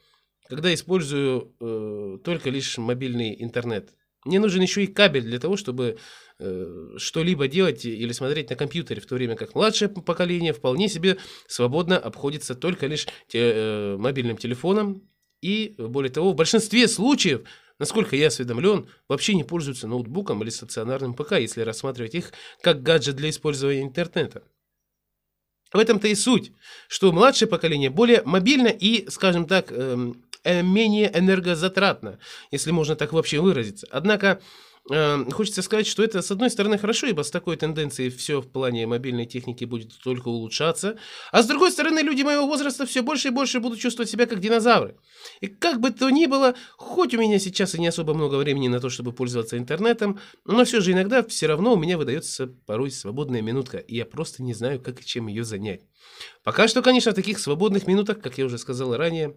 когда 0.48 0.72
использую 0.72 1.54
э, 1.60 2.18
только 2.24 2.50
лишь 2.50 2.78
мобильный 2.78 3.36
интернет. 3.42 3.90
Мне 4.24 4.38
нужен 4.38 4.62
еще 4.62 4.84
и 4.84 4.86
кабель 4.86 5.22
для 5.22 5.40
того, 5.40 5.56
чтобы 5.56 5.98
э, 6.38 6.94
что-либо 6.96 7.48
делать 7.48 7.84
или 7.84 8.12
смотреть 8.12 8.50
на 8.50 8.56
компьютере, 8.56 9.00
в 9.00 9.06
то 9.06 9.16
время 9.16 9.34
как 9.34 9.54
младшее 9.54 9.88
поколение 9.88 10.52
вполне 10.52 10.88
себе 10.88 11.16
свободно 11.48 11.98
обходится 11.98 12.54
только 12.54 12.86
лишь 12.86 13.06
те- 13.28 13.52
э, 13.54 13.96
мобильным 13.96 14.36
телефоном. 14.36 15.08
И, 15.40 15.74
более 15.76 16.12
того, 16.12 16.32
в 16.32 16.36
большинстве 16.36 16.86
случаев, 16.86 17.42
насколько 17.78 18.16
я 18.16 18.28
осведомлен, 18.28 18.88
вообще 19.08 19.34
не 19.34 19.44
пользуются 19.44 19.88
ноутбуком 19.88 20.42
или 20.42 20.50
стационарным 20.50 21.14
ПК, 21.14 21.32
если 21.32 21.62
рассматривать 21.62 22.14
их 22.14 22.32
как 22.60 22.82
гаджет 22.82 23.16
для 23.16 23.30
использования 23.30 23.82
интернета. 23.82 24.42
В 25.72 25.78
этом-то 25.78 26.08
и 26.08 26.14
суть, 26.14 26.52
что 26.88 27.12
младшее 27.12 27.48
поколение 27.48 27.90
более 27.90 28.22
мобильно 28.24 28.68
и, 28.68 29.08
скажем 29.08 29.46
так, 29.46 29.72
эм, 29.72 30.22
э, 30.44 30.62
менее 30.62 31.10
энергозатратно, 31.16 32.18
если 32.50 32.70
можно 32.72 32.94
так 32.94 33.12
вообще 33.12 33.40
выразиться. 33.40 33.86
Однако 33.90 34.40
хочется 34.88 35.62
сказать, 35.62 35.86
что 35.86 36.02
это, 36.02 36.22
с 36.22 36.30
одной 36.30 36.50
стороны, 36.50 36.76
хорошо, 36.76 37.06
ибо 37.06 37.22
с 37.22 37.30
такой 37.30 37.56
тенденцией 37.56 38.10
все 38.10 38.40
в 38.40 38.48
плане 38.50 38.86
мобильной 38.86 39.26
техники 39.26 39.64
будет 39.64 39.92
только 40.02 40.28
улучшаться, 40.28 40.98
а 41.30 41.42
с 41.42 41.46
другой 41.46 41.70
стороны, 41.70 42.00
люди 42.00 42.22
моего 42.22 42.46
возраста 42.46 42.84
все 42.84 43.02
больше 43.02 43.28
и 43.28 43.30
больше 43.30 43.60
будут 43.60 43.78
чувствовать 43.78 44.10
себя 44.10 44.26
как 44.26 44.40
динозавры. 44.40 44.96
И 45.40 45.46
как 45.46 45.80
бы 45.80 45.90
то 45.90 46.10
ни 46.10 46.26
было, 46.26 46.54
хоть 46.76 47.14
у 47.14 47.18
меня 47.18 47.38
сейчас 47.38 47.74
и 47.74 47.80
не 47.80 47.86
особо 47.86 48.12
много 48.12 48.36
времени 48.36 48.68
на 48.68 48.80
то, 48.80 48.90
чтобы 48.90 49.12
пользоваться 49.12 49.56
интернетом, 49.56 50.18
но 50.44 50.64
все 50.64 50.80
же 50.80 50.92
иногда 50.92 51.22
все 51.22 51.46
равно 51.46 51.74
у 51.74 51.76
меня 51.76 51.96
выдается 51.96 52.48
порой 52.48 52.90
свободная 52.90 53.40
минутка, 53.40 53.78
и 53.78 53.96
я 53.96 54.04
просто 54.04 54.42
не 54.42 54.52
знаю, 54.52 54.80
как 54.80 55.00
и 55.00 55.04
чем 55.04 55.28
ее 55.28 55.44
занять. 55.44 55.82
Пока 56.42 56.66
что, 56.66 56.82
конечно, 56.82 57.12
в 57.12 57.14
таких 57.14 57.38
свободных 57.38 57.86
минутах, 57.86 58.20
как 58.20 58.36
я 58.38 58.46
уже 58.46 58.58
сказал 58.58 58.96
ранее, 58.96 59.36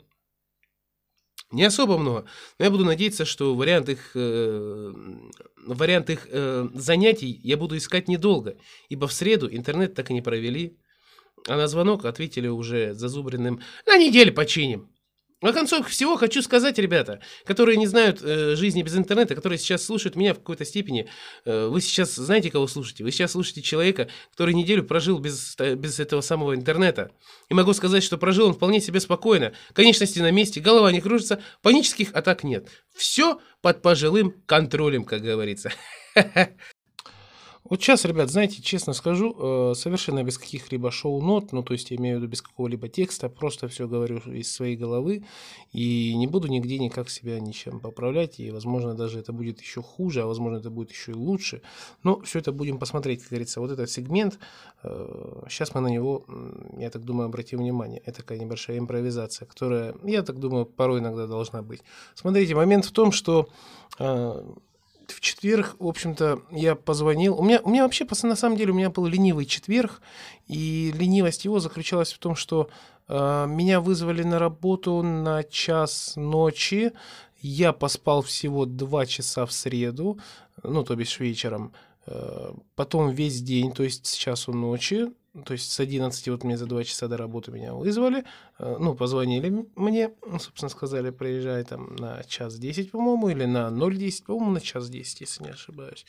не 1.55 1.63
особо 1.63 1.97
много, 1.97 2.25
но 2.59 2.65
я 2.65 2.71
буду 2.71 2.85
надеяться, 2.85 3.25
что 3.25 3.55
вариант 3.55 3.89
их, 3.89 4.11
э, 4.13 4.93
вариант 5.65 6.09
их 6.09 6.27
э, 6.29 6.67
занятий 6.73 7.39
я 7.43 7.57
буду 7.57 7.77
искать 7.77 8.07
недолго, 8.07 8.57
ибо 8.89 9.07
в 9.07 9.13
среду 9.13 9.47
интернет 9.49 9.95
так 9.95 10.11
и 10.11 10.13
не 10.13 10.21
провели, 10.21 10.77
а 11.47 11.55
на 11.55 11.67
звонок 11.67 12.05
ответили 12.05 12.47
уже 12.47 12.93
зазубренным 12.93 13.61
«на 13.85 13.97
неделю 13.97 14.33
починим». 14.33 14.89
На 15.41 15.51
концов 15.51 15.89
всего 15.89 16.15
хочу 16.15 16.41
сказать, 16.41 16.77
ребята, 16.79 17.19
которые 17.43 17.77
не 17.77 17.87
знают 17.87 18.21
э, 18.21 18.55
жизни 18.55 18.81
без 18.81 18.95
интернета, 18.95 19.35
которые 19.35 19.59
сейчас 19.59 19.83
слушают 19.83 20.15
меня 20.15 20.33
в 20.33 20.37
какой-то 20.37 20.63
степени, 20.63 21.09
э, 21.43 21.67
вы 21.67 21.81
сейчас 21.81 22.15
знаете, 22.15 22.49
кого 22.49 22.67
слушаете? 22.67 23.03
Вы 23.03 23.11
сейчас 23.11 23.33
слушаете 23.33 23.61
человека, 23.61 24.07
который 24.31 24.53
неделю 24.53 24.85
прожил 24.85 25.19
без, 25.19 25.55
без 25.57 25.99
этого 25.99 26.21
самого 26.21 26.55
интернета. 26.55 27.11
И 27.49 27.53
могу 27.53 27.73
сказать, 27.73 28.03
что 28.03 28.17
прожил 28.17 28.47
он 28.47 28.53
вполне 28.53 28.79
себе 28.79 28.99
спокойно. 29.01 29.53
Конечности 29.73 30.19
на 30.19 30.31
месте, 30.31 30.61
голова 30.61 30.91
не 30.91 31.01
кружится, 31.01 31.41
панических 31.61 32.13
атак 32.13 32.43
нет. 32.43 32.69
Все 32.95 33.39
под 33.61 33.81
пожилым 33.81 34.41
контролем, 34.45 35.03
как 35.03 35.21
говорится. 35.21 35.71
Вот 37.67 37.81
сейчас, 37.81 38.05
ребят, 38.05 38.29
знаете, 38.29 38.61
честно 38.61 38.93
скажу, 38.93 39.35
э, 39.37 39.73
совершенно 39.73 40.23
без 40.23 40.37
каких-либо 40.37 40.91
шоу-нот, 40.91 41.51
ну, 41.51 41.63
то 41.63 41.73
есть 41.73 41.89
я 41.89 41.97
имею 41.97 42.17
в 42.17 42.21
виду 42.21 42.29
без 42.31 42.43
какого-либо 42.43 42.89
текста, 42.89 43.27
просто 43.27 43.67
все 43.67 43.87
говорю 43.87 44.19
из 44.19 44.53
своей 44.53 44.75
головы, 44.75 45.25
и 45.73 46.15
не 46.15 46.27
буду 46.27 46.47
нигде 46.47 46.77
никак 46.77 47.09
себя 47.09 47.39
ничем 47.39 47.79
поправлять, 47.79 48.39
и, 48.39 48.51
возможно, 48.51 48.93
даже 48.93 49.19
это 49.19 49.33
будет 49.33 49.61
еще 49.61 49.81
хуже, 49.81 50.21
а, 50.21 50.27
возможно, 50.27 50.57
это 50.57 50.69
будет 50.69 50.91
еще 50.91 51.13
и 51.13 51.15
лучше, 51.15 51.63
но 52.03 52.19
все 52.19 52.37
это 52.37 52.51
будем 52.51 52.77
посмотреть, 52.77 53.21
как 53.21 53.29
говорится, 53.29 53.59
вот 53.59 53.71
этот 53.71 53.89
сегмент, 53.89 54.37
сейчас 54.83 55.73
мы 55.73 55.81
на 55.81 55.87
него, 55.87 56.23
я 56.77 56.91
так 56.91 57.03
думаю, 57.03 57.25
обратим 57.25 57.59
внимание, 57.59 57.99
это 58.05 58.17
такая 58.17 58.37
небольшая 58.37 58.77
импровизация, 58.77 59.47
которая, 59.47 59.95
я 60.03 60.21
так 60.21 60.39
думаю, 60.39 60.67
порой 60.67 60.99
иногда 60.99 61.25
должна 61.25 61.63
быть. 61.63 61.81
Смотрите, 62.13 62.53
момент 62.53 62.85
в 62.85 62.91
том, 62.91 63.11
что 63.11 63.49
э, 63.97 64.43
в 65.11 65.19
четверг, 65.19 65.75
в 65.79 65.87
общем-то, 65.87 66.41
я 66.51 66.75
позвонил. 66.75 67.37
У 67.37 67.43
меня, 67.43 67.59
у 67.63 67.69
меня 67.69 67.83
вообще, 67.83 68.05
на 68.23 68.35
самом 68.35 68.57
деле, 68.57 68.71
у 68.71 68.75
меня 68.75 68.89
был 68.89 69.05
ленивый 69.05 69.45
четверг, 69.45 70.01
и 70.47 70.91
ленивость 70.95 71.45
его 71.45 71.59
заключалась 71.59 72.13
в 72.13 72.19
том, 72.19 72.35
что 72.35 72.69
э, 73.07 73.45
меня 73.47 73.81
вызвали 73.81 74.23
на 74.23 74.39
работу 74.39 75.01
на 75.01 75.43
час 75.43 76.13
ночи. 76.15 76.91
Я 77.41 77.73
поспал 77.73 78.21
всего 78.21 78.65
два 78.65 79.05
часа 79.05 79.45
в 79.45 79.51
среду, 79.51 80.19
ну, 80.63 80.83
то 80.83 80.95
бишь 80.95 81.19
вечером. 81.19 81.73
Э, 82.05 82.51
потом 82.75 83.11
весь 83.11 83.41
день, 83.41 83.71
то 83.71 83.83
есть 83.83 84.05
с 84.05 84.13
часу 84.13 84.53
ночи, 84.53 85.07
то 85.43 85.53
есть 85.53 85.71
с 85.71 85.79
11 85.79 86.29
вот 86.29 86.43
мне 86.43 86.57
за 86.57 86.65
два 86.65 86.83
часа 86.83 87.07
до 87.07 87.17
работы 87.17 87.51
меня 87.51 87.73
вызвали, 87.73 88.23
э, 88.59 88.77
ну, 88.79 88.95
позвонили 88.95 89.67
мне, 89.75 90.11
ну, 90.25 90.39
собственно, 90.39 90.69
сказали, 90.69 91.09
приезжай 91.09 91.63
там 91.63 91.95
на 91.95 92.23
час 92.23 92.57
10, 92.57 92.91
по-моему, 92.91 93.29
или 93.29 93.45
на 93.45 93.69
0.10, 93.69 94.25
по-моему, 94.25 94.51
на 94.51 94.61
час 94.61 94.89
10, 94.89 95.21
если 95.21 95.43
не 95.43 95.49
ошибаюсь. 95.49 96.05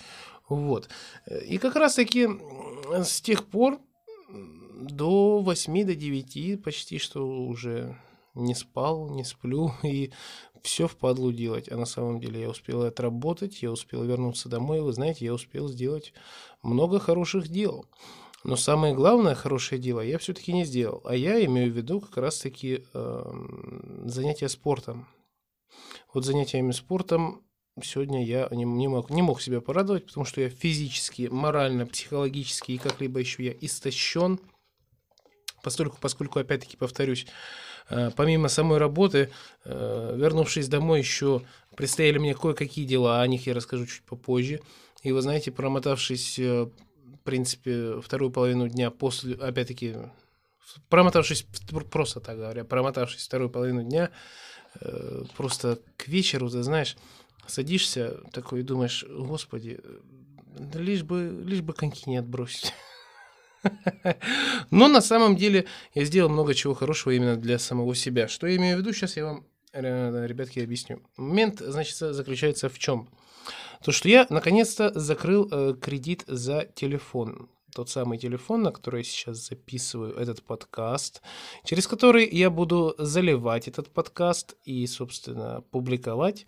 Вот. 0.48 0.88
Э, 1.26 1.44
И 1.44 1.58
как 1.58 1.76
раз-таки 1.76 2.28
с 2.92 3.20
тех 3.20 3.44
пор 3.46 3.80
до 4.76 5.40
8, 5.40 5.84
до 5.84 5.94
9 5.94 6.62
почти 6.62 6.98
что 6.98 7.26
уже 7.26 7.96
не 8.34 8.54
спал, 8.54 9.08
не 9.10 9.24
сплю, 9.24 9.72
и 9.82 10.12
все 10.62 10.86
впадлу 10.86 11.32
делать. 11.32 11.70
А 11.70 11.76
на 11.76 11.86
самом 11.86 12.20
деле 12.20 12.42
я 12.42 12.50
успел 12.50 12.82
отработать, 12.82 13.62
я 13.62 13.70
успел 13.70 14.04
вернуться 14.04 14.48
домой, 14.48 14.80
вы 14.80 14.92
знаете, 14.92 15.24
я 15.24 15.34
успел 15.34 15.68
сделать 15.68 16.12
много 16.62 16.98
хороших 16.98 17.48
дел. 17.48 17.86
Но 18.45 18.57
самое 18.57 18.95
главное 18.95 19.34
хорошее 19.34 19.80
дело 19.80 20.01
я 20.01 20.18
все-таки 20.18 20.53
не 20.53 20.64
сделал. 20.64 21.03
А 21.05 21.14
я 21.14 21.45
имею 21.45 21.72
в 21.72 21.76
виду 21.76 22.01
как 22.01 22.16
раз-таки 22.18 22.84
эм, 22.95 24.03
занятия 24.09 24.49
спортом. 24.49 25.09
Вот 26.12 26.24
занятиями 26.24 26.70
спортом 26.70 27.43
сегодня 27.82 28.24
я 28.24 28.49
не, 28.51 28.64
не 28.64 28.89
мог, 28.89 29.11
не 29.11 29.22
мог 29.22 29.41
себя 29.41 29.61
порадовать, 29.61 30.07
потому 30.07 30.24
что 30.24 30.41
я 30.41 30.49
физически, 30.49 31.28
морально, 31.30 31.87
психологически 31.87 32.72
и 32.72 32.78
как-либо 32.78 33.20
еще 33.20 33.45
я 33.45 33.53
истощен. 33.61 34.41
Поскольку, 35.62 35.99
поскольку 36.01 36.39
опять-таки 36.39 36.76
повторюсь, 36.76 37.26
э, 37.91 38.11
помимо 38.16 38.49
самой 38.49 38.78
работы, 38.78 39.30
э, 39.64 40.14
вернувшись 40.16 40.68
домой, 40.68 41.01
еще 41.01 41.43
предстояли 41.76 42.18
мне 42.18 42.34
кое-какие 42.34 42.84
дела, 42.84 43.20
о 43.20 43.26
них 43.26 43.47
я 43.47 43.55
расскажу 43.55 43.87
чуть 43.87 44.05
попозже. 44.05 44.61
И 45.03 45.12
вы 45.12 45.20
знаете, 45.22 45.51
промотавшись, 45.51 46.39
э, 46.39 46.70
в 47.14 47.24
принципе, 47.24 48.00
вторую 48.00 48.30
половину 48.30 48.68
дня 48.68 48.90
после, 48.90 49.34
опять-таки, 49.34 49.96
промотавшись, 50.88 51.46
пр- 51.70 51.84
просто 51.84 52.20
так 52.20 52.36
говоря, 52.36 52.64
промотавшись 52.64 53.26
вторую 53.26 53.50
половину 53.50 53.82
дня, 53.82 54.11
э, 54.80 55.24
просто 55.36 55.78
к 55.96 56.09
вечеру, 56.09 56.50
ты 56.50 56.62
знаешь, 56.62 56.96
садишься 57.46 58.20
такой 58.32 58.61
и 58.61 58.64
думаешь, 58.64 59.04
господи, 59.09 59.80
лишь 60.74 61.02
бы, 61.02 61.42
лишь 61.44 61.62
бы 61.62 61.72
коньки 61.72 62.09
не 62.11 62.16
отбросить. 62.18 62.72
Но 64.70 64.88
на 64.88 65.00
самом 65.00 65.36
деле 65.36 65.66
я 65.94 66.04
сделал 66.04 66.30
много 66.30 66.54
чего 66.54 66.74
хорошего 66.74 67.12
именно 67.12 67.36
для 67.36 67.59
самого 67.59 67.94
себя. 67.94 68.28
Что 68.28 68.46
я 68.46 68.57
имею 68.57 68.76
в 68.76 68.80
виду, 68.80 68.92
сейчас 68.92 69.16
я 69.16 69.24
вам, 69.24 69.46
э, 69.72 70.26
ребятки, 70.26 70.61
объясню. 70.61 71.02
Момент, 71.16 71.61
значит, 71.61 71.96
заключается 71.96 72.68
в 72.68 72.78
чем? 72.78 73.09
То, 73.82 73.92
что 73.92 74.08
я 74.08 74.26
наконец-то 74.30 74.92
закрыл 74.98 75.48
э, 75.50 75.74
кредит 75.80 76.24
за 76.26 76.66
телефон. 76.74 77.48
Тот 77.74 77.90
самый 77.90 78.16
телефон, 78.18 78.62
на 78.62 78.72
который 78.72 79.00
я 79.00 79.04
сейчас 79.04 79.48
записываю 79.48 80.14
этот 80.16 80.42
подкаст, 80.42 81.20
через 81.64 81.86
который 81.86 82.26
я 82.28 82.48
буду 82.48 82.94
заливать 82.98 83.68
этот 83.68 83.90
подкаст 83.90 84.56
и, 84.64 84.86
собственно, 84.86 85.62
публиковать. 85.70 86.46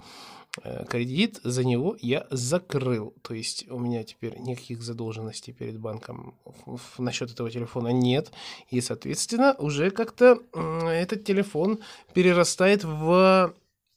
Э, 0.65 0.87
Кредит 0.87 1.39
за 1.45 1.65
него 1.65 1.97
я 2.01 2.27
закрыл. 2.31 3.15
То 3.23 3.35
есть 3.35 3.71
у 3.71 3.79
меня 3.79 4.05
теперь 4.05 4.39
никаких 4.39 4.83
задолженностей 4.83 5.53
перед 5.53 5.79
банком 5.79 6.35
в- 6.65 6.99
насчет 6.99 7.31
этого 7.31 7.51
телефона 7.51 7.89
нет. 7.89 8.33
И, 8.71 8.81
соответственно, 8.81 9.55
уже 9.59 9.91
как-то 9.91 10.39
этот 10.55 11.25
телефон 11.25 11.81
перерастает 12.15 12.85
в, 12.85 13.55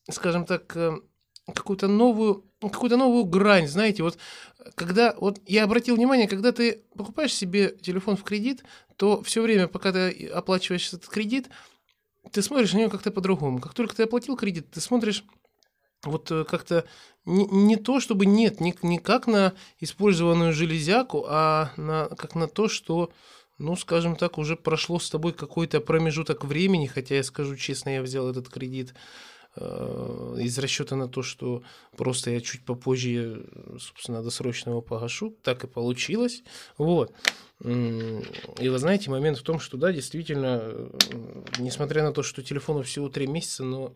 скажем 0.09 0.45
так, 0.45 0.75
э, 0.75 0.97
какую-то 1.47 1.87
новую, 1.87 2.45
какую-то 2.59 2.97
новую 2.97 3.25
грань, 3.25 3.67
знаете, 3.67 4.03
вот 4.03 4.17
когда, 4.75 5.15
вот 5.17 5.39
я 5.47 5.63
обратил 5.63 5.95
внимание, 5.95 6.27
когда 6.27 6.51
ты 6.51 6.83
покупаешь 6.95 7.33
себе 7.33 7.75
телефон 7.81 8.15
в 8.15 8.23
кредит, 8.23 8.63
то 8.95 9.23
все 9.23 9.41
время, 9.41 9.67
пока 9.67 9.91
ты 9.91 10.27
оплачиваешь 10.27 10.93
этот 10.93 11.07
кредит, 11.07 11.49
ты 12.31 12.41
смотришь 12.41 12.73
на 12.73 12.79
него 12.79 12.89
как-то 12.89 13.11
по-другому. 13.11 13.59
Как 13.59 13.73
только 13.73 13.95
ты 13.95 14.03
оплатил 14.03 14.35
кредит, 14.35 14.69
ты 14.69 14.79
смотришь 14.79 15.23
вот 16.03 16.31
э, 16.31 16.43
как-то 16.45 16.85
не, 17.25 17.45
не 17.45 17.75
то, 17.75 17.99
чтобы 17.99 18.25
нет, 18.25 18.59
не, 18.61 18.75
не 18.81 18.99
как 18.99 19.27
на 19.27 19.53
использованную 19.79 20.53
железяку, 20.53 21.25
а 21.27 21.71
на, 21.77 22.07
как 22.09 22.35
на 22.35 22.47
то, 22.47 22.67
что, 22.67 23.11
ну, 23.57 23.75
скажем 23.75 24.15
так, 24.15 24.37
уже 24.37 24.55
прошло 24.55 24.99
с 24.99 25.09
тобой 25.09 25.33
какой-то 25.33 25.79
промежуток 25.81 26.43
времени, 26.43 26.87
хотя 26.87 27.15
я 27.15 27.23
скажу 27.23 27.55
честно, 27.55 27.89
я 27.89 28.01
взял 28.01 28.29
этот 28.29 28.49
кредит 28.49 28.93
из 29.57 30.57
расчета 30.57 30.95
на 30.95 31.09
то, 31.09 31.23
что 31.23 31.61
просто 31.97 32.31
я 32.31 32.39
чуть 32.39 32.63
попозже, 32.63 33.45
собственно, 33.79 34.23
досрочно 34.23 34.69
его 34.69 34.81
погашу, 34.81 35.35
так 35.43 35.65
и 35.65 35.67
получилось, 35.67 36.43
вот. 36.77 37.13
И 37.63 38.69
вы 38.69 38.77
знаете, 38.79 39.11
момент 39.11 39.37
в 39.37 39.43
том, 39.43 39.59
что 39.59 39.77
да, 39.77 39.91
действительно, 39.91 40.61
э, 40.63 40.89
несмотря 41.59 42.01
на 42.01 42.11
то, 42.11 42.23
что 42.23 42.41
телефону 42.41 42.81
всего 42.81 43.07
три 43.07 43.27
месяца, 43.27 43.63
но 43.63 43.93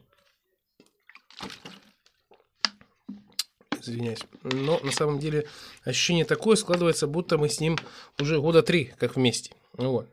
извиняюсь. 3.71 4.19
Но 4.43 4.79
на 4.83 4.91
самом 4.91 5.17
деле 5.17 5.47
ощущение 5.83 6.25
такое 6.25 6.57
складывается, 6.57 7.07
будто 7.07 7.39
мы 7.39 7.49
с 7.49 7.59
ним 7.59 7.77
уже 8.19 8.39
года 8.39 8.61
три 8.61 8.93
как 8.99 9.15
вместе. 9.15 9.55
Вот. 9.73 10.07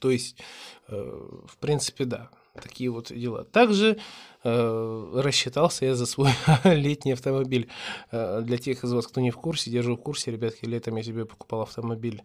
То 0.00 0.10
есть, 0.10 0.38
э, 0.86 0.94
в 0.94 1.58
принципе, 1.58 2.06
да, 2.06 2.30
такие 2.58 2.90
вот 2.90 3.12
дела. 3.12 3.44
Также 3.44 3.98
э, 4.44 5.10
рассчитался 5.14 5.86
я 5.86 5.94
за 5.94 6.06
свой 6.06 6.30
летний 6.64 7.12
автомобиль. 7.12 7.68
Э, 8.10 8.40
для 8.42 8.58
тех 8.58 8.84
из 8.84 8.92
вас, 8.92 9.06
кто 9.06 9.20
не 9.20 9.30
в 9.30 9.36
курсе, 9.36 9.70
держу 9.70 9.96
в 9.96 10.02
курсе, 10.02 10.30
ребятки, 10.30 10.66
летом 10.66 10.96
я 10.96 11.02
себе 11.02 11.24
покупал 11.24 11.62
автомобиль 11.62 12.22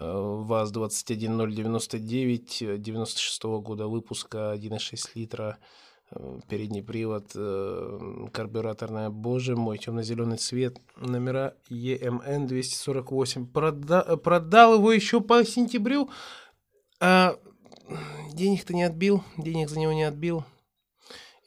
э, 0.00 0.04
ВАЗ-21099 0.04 2.78
96 2.78 3.44
-го 3.44 3.60
года 3.60 3.86
выпуска 3.86 4.54
1,6 4.54 5.10
литра 5.14 5.58
Э, 6.14 6.40
передний 6.48 6.82
привод, 6.82 7.30
э, 7.34 8.26
карбюраторная, 8.32 9.10
боже 9.10 9.56
мой, 9.56 9.78
темно-зеленый 9.78 10.36
цвет, 10.36 10.78
номера 10.96 11.54
EMN 11.70 12.46
248. 12.46 13.46
Прода 13.46 14.16
продал 14.16 14.74
его 14.74 14.92
еще 14.92 15.20
по 15.20 15.44
сентябрю, 15.44 16.10
а 17.00 17.36
денег-то 18.32 18.74
не 18.74 18.82
отбил, 18.82 19.22
денег 19.36 19.68
за 19.68 19.78
него 19.78 19.92
не 19.92 20.04
отбил. 20.04 20.44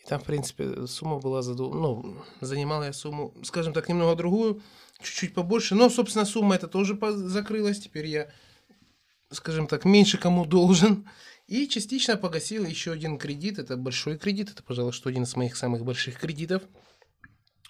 И 0.03 0.07
там, 0.07 0.19
в 0.19 0.23
принципе, 0.23 0.87
сумма 0.87 1.19
была, 1.19 1.41
заду... 1.41 1.73
ну, 1.73 2.23
занимала 2.41 2.83
я 2.83 2.93
сумму, 2.93 3.33
скажем 3.43 3.73
так, 3.73 3.89
немного 3.89 4.15
другую, 4.15 4.61
чуть-чуть 5.01 5.33
побольше, 5.33 5.75
но, 5.75 5.89
собственно, 5.89 6.25
сумма 6.25 6.55
эта 6.55 6.67
тоже 6.67 6.97
закрылась, 7.11 7.79
теперь 7.79 8.07
я, 8.07 8.29
скажем 9.31 9.67
так, 9.67 9.85
меньше 9.85 10.17
кому 10.17 10.45
должен. 10.45 11.07
И 11.47 11.67
частично 11.67 12.17
погасил 12.17 12.65
еще 12.65 12.91
один 12.91 13.19
кредит. 13.19 13.59
Это 13.59 13.77
большой 13.77 14.17
кредит. 14.17 14.49
Это, 14.49 14.63
пожалуй, 14.63 14.93
что 14.93 15.09
один 15.09 15.23
из 15.23 15.35
моих 15.35 15.55
самых 15.55 15.85
больших 15.85 16.19
кредитов. 16.19 16.63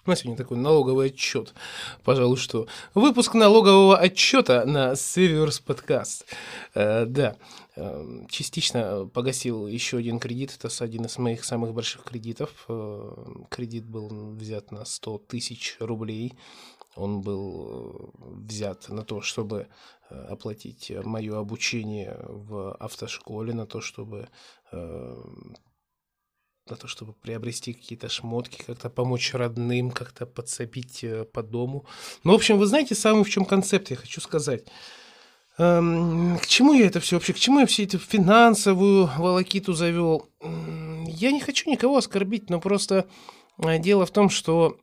У 0.06 0.10
нас 0.10 0.20
сегодня 0.20 0.36
такой 0.36 0.56
налоговый 0.56 1.08
отчет. 1.08 1.52
Пожалуй, 2.04 2.36
что 2.36 2.68
выпуск 2.94 3.34
налогового 3.34 3.98
отчета 3.98 4.64
на 4.64 4.92
Severus 4.92 5.60
Podcast. 5.64 6.24
Э, 6.74 7.06
да, 7.06 7.36
э, 7.74 8.24
частично 8.30 9.10
погасил 9.12 9.66
еще 9.66 9.96
один 9.96 10.20
кредит. 10.20 10.56
Это 10.56 10.84
один 10.84 11.06
из 11.06 11.18
моих 11.18 11.44
самых 11.44 11.74
больших 11.74 12.04
кредитов. 12.04 12.50
Э, 12.68 13.10
кредит 13.50 13.84
был 13.84 14.30
взят 14.36 14.70
на 14.70 14.84
100 14.84 15.18
тысяч 15.26 15.76
рублей. 15.80 16.34
Он 16.94 17.20
был 17.20 18.12
взят 18.16 18.88
на 18.88 19.02
то, 19.02 19.20
чтобы 19.20 19.66
Э, 20.08 20.26
оплатить 20.30 20.92
мое 21.04 21.38
обучение 21.38 22.16
в 22.28 22.74
автошколе, 22.74 23.52
на 23.52 23.66
то, 23.66 23.80
чтобы 23.80 24.28
э, 24.70 25.16
на 26.68 26.76
то, 26.76 26.88
чтобы 26.88 27.12
приобрести 27.12 27.72
какие-то 27.72 28.08
шмотки, 28.08 28.62
как-то 28.66 28.90
помочь 28.90 29.34
родным, 29.34 29.90
как-то 29.90 30.26
подсобить 30.26 31.04
э, 31.04 31.24
по 31.24 31.42
дому. 31.42 31.86
Ну, 32.24 32.32
в 32.32 32.34
общем, 32.34 32.58
вы 32.58 32.66
знаете, 32.66 32.94
самый 32.94 33.24
в 33.24 33.30
чем 33.30 33.44
концепт, 33.44 33.90
я 33.90 33.96
хочу 33.96 34.20
сказать. 34.20 34.64
Эм, 35.58 36.38
к 36.38 36.46
чему 36.46 36.72
я 36.74 36.86
это 36.86 36.98
все 37.00 37.16
вообще? 37.16 37.32
К 37.32 37.38
чему 37.38 37.60
я 37.60 37.66
все 37.66 37.84
эту 37.84 37.98
финансовую 37.98 39.08
волокиту 39.16 39.74
завел? 39.74 40.28
Я 41.06 41.30
не 41.30 41.40
хочу 41.40 41.70
никого 41.70 41.98
оскорбить, 41.98 42.50
но 42.50 42.60
просто 42.60 43.06
дело 43.58 44.04
в 44.04 44.10
том, 44.10 44.28
что 44.28 44.76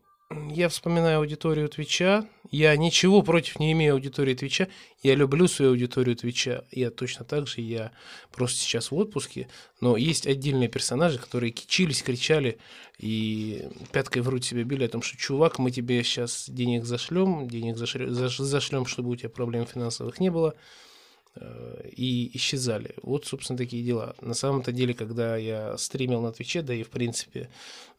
я 0.49 0.69
вспоминаю 0.69 1.19
аудиторию 1.19 1.67
Твича. 1.67 2.25
Я 2.53 2.77
ничего 2.77 3.23
против 3.23 3.57
не 3.57 3.71
имею 3.71 3.95
аудитории 3.95 4.35
Твича. 4.35 4.67
Я 5.01 5.15
люблю 5.15 5.47
свою 5.47 5.71
аудиторию 5.71 6.15
Твича. 6.15 6.63
Я 6.69 6.91
точно 6.91 7.25
так 7.25 7.47
же, 7.47 7.61
я 7.61 7.91
просто 8.31 8.59
сейчас 8.59 8.91
в 8.91 8.95
отпуске. 8.95 9.47
Но 9.81 9.97
есть 9.97 10.27
отдельные 10.27 10.69
персонажи, 10.69 11.17
которые 11.17 11.51
кичились, 11.51 12.03
кричали 12.03 12.59
и 12.99 13.67
пяткой 13.91 14.21
в 14.21 14.25
грудь 14.25 14.45
себе 14.45 14.65
били 14.65 14.83
о 14.83 14.87
том, 14.87 15.01
что 15.01 15.17
чувак, 15.17 15.57
мы 15.57 15.71
тебе 15.71 16.03
сейчас 16.03 16.47
денег 16.47 16.85
зашлем, 16.85 17.47
денег 17.47 17.75
зашлем, 17.75 18.85
чтобы 18.85 19.09
у 19.09 19.15
тебя 19.15 19.29
проблем 19.29 19.65
финансовых 19.65 20.19
не 20.19 20.29
было 20.29 20.53
э, 21.33 21.89
и 21.91 22.37
исчезали. 22.37 22.93
Вот, 23.01 23.25
собственно, 23.25 23.57
такие 23.57 23.83
дела. 23.83 24.15
На 24.21 24.35
самом-то 24.35 24.71
деле, 24.71 24.93
когда 24.93 25.37
я 25.37 25.75
стримил 25.79 26.21
на 26.21 26.31
Твиче, 26.31 26.61
да 26.61 26.75
и, 26.75 26.83
в 26.83 26.91
принципе, 26.91 27.49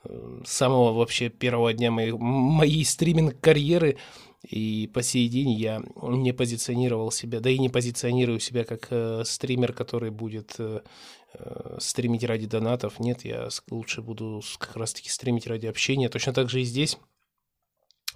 с 0.05 0.53
самого 0.53 0.93
вообще 0.93 1.29
первого 1.29 1.73
дня 1.73 1.91
моей, 1.91 2.13
моей 2.13 2.85
стриминг-карьеры, 2.85 3.97
и 4.49 4.91
по 4.93 5.03
сей 5.03 5.29
день 5.29 5.51
я 5.53 5.83
не 6.03 6.33
позиционировал 6.33 7.11
себя, 7.11 7.41
да 7.41 7.51
и 7.51 7.59
не 7.59 7.69
позиционирую 7.69 8.41
себя 8.41 8.65
как 8.65 8.89
э, 8.91 9.23
стример, 9.25 9.73
который 9.73 10.11
будет 10.11 10.55
э, 10.59 10.81
э 11.35 11.77
стримить 11.81 12.25
ради 12.25 12.47
донатов. 12.47 13.01
Нет, 13.01 13.25
я 13.25 13.49
лучше 13.71 14.03
буду 14.03 14.43
как 14.59 14.77
раз-таки 14.77 15.09
стримить 15.09 15.47
ради 15.47 15.67
общения. 15.67 16.09
Точно 16.09 16.33
так 16.33 16.51
же 16.51 16.61
и 16.61 16.65
здесь 16.65 16.99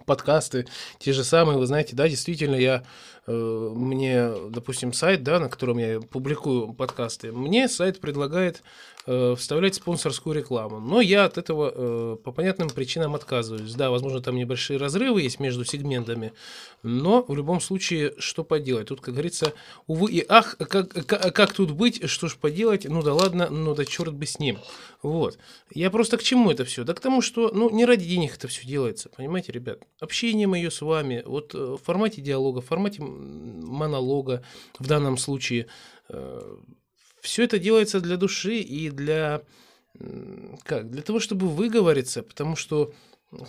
подкасты, 0.07 0.67
те 0.99 1.13
же 1.13 1.25
самые, 1.25 1.59
вы 1.59 1.67
знаете, 1.67 1.95
да, 1.95 2.09
действительно, 2.09 2.55
я, 2.55 2.85
э, 3.27 3.33
мне, 3.33 4.31
допустим, 4.51 4.93
сайт, 4.93 5.23
да, 5.23 5.39
на 5.39 5.49
котором 5.49 5.79
я 5.79 6.01
публикую 6.01 6.73
подкасты, 6.73 7.33
мне 7.33 7.69
сайт 7.69 8.01
предлагает 8.01 8.63
вставлять 9.07 9.75
спонсорскую 9.75 10.37
рекламу, 10.37 10.81
но 10.81 11.01
я 11.01 11.25
от 11.25 11.39
этого 11.39 11.73
э, 11.75 12.17
по 12.23 12.31
понятным 12.31 12.69
причинам 12.69 13.15
отказываюсь. 13.15 13.73
Да, 13.75 13.91
возможно, 13.91 14.21
там 14.21 14.37
небольшие 14.37 14.79
разрывы 14.79 15.23
есть 15.23 15.41
между 15.41 15.65
сегментами, 15.65 16.33
но 16.83 17.25
в 17.27 17.35
любом 17.35 17.61
случае, 17.61 18.15
что 18.19 18.45
поделать? 18.45 18.89
Тут, 18.89 19.01
как 19.01 19.15
говорится, 19.15 19.55
увы 19.87 20.11
и 20.11 20.25
ах, 20.29 20.57
как, 20.59 20.91
как, 21.07 21.35
как 21.35 21.53
тут 21.55 21.71
быть, 21.71 22.09
что 22.09 22.29
ж 22.29 22.37
поделать, 22.37 22.85
ну 22.85 23.03
да 23.03 23.15
ладно, 23.15 23.49
ну 23.49 23.75
да 23.75 23.85
черт 23.85 24.15
бы 24.15 24.27
с 24.27 24.39
ним. 24.39 24.59
Вот. 25.03 25.39
Я 25.73 25.91
просто 25.91 26.19
к 26.19 26.23
чему 26.23 26.51
это 26.51 26.65
все? 26.65 26.85
Да 26.85 26.93
к 26.93 27.01
тому, 27.01 27.23
что, 27.23 27.51
ну, 27.55 27.71
не 27.71 27.85
ради 27.85 28.05
денег 28.07 28.35
это 28.35 28.49
все 28.49 28.67
делается, 28.67 29.09
понимаете, 29.09 29.53
ребят? 29.53 29.79
общение 30.01 30.47
мое 30.47 30.71
с 30.71 30.81
вами, 30.81 31.23
вот 31.27 31.55
э, 31.55 31.59
в 31.59 31.79
формате 31.79 32.21
диалога, 32.21 32.61
в 32.61 32.67
формате 32.67 33.03
монолога 33.03 34.43
в 34.79 34.87
данном 34.87 35.19
случае, 35.19 35.67
э, 36.09 36.57
все 37.21 37.45
это 37.45 37.59
делается 37.59 38.01
для 38.01 38.17
души 38.17 38.59
и 38.59 38.91
для, 38.91 39.43
как, 40.65 40.91
для 40.91 41.03
того, 41.03 41.21
чтобы 41.21 41.49
выговориться, 41.49 42.23
потому 42.23 42.57
что 42.57 42.93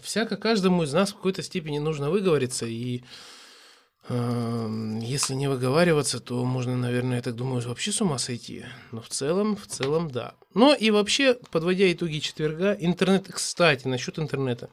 всяко 0.02 0.38
каждому 0.38 0.84
из 0.84 0.94
нас 0.94 1.12
в 1.12 1.16
какой-то 1.16 1.42
степени 1.42 1.80
нужно 1.80 2.10
выговориться, 2.10 2.66
и 2.66 3.04
если 4.10 5.36
не 5.36 5.48
выговариваться, 5.48 6.20
то 6.20 6.44
можно, 6.44 6.76
наверное, 6.76 7.18
я 7.18 7.22
так 7.22 7.36
думаю, 7.36 7.62
вообще 7.68 7.92
с 7.92 8.02
ума 8.02 8.18
сойти. 8.18 8.66
Но 8.92 9.02
в 9.02 9.10
целом, 9.10 9.56
в 9.56 9.68
целом, 9.68 10.10
да. 10.10 10.34
Но 10.56 10.74
и 10.74 10.90
вообще, 10.90 11.36
подводя 11.52 11.92
итоги 11.92 12.18
четверга, 12.18 12.74
интернет, 12.74 13.28
кстати, 13.32 13.88
насчет 13.88 14.18
интернета. 14.18 14.70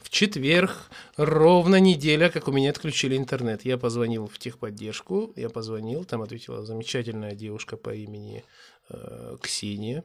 В 0.00 0.08
четверг 0.08 0.90
ровно 1.18 1.76
неделя, 1.76 2.30
как 2.30 2.48
у 2.48 2.52
меня 2.52 2.70
отключили 2.70 3.16
интернет. 3.16 3.66
Я 3.66 3.76
позвонил 3.76 4.26
в 4.26 4.38
техподдержку, 4.38 5.32
я 5.36 5.50
позвонил, 5.50 6.04
там 6.04 6.22
ответила 6.22 6.64
замечательная 6.64 7.34
девушка 7.34 7.76
по 7.76 7.94
имени 7.94 8.44
э, 8.88 9.36
Ксения. 9.42 10.04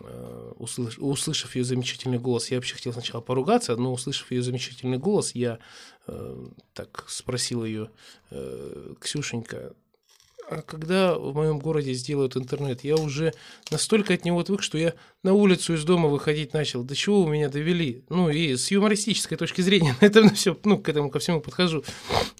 Э, 0.00 0.52
услыш, 0.56 0.98
услышав 0.98 1.56
ее 1.56 1.64
замечательный 1.64 2.18
голос, 2.18 2.50
я 2.50 2.58
вообще 2.58 2.74
хотел 2.74 2.92
сначала 2.92 3.20
поругаться, 3.20 3.76
но 3.76 3.92
услышав 3.92 4.30
ее 4.30 4.42
замечательный 4.42 4.98
голос, 4.98 5.34
я 5.34 5.58
э, 6.06 6.48
так 6.74 7.04
спросил 7.08 7.64
ее, 7.64 7.90
э, 8.30 8.94
Ксюшенька, 9.00 9.74
а 10.48 10.62
когда 10.62 11.14
в 11.14 11.34
моем 11.34 11.58
городе 11.58 11.92
сделают 11.92 12.36
интернет, 12.36 12.84
я 12.84 12.96
уже 12.96 13.32
настолько 13.70 14.14
от 14.14 14.24
него 14.24 14.38
отвык, 14.38 14.62
что 14.62 14.78
я 14.78 14.94
на 15.22 15.32
улицу 15.32 15.74
из 15.74 15.84
дома 15.84 16.08
выходить 16.08 16.52
начал. 16.52 16.84
До 16.84 16.94
чего 16.94 17.20
у 17.20 17.28
меня 17.28 17.48
довели? 17.48 18.04
Ну, 18.08 18.30
и 18.30 18.56
с 18.56 18.70
юмористической 18.70 19.36
точки 19.36 19.60
зрения 19.60 19.96
на 20.00 20.06
этом 20.06 20.30
все, 20.30 20.56
ну, 20.64 20.78
к 20.78 20.88
этому 20.88 21.10
ко 21.10 21.18
всему 21.18 21.40
подхожу. 21.40 21.84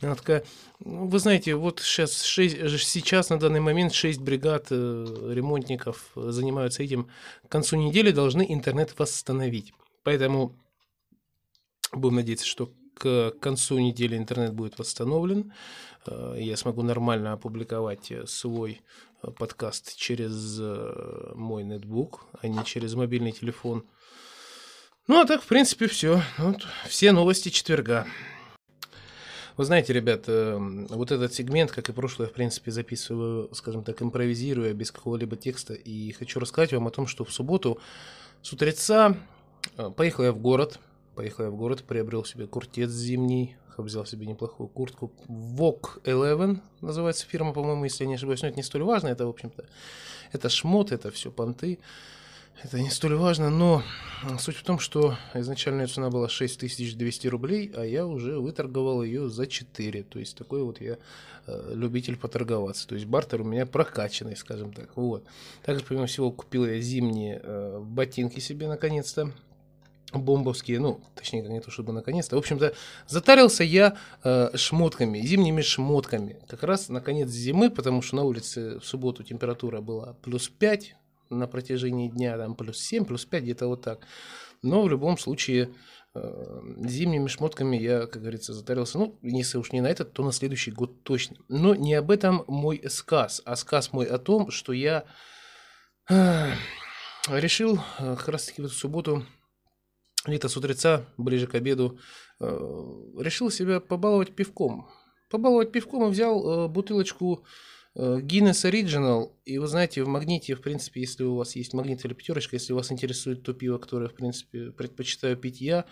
Она 0.01 0.15
такая, 0.15 0.45
ну, 0.85 1.07
вы 1.07 1.19
знаете, 1.19 1.55
вот 1.55 1.81
сейчас, 1.81 2.23
6, 2.23 2.79
сейчас 2.79 3.31
на 3.31 3.39
данный 3.39 3.61
момент 3.61 3.93
6 3.93 4.21
бригад 4.21 4.67
э, 4.71 5.33
ремонтников 5.35 6.11
занимаются 6.15 6.83
этим. 6.83 7.09
К 7.47 7.51
концу 7.51 7.77
недели 7.77 8.11
должны 8.11 8.47
интернет 8.49 8.95
восстановить. 8.99 9.73
Поэтому 10.05 10.55
Будем 11.93 12.17
надеяться, 12.17 12.47
что 12.47 12.71
к 12.99 13.33
концу 13.41 13.79
недели 13.79 14.17
интернет 14.17 14.55
будет 14.55 14.79
восстановлен. 14.79 15.53
Э, 16.07 16.37
Я 16.39 16.57
смогу 16.57 16.83
нормально 16.83 17.35
опубликовать 17.35 18.11
э, 18.11 18.27
свой 18.27 18.81
э, 19.23 19.31
подкаст 19.31 19.97
через 19.97 20.59
мой 21.35 21.65
ноутбук, 21.65 22.25
а 22.41 22.49
не 22.49 22.65
через 22.65 22.95
мобильный 22.95 23.33
телефон. 23.33 23.85
Ну, 25.09 25.21
а 25.21 25.27
так, 25.27 25.43
в 25.43 25.47
принципе, 25.47 25.87
все. 25.87 26.23
Вот, 26.39 26.67
все 26.89 27.13
новости 27.13 27.51
четверга. 27.51 28.07
Вы 29.57 29.65
знаете, 29.65 29.93
ребят, 29.95 30.27
вот 30.27 31.13
этот 31.13 31.33
сегмент, 31.33 31.71
как 31.71 31.89
и 31.89 31.93
прошлое, 31.93 32.29
в 32.29 32.33
принципе, 32.33 32.71
записываю, 32.71 33.49
скажем 33.55 33.85
так, 33.85 34.03
импровизируя, 34.03 34.75
без 34.75 34.91
какого-либо 34.91 35.37
текста. 35.37 35.73
И 35.73 36.13
хочу 36.13 36.41
рассказать 36.41 36.75
вам 36.75 36.89
о 36.89 36.91
том, 36.91 37.07
что 37.07 37.25
в 37.25 37.33
субботу 37.33 37.81
с 38.43 38.53
утреца 38.53 39.17
поехал 39.97 40.25
я 40.25 40.33
в 40.33 40.41
город. 40.41 40.79
Поехал 41.17 41.45
я 41.45 41.51
в 41.51 41.57
город, 41.57 41.83
приобрел 41.83 42.27
себе 42.27 42.47
куртец 42.47 42.91
зимний, 42.91 43.57
взял 43.79 44.05
себе 44.05 44.27
неплохую 44.27 44.69
куртку. 44.69 45.11
Вок 45.27 45.99
11 46.05 46.62
называется 46.83 47.27
фирма, 47.27 47.55
по-моему, 47.55 47.85
если 47.85 48.05
я 48.05 48.09
не 48.09 48.17
ошибаюсь. 48.17 48.43
Но 48.43 48.49
это 48.49 48.59
не 48.59 48.62
столь 48.62 48.83
важно, 48.83 49.09
это, 49.09 49.25
в 49.25 49.31
общем-то, 49.31 49.64
это 50.33 50.49
шмот, 50.51 50.93
это 50.93 51.11
все 51.11 51.31
понты. 51.31 51.79
Это 52.62 52.79
не 52.81 52.91
столь 52.91 53.17
важно, 53.17 53.49
но 53.49 53.83
суть 54.39 54.57
в 54.57 54.62
том, 54.62 54.79
что 54.79 55.17
изначальная 55.35 55.87
цена 55.87 56.11
была 56.11 56.29
6200 56.29 57.29
рублей, 57.29 57.71
а 57.75 57.85
я 57.85 58.07
уже 58.07 58.39
выторговал 58.39 59.03
ее 59.03 59.31
за 59.31 59.47
4. 59.47 60.03
То 60.05 60.19
есть 60.19 60.37
такой 60.37 60.62
вот 60.62 60.81
я 60.81 60.99
э, 61.47 61.73
любитель 61.75 62.17
поторговаться. 62.17 62.87
То 62.89 62.95
есть 62.95 63.07
бартер 63.07 63.41
у 63.41 63.45
меня 63.45 63.64
прокачанный, 63.64 64.37
скажем 64.37 64.73
так. 64.73 64.91
Вот. 64.97 65.25
Также, 65.64 65.83
помимо 65.83 66.07
всего, 66.07 66.31
купил 66.31 66.67
я 66.67 66.79
зимние 66.81 67.41
э, 67.43 67.79
ботинки 67.83 68.41
себе 68.41 68.69
наконец-то. 68.69 69.33
Бомбовские, 70.13 70.79
ну, 70.79 71.01
точнее, 71.15 71.43
не 71.43 71.61
то 71.61 71.71
чтобы 71.71 71.93
наконец-то. 71.93 72.37
В 72.37 72.39
общем-то, 72.39 72.75
затарился 73.09 73.65
я 73.65 73.97
э, 74.23 74.57
шмотками, 74.57 75.19
зимними 75.19 75.63
шмотками. 75.63 76.39
Как 76.49 76.63
раз 76.63 76.89
на 76.89 77.01
конец 77.01 77.29
зимы, 77.29 77.71
потому 77.71 78.03
что 78.03 78.17
на 78.17 78.23
улице 78.23 78.79
в 78.79 78.85
субботу 78.85 79.25
температура 79.25 79.81
была 79.81 80.15
плюс 80.23 80.49
5, 80.49 80.95
на 81.31 81.49
протяжении 81.49 82.09
дня 82.09 82.39
там 82.39 82.55
плюс 82.55 82.79
7, 82.79 83.05
плюс 83.05 83.25
5, 83.25 83.43
где-то 83.43 83.67
вот 83.67 83.83
так. 83.83 84.01
Но 84.63 84.83
в 84.83 84.89
любом 84.89 85.19
случае 85.19 85.71
э, 86.15 86.61
зимними 86.85 87.27
шмотками 87.27 87.77
я, 87.77 88.07
как 88.07 88.23
говорится, 88.23 88.55
затарился. 88.55 88.99
Ну, 88.99 89.19
если 89.23 89.59
уж 89.59 89.73
не 89.73 89.81
на 89.81 89.89
этот, 89.89 90.13
то 90.13 90.25
на 90.25 90.33
следующий 90.33 90.71
год 90.71 91.03
точно. 91.03 91.37
Но 91.49 91.75
не 91.75 91.95
об 91.95 92.13
этом 92.13 92.45
мой 92.47 92.83
сказ, 92.89 93.43
а 93.45 93.57
сказ 93.57 93.93
мой 93.93 94.07
о 94.07 94.19
том, 94.19 94.51
что 94.51 94.73
я 94.73 95.05
э, 96.09 96.53
решил 97.29 97.81
э, 97.99 98.15
как 98.17 98.29
раз-таки 98.29 98.63
в 98.63 98.67
эту 98.67 98.75
субботу, 98.75 99.27
где-то 100.33 100.49
с 100.49 100.57
утреца, 100.57 101.07
ближе 101.16 101.47
к 101.47 101.55
обеду, 101.55 101.99
э, 102.41 102.47
решил 103.18 103.51
себя 103.51 103.81
побаловать 103.81 104.35
пивком. 104.35 104.89
Побаловать 105.31 105.72
пивком 105.72 106.07
и 106.07 106.11
взял 106.11 106.66
э, 106.66 106.68
бутылочку 106.68 107.45
Э, 107.99 108.18
Guinness 108.20 108.70
Original, 108.70 109.33
и 109.47 109.57
вы 109.57 109.66
знаете, 109.66 110.03
в 110.03 110.09
магните, 110.09 110.55
в 110.55 110.61
принципе, 110.61 111.01
если 111.01 111.24
у 111.24 111.37
вас 111.37 111.57
есть 111.57 111.72
магнит 111.72 112.05
или 112.05 112.12
пятерочка, 112.12 112.57
если 112.57 112.74
вас 112.74 112.93
интересует 112.93 113.43
то 113.43 113.55
пиво, 113.55 113.79
которое, 113.79 114.09
в 114.09 114.14
принципе, 114.14 114.70
предпочитаю 114.70 115.35
пить 115.39 115.62
я, 115.62 115.87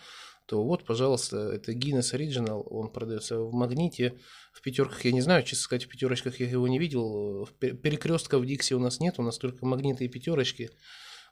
то 0.44 0.62
вот, 0.62 0.84
пожалуйста, 0.84 1.38
это 1.38 1.72
Guinness 1.72 2.14
Original, 2.14 2.62
он 2.68 2.90
продается 2.90 3.40
в 3.40 3.54
магните, 3.54 4.18
в 4.52 4.60
пятерках 4.60 5.02
я 5.06 5.12
не 5.12 5.22
знаю, 5.22 5.44
честно 5.44 5.62
сказать, 5.62 5.84
в 5.84 5.88
пятерочках 5.88 6.40
я 6.40 6.50
его 6.50 6.68
не 6.68 6.78
видел, 6.78 7.48
перекрестка 7.58 8.38
в 8.38 8.44
Диксе 8.44 8.74
у 8.74 8.80
нас 8.80 9.00
нет, 9.00 9.14
у 9.18 9.22
нас 9.22 9.38
только 9.38 9.64
магниты 9.64 10.04
и 10.04 10.08
пятерочки. 10.08 10.70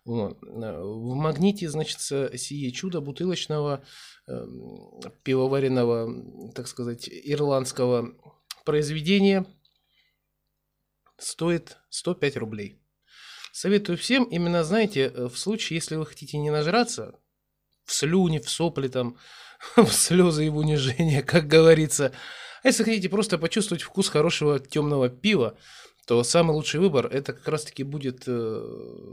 Вот. 0.05 0.39
В 0.43 1.15
магните, 1.15 1.69
значит, 1.71 2.01
сие 2.01 2.73
чудо 2.73 3.01
бутылочного 3.01 3.85
э, 4.27 4.47
пивоваренного, 5.23 6.53
так 6.53 6.67
сказать, 6.67 7.09
ирландского 7.09 8.15
произведения– 8.65 9.47
стоит 11.23 11.79
105 11.91 12.37
рублей. 12.37 12.81
Советую 13.53 13.99
всем, 13.99 14.25
именно, 14.25 14.65
знаете, 14.65 15.13
э, 15.15 15.29
в 15.29 15.37
случае, 15.37 15.77
если 15.77 15.97
вы 15.97 16.07
хотите 16.07 16.39
не 16.39 16.51
нажраться, 16.51 17.19
в 17.85 17.93
слюни, 17.93 18.39
в 18.39 18.49
сопли, 18.49 18.89
там, 18.89 19.17
в 19.77 19.91
слезы 19.91 20.47
и 20.47 20.51
в 20.51 20.57
унижение, 20.57 21.23
как 21.27 21.47
говорится, 21.47 22.13
а 22.63 22.69
если 22.69 22.85
хотите 22.85 23.09
просто 23.09 23.39
почувствовать 23.39 23.83
вкус 23.83 24.09
хорошего 24.09 24.59
темного 24.61 25.09
пива, 25.09 25.59
то 26.07 26.23
самый 26.25 26.53
лучший 26.53 26.81
выбор 26.81 27.07
это 27.07 27.33
как 27.33 27.47
раз-таки 27.49 27.85
будет 27.85 28.25
э, 28.27 28.63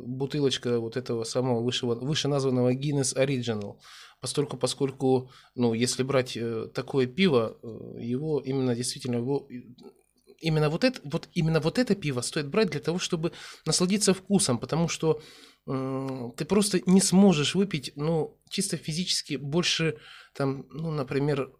бутылочка 0.05 0.79
вот 0.79 0.97
этого 0.97 1.23
самого 1.23 1.61
высшего, 1.61 1.95
вышеназванного 1.95 2.73
Guinness 2.73 3.15
Original. 3.15 3.77
Поскольку, 4.21 4.57
поскольку, 4.57 5.31
ну, 5.55 5.73
если 5.73 6.03
брать 6.03 6.35
э, 6.35 6.67
такое 6.73 7.05
пиво, 7.05 7.57
э, 7.61 7.67
его 8.01 8.39
именно 8.39 8.75
действительно 8.75 9.17
его 9.17 9.47
именно 10.41 10.69
вот 10.69 10.83
это, 10.83 10.99
вот 11.03 11.29
именно 11.33 11.59
вот 11.59 11.77
это 11.77 11.95
пиво 11.95 12.21
стоит 12.21 12.47
брать 12.47 12.71
для 12.71 12.79
того, 12.79 12.97
чтобы 12.97 13.33
насладиться 13.65 14.13
вкусом, 14.13 14.57
потому 14.57 14.87
что 14.87 15.21
э, 15.67 16.31
ты 16.37 16.45
просто 16.45 16.81
не 16.85 17.01
сможешь 17.01 17.55
выпить, 17.55 17.91
ну, 17.95 18.37
чисто 18.49 18.77
физически 18.77 19.35
больше, 19.35 19.97
там, 20.33 20.65
ну, 20.69 20.91
например, 20.91 21.51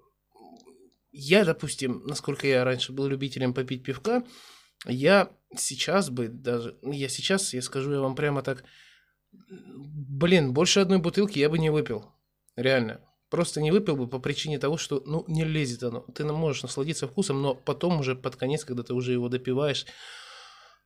я, 1.12 1.44
допустим, 1.44 2.04
насколько 2.06 2.48
я 2.48 2.64
раньше 2.64 2.94
был 2.94 3.08
любителем 3.08 3.54
попить 3.54 3.84
пивка, 3.84 4.24
я 4.86 5.32
сейчас 5.56 6.10
бы 6.10 6.28
даже, 6.28 6.78
ну, 6.82 6.92
я 6.92 7.10
сейчас, 7.10 7.54
я 7.54 7.62
скажу 7.62 7.92
я 7.92 8.00
вам 8.00 8.16
прямо 8.16 8.42
так, 8.42 8.64
блин, 9.32 10.54
больше 10.54 10.80
одной 10.80 11.00
бутылки 11.00 11.40
я 11.40 11.50
бы 11.50 11.60
не 11.60 11.70
выпил, 11.70 12.06
реально. 12.56 13.02
Просто 13.30 13.62
не 13.62 13.72
выпил 13.72 13.96
бы 13.96 14.08
по 14.08 14.18
причине 14.18 14.58
того, 14.58 14.78
что, 14.78 15.04
ну, 15.06 15.24
не 15.28 15.44
лезет 15.44 15.84
оно. 15.84 16.02
Ты 16.16 16.26
можешь 16.26 16.64
насладиться 16.64 17.08
вкусом, 17.08 17.42
но 17.44 17.54
потом 17.54 18.00
уже 18.00 18.16
под 18.16 18.36
конец, 18.36 18.66
когда 18.66 18.82
ты 18.82 18.96
уже 18.96 19.12
его 19.12 19.30
допиваешь, 19.30 19.86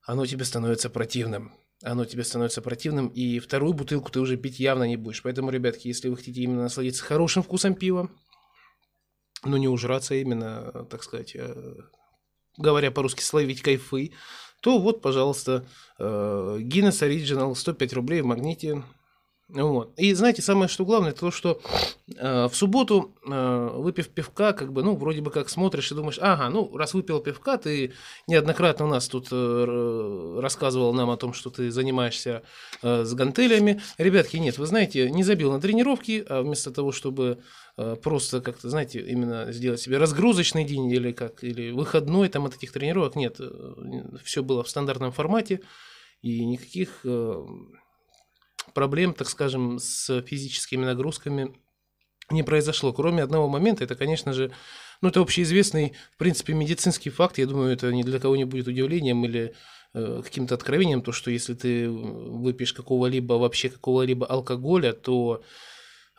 оно 0.05 0.25
тебе 0.25 0.43
становится 0.43 0.89
противным. 0.89 1.53
Оно 1.81 2.03
тебе 2.03 2.23
становится 2.23 2.61
противным, 2.61 3.07
и 3.07 3.39
вторую 3.39 3.73
бутылку 3.73 4.11
ты 4.11 4.19
уже 4.19 4.37
пить 4.37 4.59
явно 4.59 4.83
не 4.83 4.97
будешь. 4.97 5.21
Поэтому, 5.21 5.51
ребятки, 5.51 5.87
если 5.87 6.09
вы 6.09 6.17
хотите 6.17 6.41
именно 6.41 6.63
насладиться 6.63 7.03
хорошим 7.03 7.43
вкусом 7.43 7.75
пива, 7.75 8.09
но 9.43 9.57
не 9.57 9.67
ужраться 9.67 10.15
именно, 10.15 10.85
так 10.89 11.03
сказать, 11.03 11.35
э, 11.35 11.75
говоря 12.57 12.91
по-русски, 12.91 13.21
словить 13.21 13.61
кайфы, 13.61 14.11
то 14.61 14.79
вот, 14.79 15.01
пожалуйста, 15.01 15.65
э, 15.99 16.03
Guinness 16.61 17.07
Original 17.07 17.53
105 17.55 17.93
рублей 17.93 18.21
в 18.21 18.25
магните 18.25 18.83
вот. 19.49 19.93
И 19.97 20.13
знаете, 20.13 20.41
самое 20.41 20.67
что 20.67 20.83
главное, 20.83 21.11
то, 21.11 21.29
что 21.29 21.61
э, 22.17 22.47
в 22.47 22.55
субботу, 22.55 23.13
э, 23.23 23.69
выпив 23.75 24.09
пивка, 24.09 24.53
как 24.53 24.73
бы, 24.73 24.81
ну, 24.83 24.95
вроде 24.95 25.21
бы 25.21 25.29
как 25.29 25.49
смотришь 25.49 25.91
и 25.91 25.95
думаешь, 25.95 26.17
ага, 26.19 26.49
ну, 26.49 26.75
раз 26.75 26.93
выпил 26.95 27.19
пивка, 27.19 27.57
ты 27.57 27.93
неоднократно 28.25 28.85
у 28.85 28.87
нас 28.87 29.07
тут 29.07 29.27
э, 29.31 30.39
рассказывал 30.41 30.93
нам 30.93 31.11
о 31.11 31.17
том, 31.17 31.33
что 31.33 31.51
ты 31.51 31.69
занимаешься 31.69 32.41
э, 32.81 33.03
с 33.03 33.13
гантелями. 33.13 33.81
Ребятки, 33.99 34.37
нет, 34.37 34.57
вы 34.57 34.65
знаете, 34.65 35.11
не 35.11 35.23
забил 35.23 35.51
на 35.51 35.61
тренировки, 35.61 36.25
а 36.27 36.41
вместо 36.41 36.71
того, 36.71 36.91
чтобы 36.91 37.39
просто 37.75 38.41
как-то, 38.41 38.69
знаете, 38.69 38.99
именно 38.99 39.51
сделать 39.51 39.81
себе 39.81 39.97
разгрузочный 39.97 40.63
день 40.63 40.91
или 40.91 41.11
как, 41.11 41.43
или 41.43 41.71
выходной 41.71 42.29
там 42.29 42.45
от 42.45 42.55
этих 42.55 42.71
тренировок, 42.71 43.15
нет, 43.15 43.37
э, 43.39 44.17
все 44.23 44.43
было 44.43 44.63
в 44.63 44.69
стандартном 44.69 45.11
формате, 45.11 45.61
и 46.21 46.45
никаких... 46.45 47.01
Э, 47.03 47.43
проблем, 48.73 49.13
так 49.13 49.29
скажем, 49.29 49.79
с 49.79 50.21
физическими 50.21 50.85
нагрузками 50.85 51.55
не 52.29 52.43
произошло. 52.43 52.93
Кроме 52.93 53.23
одного 53.23 53.47
момента, 53.47 53.83
это, 53.83 53.95
конечно 53.95 54.33
же, 54.33 54.51
ну, 55.01 55.09
это 55.09 55.19
общеизвестный, 55.19 55.93
в 56.13 56.17
принципе, 56.17 56.53
медицинский 56.53 57.09
факт. 57.09 57.37
Я 57.37 57.45
думаю, 57.45 57.73
это 57.73 57.91
ни 57.91 58.03
для 58.03 58.19
кого 58.19 58.35
не 58.35 58.45
будет 58.45 58.67
удивлением 58.67 59.25
или 59.25 59.53
э, 59.93 60.21
каким-то 60.23 60.55
откровением, 60.55 61.01
то, 61.01 61.11
что 61.11 61.29
если 61.29 61.53
ты 61.53 61.89
выпьешь 61.89 62.73
какого-либо, 62.73 63.33
вообще 63.33 63.69
какого-либо 63.69 64.25
алкоголя, 64.25 64.93
то 64.93 65.41
э, 65.41 65.45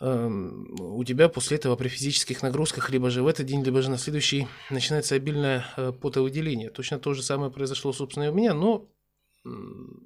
у 0.00 1.04
тебя 1.04 1.28
после 1.28 1.56
этого 1.56 1.76
при 1.76 1.88
физических 1.88 2.42
нагрузках 2.42 2.90
либо 2.90 3.10
же 3.10 3.22
в 3.22 3.28
этот 3.28 3.46
день, 3.46 3.62
либо 3.62 3.80
же 3.80 3.90
на 3.90 3.98
следующий 3.98 4.48
начинается 4.68 5.14
обильное 5.14 5.66
э, 5.76 5.92
потовыделение. 5.92 6.70
Точно 6.70 6.98
то 6.98 7.14
же 7.14 7.22
самое 7.22 7.52
произошло, 7.52 7.92
собственно, 7.92 8.24
и 8.24 8.28
у 8.28 8.34
меня, 8.34 8.54
но 8.54 8.88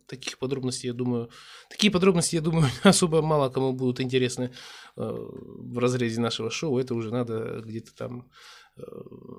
таких 0.07 0.39
подробностей, 0.39 0.89
я 0.89 0.93
думаю, 0.93 1.30
такие 1.70 1.93
подробности, 1.93 2.34
я 2.36 2.41
думаю, 2.41 2.66
особо 2.82 3.22
мало 3.22 3.49
кому 3.51 3.72
будут 3.72 4.01
интересны 4.01 4.53
э, 4.97 5.01
в 5.01 5.78
разрезе 5.78 6.20
нашего 6.20 6.51
шоу. 6.51 6.78
Это 6.78 6.95
уже 6.95 7.12
надо 7.12 7.62
где-то 7.64 7.95
там 7.95 8.28
э, 8.76 8.82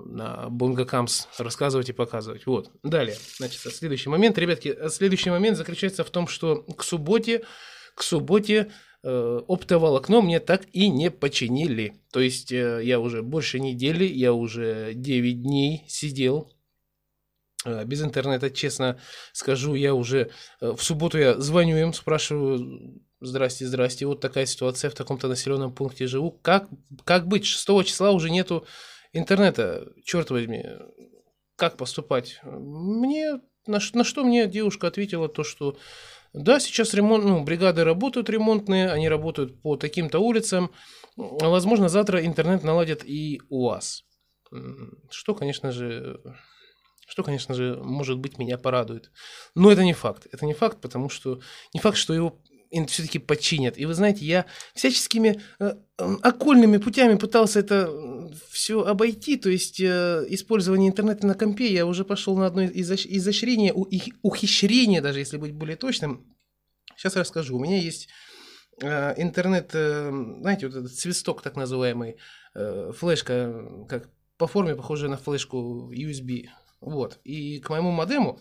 на 0.06 0.48
Бонго 0.48 0.84
Камс 0.84 1.26
рассказывать 1.38 1.90
и 1.90 1.92
показывать. 1.92 2.46
Вот. 2.46 2.70
Далее. 2.82 3.16
Значит, 3.36 3.60
следующий 3.60 4.08
момент, 4.08 4.38
ребятки, 4.38 4.76
следующий 4.88 5.30
момент 5.30 5.56
заключается 5.56 6.02
в 6.02 6.10
том, 6.10 6.28
что 6.28 6.62
к 6.62 6.82
субботе, 6.82 7.44
к 7.94 8.02
субботе 8.02 8.72
оптоволокно 9.02 10.20
мне 10.20 10.40
так 10.40 10.66
и 10.72 10.88
не 10.88 11.10
починили. 11.10 11.94
То 12.12 12.20
есть 12.20 12.50
я 12.50 13.00
уже 13.00 13.22
больше 13.22 13.60
недели, 13.60 14.04
я 14.04 14.32
уже 14.32 14.92
9 14.94 15.42
дней 15.42 15.84
сидел 15.88 16.50
Э, 17.64 17.84
без 17.84 18.02
интернета, 18.02 18.50
честно 18.50 18.98
скажу, 19.32 19.74
я 19.74 19.94
уже 19.94 20.30
э, 20.60 20.72
в 20.72 20.82
субботу 20.82 21.18
я 21.18 21.38
звоню 21.40 21.76
им, 21.76 21.92
спрашиваю, 21.92 23.00
Здрасте, 23.22 23.66
здрасте. 23.66 24.06
Вот 24.06 24.22
такая 24.22 24.46
ситуация 24.46 24.88
в 24.88 24.94
таком-то 24.94 25.28
населенном 25.28 25.74
пункте 25.74 26.06
живу. 26.06 26.30
Как, 26.40 26.70
как 27.04 27.28
быть? 27.28 27.44
6 27.44 27.66
числа 27.84 28.12
уже 28.12 28.30
нету 28.30 28.64
интернета. 29.12 29.92
Черт 30.04 30.30
возьми. 30.30 30.64
Как 31.54 31.76
поступать? 31.76 32.40
Мне 32.42 33.42
на, 33.66 33.78
на 33.92 34.04
что 34.04 34.24
мне 34.24 34.46
девушка 34.46 34.86
ответила 34.86 35.28
то, 35.28 35.44
что 35.44 35.76
да, 36.32 36.60
сейчас 36.60 36.94
ремонт, 36.94 37.24
ну, 37.24 37.42
бригады 37.42 37.84
работают 37.84 38.30
ремонтные, 38.30 38.90
они 38.90 39.08
работают 39.08 39.60
по 39.62 39.76
таким-то 39.76 40.20
улицам. 40.20 40.70
Возможно, 41.16 41.88
завтра 41.88 42.24
интернет 42.24 42.62
наладят 42.62 43.04
и 43.04 43.40
у 43.48 43.66
вас. 43.68 44.04
Что, 45.10 45.34
конечно 45.34 45.72
же, 45.72 46.20
что, 47.08 47.24
конечно 47.24 47.54
же, 47.54 47.76
может 47.82 48.18
быть, 48.18 48.38
меня 48.38 48.58
порадует. 48.58 49.10
Но 49.56 49.70
это 49.70 49.82
не 49.82 49.92
факт. 49.92 50.26
Это 50.32 50.46
не 50.46 50.54
факт, 50.54 50.80
потому 50.80 51.08
что 51.08 51.40
не 51.74 51.80
факт, 51.80 51.96
что 51.96 52.14
его 52.14 52.40
все-таки 52.86 53.18
починят. 53.18 53.78
И 53.78 53.86
вы 53.86 53.94
знаете, 53.94 54.24
я 54.24 54.46
всяческими 54.74 55.40
э, 55.58 55.74
окольными 55.98 56.78
путями 56.78 57.16
пытался 57.16 57.60
это 57.60 57.90
все 58.50 58.82
обойти, 58.82 59.36
то 59.36 59.50
есть 59.50 59.80
э, 59.80 60.24
использование 60.28 60.90
интернета 60.90 61.26
на 61.26 61.34
компе, 61.34 61.72
я 61.72 61.86
уже 61.86 62.04
пошел 62.04 62.36
на 62.36 62.46
одно 62.46 62.64
изощ- 62.64 63.06
изощрение, 63.08 63.74
ухищрение, 64.22 65.00
даже 65.00 65.18
если 65.18 65.36
быть 65.36 65.52
более 65.52 65.76
точным. 65.76 66.36
Сейчас 66.96 67.16
расскажу. 67.16 67.56
У 67.56 67.60
меня 67.60 67.78
есть 67.78 68.08
э, 68.82 69.14
интернет, 69.20 69.70
э, 69.74 70.10
знаете, 70.40 70.66
вот 70.66 70.76
этот 70.76 70.94
свисток 70.94 71.42
так 71.42 71.56
называемый, 71.56 72.16
э, 72.54 72.92
флешка, 72.96 73.32
э, 73.32 73.86
как 73.88 74.10
по 74.36 74.46
форме 74.46 74.76
похожая 74.76 75.10
на 75.10 75.16
флешку 75.16 75.92
USB. 75.92 76.46
Вот. 76.80 77.18
И 77.24 77.58
к 77.60 77.68
моему 77.70 77.90
модему 77.90 78.40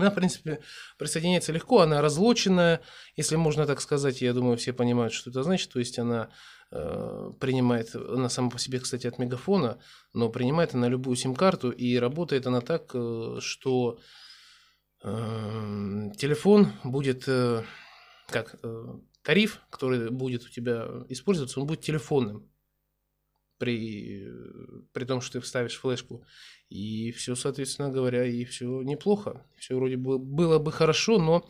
она, 0.00 0.10
в 0.10 0.14
принципе, 0.14 0.60
присоединяется 0.98 1.52
легко, 1.52 1.80
она 1.80 2.00
разлоченная, 2.00 2.80
если 3.16 3.36
можно 3.36 3.66
так 3.66 3.80
сказать, 3.80 4.22
я 4.22 4.32
думаю, 4.32 4.56
все 4.56 4.72
понимают, 4.72 5.12
что 5.12 5.30
это 5.30 5.42
значит, 5.42 5.70
то 5.72 5.78
есть 5.78 5.98
она 5.98 6.30
э, 6.70 7.32
принимает, 7.38 7.94
она 7.94 8.28
сама 8.28 8.50
по 8.50 8.58
себе, 8.58 8.80
кстати, 8.80 9.06
от 9.06 9.18
мегафона, 9.18 9.78
но 10.12 10.28
принимает 10.28 10.74
она 10.74 10.88
любую 10.88 11.16
сим-карту, 11.16 11.70
и 11.70 11.96
работает 11.96 12.46
она 12.46 12.60
так, 12.60 12.90
э, 12.94 13.38
что 13.40 13.98
э, 15.02 16.10
телефон 16.16 16.72
будет, 16.84 17.24
э, 17.26 17.62
как, 18.28 18.56
э, 18.62 18.84
тариф, 19.22 19.60
который 19.70 20.10
будет 20.10 20.44
у 20.44 20.48
тебя 20.48 20.88
использоваться, 21.08 21.60
он 21.60 21.66
будет 21.66 21.82
телефонным 21.82 22.49
при, 23.60 24.26
при 24.92 25.04
том, 25.04 25.20
что 25.20 25.34
ты 25.34 25.40
вставишь 25.40 25.78
флешку. 25.78 26.24
И 26.70 27.12
все, 27.12 27.34
соответственно 27.36 27.90
говоря, 27.90 28.24
и 28.24 28.44
все 28.44 28.82
неплохо. 28.82 29.46
Все 29.58 29.74
вроде 29.76 29.96
бы 29.96 30.18
было 30.18 30.58
бы 30.58 30.72
хорошо, 30.72 31.18
но 31.18 31.46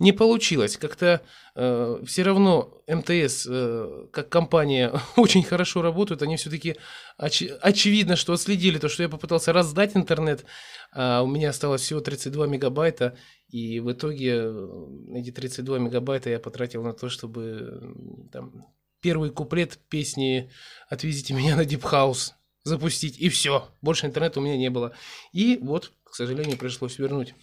не 0.00 0.12
получилось. 0.12 0.76
Как-то 0.76 1.22
э, 1.54 2.02
все 2.04 2.22
равно 2.24 2.82
МТС, 2.88 3.46
э, 3.48 4.06
как 4.10 4.28
компания, 4.28 4.92
очень 5.16 5.44
хорошо 5.44 5.80
работают. 5.82 6.22
Они 6.22 6.36
все-таки 6.36 6.76
оч- 7.18 7.56
очевидно, 7.62 8.16
что 8.16 8.32
отследили 8.32 8.78
то, 8.78 8.88
что 8.88 9.04
я 9.04 9.08
попытался 9.08 9.52
раздать 9.52 9.96
интернет, 9.96 10.44
а 10.92 11.22
у 11.22 11.28
меня 11.28 11.50
осталось 11.50 11.82
всего 11.82 12.00
32 12.00 12.46
мегабайта. 12.48 13.16
И 13.48 13.78
в 13.78 13.92
итоге 13.92 14.40
э, 14.42 14.68
эти 15.14 15.30
32 15.30 15.78
мегабайта 15.78 16.30
я 16.30 16.40
потратил 16.40 16.82
на 16.82 16.92
то, 16.92 17.08
чтобы 17.08 17.94
там, 18.32 18.66
первый 19.04 19.28
куплет 19.28 19.78
песни 19.90 20.50
«Отвезите 20.88 21.34
меня 21.34 21.56
на 21.56 21.66
deep 21.66 21.90
house» 21.90 22.32
запустить, 22.62 23.18
и 23.18 23.28
все. 23.28 23.68
Больше 23.82 24.06
интернета 24.06 24.40
у 24.40 24.42
меня 24.42 24.56
не 24.56 24.70
было. 24.70 24.96
И 25.34 25.58
вот, 25.60 25.92
к 26.04 26.14
сожалению, 26.14 26.56
пришлось 26.56 26.98
вернуть 26.98 27.34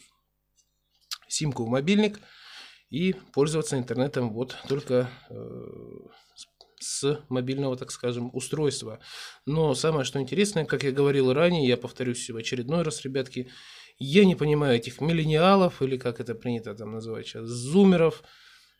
симку 1.27 1.63
в 1.63 1.69
мобильник 1.69 2.19
и 2.89 3.13
пользоваться 3.31 3.77
интернетом 3.77 4.33
вот 4.33 4.57
только 4.67 5.11
э, 5.29 5.35
с 6.79 7.23
мобильного, 7.29 7.77
так 7.77 7.91
скажем, 7.91 8.31
устройства. 8.33 8.99
Но 9.45 9.75
самое, 9.75 10.03
что 10.03 10.19
интересное, 10.19 10.65
как 10.65 10.81
я 10.81 10.91
говорил 10.91 11.31
ранее, 11.31 11.67
я 11.67 11.77
повторюсь 11.77 12.27
в 12.27 12.37
очередной 12.37 12.81
раз, 12.81 13.05
ребятки, 13.05 13.51
я 13.99 14.25
не 14.25 14.33
понимаю 14.33 14.77
этих 14.77 14.99
миллениалов, 14.99 15.83
или 15.83 15.97
как 15.97 16.19
это 16.19 16.33
принято 16.33 16.73
там 16.73 16.93
называть 16.93 17.27
сейчас, 17.27 17.45
зумеров, 17.45 18.23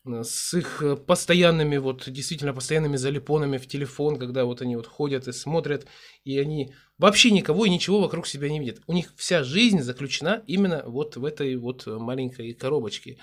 с 0.05 0.53
их 0.55 0.81
э, 0.81 0.95
постоянными, 0.95 1.77
вот 1.77 2.09
действительно 2.09 2.53
постоянными 2.53 2.97
залипонами 2.97 3.57
в 3.57 3.67
телефон, 3.67 4.17
когда 4.17 4.45
вот 4.45 4.61
они 4.61 4.75
вот 4.75 4.87
ходят 4.87 5.27
и 5.27 5.31
смотрят, 5.31 5.85
и 6.23 6.39
они 6.39 6.73
вообще 6.97 7.31
никого 7.31 7.65
и 7.65 7.69
ничего 7.69 8.01
вокруг 8.01 8.25
себя 8.25 8.49
не 8.49 8.59
видят. 8.59 8.81
У 8.87 8.93
них 8.93 9.13
вся 9.15 9.43
жизнь 9.43 9.81
заключена 9.81 10.43
именно 10.47 10.83
вот 10.85 11.17
в 11.17 11.25
этой 11.25 11.55
вот 11.55 11.85
маленькой 11.85 12.53
коробочке. 12.53 13.19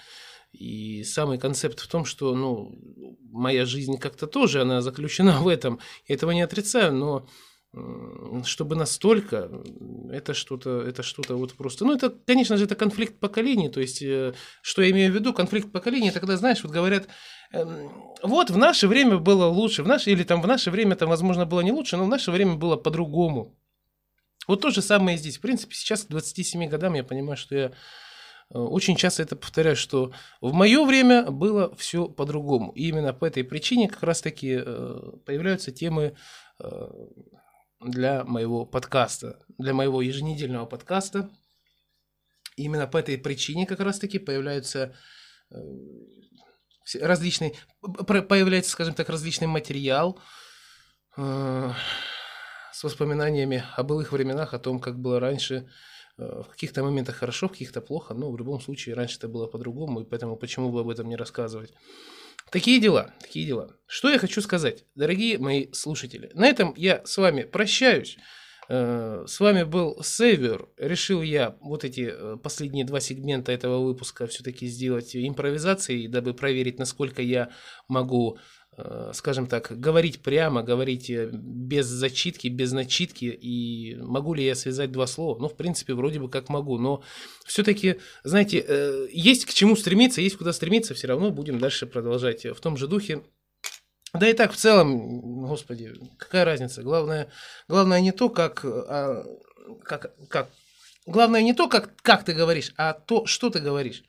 И 0.53 1.03
самый 1.05 1.39
концепт 1.39 1.81
в 1.81 1.89
том, 1.89 2.05
что, 2.05 2.35
ну, 2.35 2.79
моя 3.31 3.66
жизнь 3.66 3.99
как-то 3.99 4.26
тоже, 4.26 4.62
она 4.62 4.81
заключена 4.81 5.33
в 5.43 5.49
этом. 5.49 5.81
Я 6.07 6.14
этого 6.14 6.31
не 6.31 6.43
отрицаю, 6.43 6.95
но 6.95 7.29
чтобы 8.45 8.77
настолько, 8.77 9.51
это 10.11 10.33
что-то, 10.33 10.83
это 10.83 11.03
что-то 11.03 11.37
вот 11.37 11.53
просто, 11.53 11.85
ну, 11.85 11.95
это, 11.95 12.11
конечно 12.11 12.57
же, 12.57 12.64
это 12.64 12.75
конфликт 12.75 13.21
поколений, 13.21 13.69
то 13.69 13.81
есть, 13.81 14.01
э, 14.01 14.33
что 14.62 14.83
я 14.83 14.91
имею 14.91 15.12
в 15.12 15.14
виду, 15.14 15.35
конфликт 15.35 15.71
поколений, 15.71 16.09
это 16.09 16.21
когда, 16.21 16.39
знаешь, 16.39 16.62
вот 16.62 16.73
говорят, 16.73 17.09
эм, 17.53 17.91
вот 18.23 18.51
в 18.51 18.57
наше 18.57 18.89
время 18.89 19.19
было 19.19 19.47
лучше, 19.47 19.83
в 19.83 19.89
наше, 19.89 20.11
или 20.11 20.23
там 20.23 20.41
в 20.41 20.47
наше 20.47 20.71
время, 20.71 20.97
там, 20.97 21.11
возможно, 21.11 21.45
было 21.45 21.61
не 21.61 21.73
лучше, 21.73 21.99
но 21.99 22.07
в 22.07 22.09
наше 22.09 22.31
время 22.31 22.55
было 22.55 22.77
по-другому. 22.77 23.55
Вот 24.47 24.62
то 24.62 24.71
же 24.71 24.81
самое 24.81 25.16
и 25.16 25.21
здесь. 25.21 25.37
В 25.37 25.43
принципе, 25.43 25.75
сейчас 25.75 26.05
к 26.05 26.09
27 26.09 26.69
годам 26.69 26.95
я 26.95 27.05
понимаю, 27.05 27.37
что 27.37 27.55
я 27.55 27.66
э, 27.66 27.71
очень 28.59 28.97
часто 28.97 29.23
это 29.23 29.37
повторяю, 29.37 29.77
что 29.77 30.12
в 30.41 30.55
мое 30.55 30.87
время 30.87 31.31
было 31.31 31.75
все 31.77 32.09
по-другому. 32.09 32.73
И 32.73 32.89
именно 32.89 33.12
по 33.12 33.27
этой 33.27 33.45
причине 33.45 33.89
как 33.89 34.03
раз-таки 34.03 34.59
э, 34.64 35.12
появляются 35.27 35.71
темы 35.71 36.16
для 37.81 38.24
моего 38.24 38.66
подкаста, 38.66 39.39
для 39.59 39.74
моего 39.74 40.03
еженедельного 40.03 40.66
подкаста. 40.66 41.31
И 42.57 42.64
именно 42.64 42.87
по 42.87 42.99
этой 42.99 43.18
причине 43.18 43.66
как 43.66 43.81
раз-таки 43.81 44.18
появляются 44.18 44.95
э, 45.51 45.57
различный, 47.01 47.55
появляется, 47.81 48.72
скажем 48.72 48.95
так, 48.95 49.09
различный 49.09 49.47
материал 49.47 50.20
э, 51.16 51.72
с 52.72 52.85
воспоминаниями 52.85 53.64
о 53.76 53.83
былых 53.83 54.12
временах, 54.12 54.55
о 54.55 54.59
том, 54.59 54.81
как 54.81 54.99
было 54.99 55.20
раньше, 55.20 55.68
Э, 56.18 56.43
В 56.43 56.51
каких-то 56.51 56.83
моментах 56.83 57.16
хорошо, 57.16 57.47
в 57.49 57.53
каких-то 57.53 57.81
плохо, 57.81 58.14
но 58.14 58.31
в 58.31 58.39
любом 58.39 58.61
случае 58.61 58.95
раньше 58.95 59.18
это 59.18 59.29
было 59.29 59.47
по-другому, 59.47 60.01
и 60.01 60.05
поэтому 60.05 60.37
почему 60.37 60.70
бы 60.70 60.81
об 60.81 60.89
этом 60.89 61.09
не 61.09 61.16
рассказывать. 61.16 61.72
Такие 62.51 62.80
дела, 62.80 63.14
такие 63.20 63.46
дела. 63.46 63.76
Что 63.86 64.11
я 64.11 64.18
хочу 64.18 64.40
сказать, 64.40 64.84
дорогие 64.94 65.38
мои 65.38 65.70
слушатели. 65.72 66.30
На 66.34 66.46
этом 66.46 66.74
я 66.76 67.03
с 67.05 67.16
вами 67.18 67.42
прощаюсь. 67.42 68.16
Э, 68.68 69.24
С 69.26 69.40
вами 69.40 69.62
был 69.62 70.03
Сейвер. 70.03 70.68
Решил 70.76 71.22
я 71.22 71.57
вот 71.61 71.84
эти 71.84 72.11
э, 72.12 72.36
последние 72.42 72.84
два 72.84 73.01
сегмента 73.01 73.51
этого 73.51 73.82
выпуска 73.84 74.26
все-таки 74.26 74.66
сделать 74.66 75.16
импровизацией, 75.16 76.07
дабы 76.09 76.34
проверить, 76.34 76.78
насколько 76.78 77.22
я 77.22 77.51
могу, 77.88 78.38
скажем 79.12 79.47
так, 79.47 79.72
говорить 79.79 80.20
прямо, 80.20 80.62
говорить 80.62 81.11
э, 81.11 81.31
без 81.33 81.87
зачитки, 81.87 82.49
без 82.49 82.72
начитки, 82.72 83.24
и 83.24 83.97
могу 84.01 84.35
ли 84.35 84.45
я 84.45 84.55
связать 84.55 84.93
два 84.93 85.07
слова. 85.07 85.39
Ну, 85.41 85.49
в 85.49 85.57
принципе, 85.57 85.95
вроде 85.95 86.20
бы 86.20 86.29
как 86.29 86.49
могу, 86.49 86.79
но 86.79 87.03
все-таки, 87.45 87.99
знаете, 88.24 88.64
э, 88.66 89.09
есть 89.11 89.47
к 89.47 89.53
чему 89.53 89.76
стремиться, 89.76 90.20
есть 90.20 90.37
куда 90.37 90.53
стремиться, 90.53 90.95
все 90.95 91.09
равно 91.09 91.31
будем 91.31 91.59
дальше 91.59 91.87
продолжать 91.87 92.45
в 92.45 92.61
том 92.61 92.76
же 92.76 92.87
духе. 92.87 93.22
Да 94.14 94.29
и 94.29 94.33
так 94.33 94.53
в 94.53 94.57
целом, 94.57 95.20
господи, 95.47 95.95
какая 96.16 96.45
разница? 96.45 96.83
Главное, 96.83 97.29
главное 97.68 98.01
не 98.01 98.12
то, 98.12 98.31
как, 98.31 98.64
а, 98.64 99.24
как, 99.83 100.14
как, 100.29 100.51
главное 101.05 101.43
не 101.43 101.53
то, 101.53 101.68
как, 101.68 101.95
как 102.03 102.24
ты 102.24 102.33
говоришь, 102.33 102.72
а 102.76 102.95
то, 102.95 103.26
что 103.26 103.51
ты 103.51 103.61
говоришь. 103.61 104.05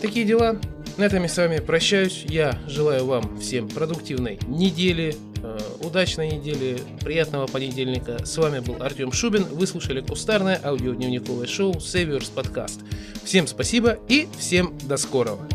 Такие 0.00 0.24
дела. 0.24 0.58
На 0.96 1.04
этом 1.04 1.22
я 1.22 1.28
с 1.28 1.36
вами 1.36 1.58
прощаюсь. 1.58 2.24
Я 2.28 2.58
желаю 2.66 3.04
вам 3.06 3.38
всем 3.38 3.68
продуктивной 3.68 4.38
недели, 4.46 5.14
э, 5.42 5.58
удачной 5.82 6.30
недели, 6.30 6.78
приятного 7.02 7.46
понедельника. 7.46 8.24
С 8.24 8.36
вами 8.38 8.60
был 8.60 8.82
Артем 8.82 9.12
Шубин. 9.12 9.44
Вы 9.44 9.66
слушали 9.66 10.00
кустарное 10.00 10.60
аудиодневниковое 10.62 11.46
шоу 11.46 11.74
Saviors 11.74 12.30
Podcast. 12.34 12.80
Всем 13.24 13.46
спасибо 13.46 13.98
и 14.08 14.26
всем 14.38 14.76
до 14.88 14.96
скорого. 14.96 15.46